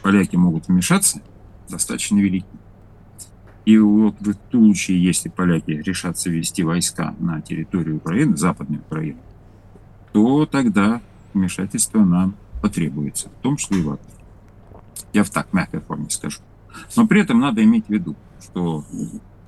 поляки 0.02 0.36
могут 0.36 0.68
вмешаться, 0.68 1.22
достаточно 1.70 2.18
велика. 2.20 2.48
И 3.66 3.78
вот 3.78 4.16
в 4.20 4.34
случае, 4.50 5.04
если 5.04 5.28
поляки 5.30 5.72
решатся 5.72 6.30
ввести 6.30 6.64
войска 6.64 7.14
на 7.20 7.42
территорию 7.42 7.98
Украины, 7.98 8.38
Западной 8.38 8.80
Украины, 8.80 9.20
то 10.14 10.46
тогда 10.46 11.02
вмешательство 11.34 12.00
нам 12.04 12.36
потребуется, 12.62 13.30
в 13.30 13.42
том 13.42 13.58
числе 13.58 13.80
и 13.80 13.84
в 13.84 14.00
Я 15.14 15.24
в 15.24 15.30
так 15.30 15.52
мягкой 15.52 15.82
форме 15.82 16.10
скажу. 16.10 16.40
Но 16.96 17.08
при 17.08 17.22
этом 17.22 17.40
надо 17.40 17.64
иметь 17.64 17.88
в 17.88 17.90
виду, 17.90 18.16
что 18.42 18.86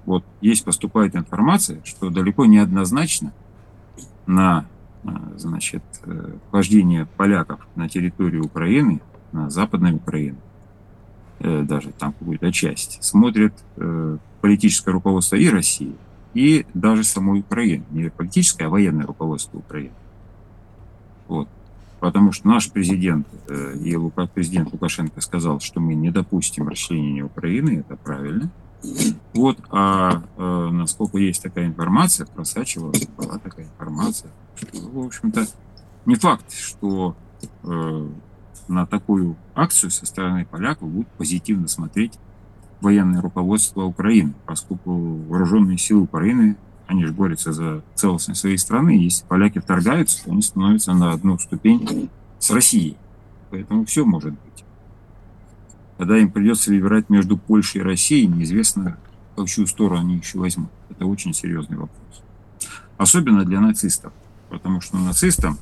вот 0.09 0.25
есть 0.41 0.65
поступает 0.65 1.15
информация, 1.15 1.81
что 1.83 2.09
далеко 2.09 2.47
не 2.47 2.57
однозначно 2.57 3.31
на 4.25 4.65
значит, 5.37 5.83
э, 6.03 6.33
вхождение 6.47 7.05
поляков 7.15 7.59
на 7.75 7.87
территорию 7.87 8.43
Украины, 8.43 9.01
на 9.31 9.51
Западной 9.51 9.93
Украине, 9.93 10.37
э, 11.41 11.61
даже 11.61 11.91
там 11.91 12.13
какую-то 12.13 12.51
часть, 12.51 13.03
смотрят 13.03 13.53
э, 13.77 14.17
политическое 14.41 14.89
руководство 14.89 15.35
и 15.35 15.47
России, 15.47 15.93
и 16.33 16.65
даже 16.73 17.03
самой 17.03 17.41
Украины. 17.41 17.85
Не 17.91 18.09
политическое, 18.09 18.65
а 18.65 18.69
военное 18.69 19.05
руководство 19.05 19.59
Украины. 19.59 19.93
Вот. 21.27 21.47
Потому 21.99 22.31
что 22.31 22.47
наш 22.47 22.71
президент 22.71 23.27
э, 23.47 23.75
и 23.77 23.95
президент 24.33 24.73
Лукашенко 24.73 25.21
сказал, 25.21 25.59
что 25.59 25.79
мы 25.79 25.93
не 25.93 26.09
допустим 26.09 26.67
расчленения 26.67 27.23
Украины, 27.23 27.81
это 27.81 27.95
правильно. 27.95 28.49
Вот, 29.33 29.57
а 29.69 30.23
э, 30.37 30.69
насколько 30.71 31.17
есть 31.17 31.43
такая 31.43 31.67
информация, 31.67 32.25
просачивалась, 32.25 33.07
была 33.17 33.37
такая 33.37 33.65
информация, 33.65 34.31
что, 34.55 34.89
в 34.89 35.05
общем-то, 35.05 35.47
не 36.05 36.15
факт, 36.15 36.51
что 36.51 37.15
э, 37.63 38.09
на 38.67 38.85
такую 38.85 39.35
акцию 39.53 39.91
со 39.91 40.05
стороны 40.05 40.45
поляков 40.45 40.89
будет 40.89 41.07
позитивно 41.09 41.67
смотреть 41.67 42.13
военное 42.81 43.21
руководство 43.21 43.83
Украины, 43.83 44.33
поскольку 44.45 44.93
вооруженные 44.93 45.77
силы 45.77 46.03
Украины, 46.03 46.55
они 46.87 47.05
же 47.05 47.13
борются 47.13 47.51
за 47.51 47.83
целостность 47.95 48.41
своей 48.41 48.57
страны, 48.57 48.91
если 48.91 49.25
поляки 49.25 49.59
вторгаются, 49.59 50.23
то 50.23 50.31
они 50.31 50.41
становятся 50.41 50.93
на 50.93 51.11
одну 51.11 51.37
ступень 51.37 52.09
с 52.39 52.49
Россией. 52.49 52.97
Поэтому 53.51 53.85
все 53.85 54.05
может 54.05 54.31
быть. 54.31 54.63
Когда 55.99 56.17
им 56.17 56.31
придется 56.31 56.71
выбирать 56.71 57.09
между 57.09 57.37
Польшей 57.37 57.81
и 57.81 57.83
Россией, 57.83 58.25
неизвестно, 58.25 58.97
в 59.33 59.43
какую 59.45 59.67
сторону 59.67 59.99
они 59.99 60.15
еще 60.15 60.39
возьмут. 60.39 60.69
Это 60.89 61.05
очень 61.05 61.33
серьезный 61.33 61.75
вопрос. 61.75 62.23
Особенно 62.97 63.43
для 63.43 63.59
нацистов. 63.59 64.13
Потому 64.49 64.79
что 64.79 64.97
нацистам, 64.97 65.57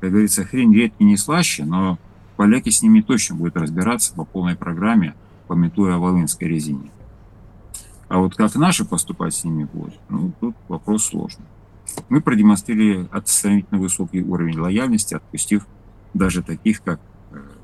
как 0.00 0.10
говорится, 0.10 0.44
хрень 0.44 0.74
редкий 0.74 1.04
не 1.04 1.16
слаще, 1.16 1.64
но 1.64 1.98
поляки 2.36 2.68
с 2.68 2.82
ними 2.82 3.00
точно 3.00 3.36
будут 3.36 3.56
разбираться 3.56 4.12
по 4.12 4.26
полной 4.26 4.56
программе, 4.56 5.14
пометуя 5.46 5.94
о 5.94 5.98
Волынской 5.98 6.48
резине. 6.48 6.90
А 8.08 8.18
вот 8.18 8.36
как 8.36 8.54
наши 8.56 8.84
поступать 8.84 9.34
с 9.34 9.44
ними 9.44 9.64
будут, 9.72 9.98
ну, 10.10 10.32
тут 10.38 10.54
вопрос 10.68 11.06
сложный. 11.06 11.46
Мы 12.10 12.20
продемонстрировали 12.20 13.08
сравнительно 13.24 13.80
высокий 13.80 14.22
уровень 14.22 14.58
лояльности, 14.58 15.14
отпустив 15.14 15.66
даже 16.12 16.42
таких, 16.42 16.82
как 16.82 17.00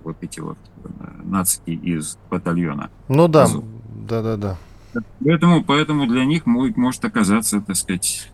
вот 0.05 0.17
эти 0.21 0.41
вот 0.41 0.59
э, 0.85 0.89
нацики 1.25 1.71
из 1.71 2.19
батальона. 2.31 2.91
Ну 3.09 3.29
да, 3.29 3.47
да, 4.09 4.23
да, 4.23 4.37
да. 4.37 4.57
Поэтому, 5.25 5.65
поэтому 5.65 6.07
для 6.07 6.25
них 6.25 6.47
может, 6.47 6.77
может 6.77 7.05
оказаться, 7.05 7.61
так 7.61 7.77
сказать, 7.77 8.31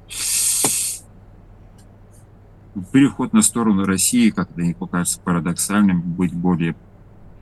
переход 2.92 3.32
на 3.32 3.42
сторону 3.42 3.84
России, 3.84 4.30
как 4.30 4.50
это 4.50 4.62
не 4.62 4.74
покажется 4.74 5.20
парадоксальным, 5.20 6.00
быть 6.00 6.34
более 6.34 6.76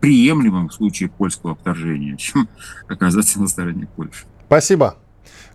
приемлемым 0.00 0.68
в 0.68 0.74
случае 0.74 1.08
польского 1.08 1.54
вторжения, 1.54 2.16
чем 2.18 2.48
оказаться 2.88 3.40
на 3.40 3.48
стороне 3.48 3.88
Польши. 3.96 4.26
Спасибо. 4.46 4.96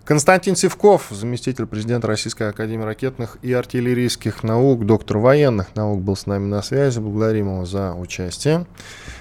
Константин 0.06 0.58
Севков, 0.58 1.08
заместитель 1.12 1.66
президента 1.66 2.08
Российской 2.08 2.50
Академии 2.50 2.84
ракетных 2.84 3.38
и 3.42 3.54
артиллерийских 3.54 4.44
наук, 4.44 4.86
доктор 4.86 5.20
военных 5.20 5.76
наук, 5.76 6.02
был 6.02 6.18
с 6.18 6.26
нами 6.26 6.46
на 6.46 6.62
связи. 6.62 7.00
Благодарим 7.00 7.48
его 7.48 7.66
за 7.66 7.94
участие. 7.94 8.66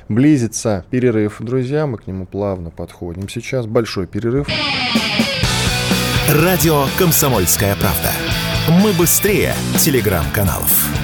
Близится 0.09 0.85
перерыв, 0.91 1.37
друзья. 1.39 1.87
Мы 1.87 1.99
к 1.99 2.09
нему 2.09 2.27
плавно 2.27 2.71
подходим. 2.71 3.29
Сейчас 3.29 3.67
большой 3.67 4.09
перерыв. 4.09 4.49
Радио 6.29 6.87
«Комсомольская 6.99 7.77
правда». 7.77 8.11
Мы 8.83 8.93
быстрее 8.93 9.55
телеграм-каналов. 9.79 11.02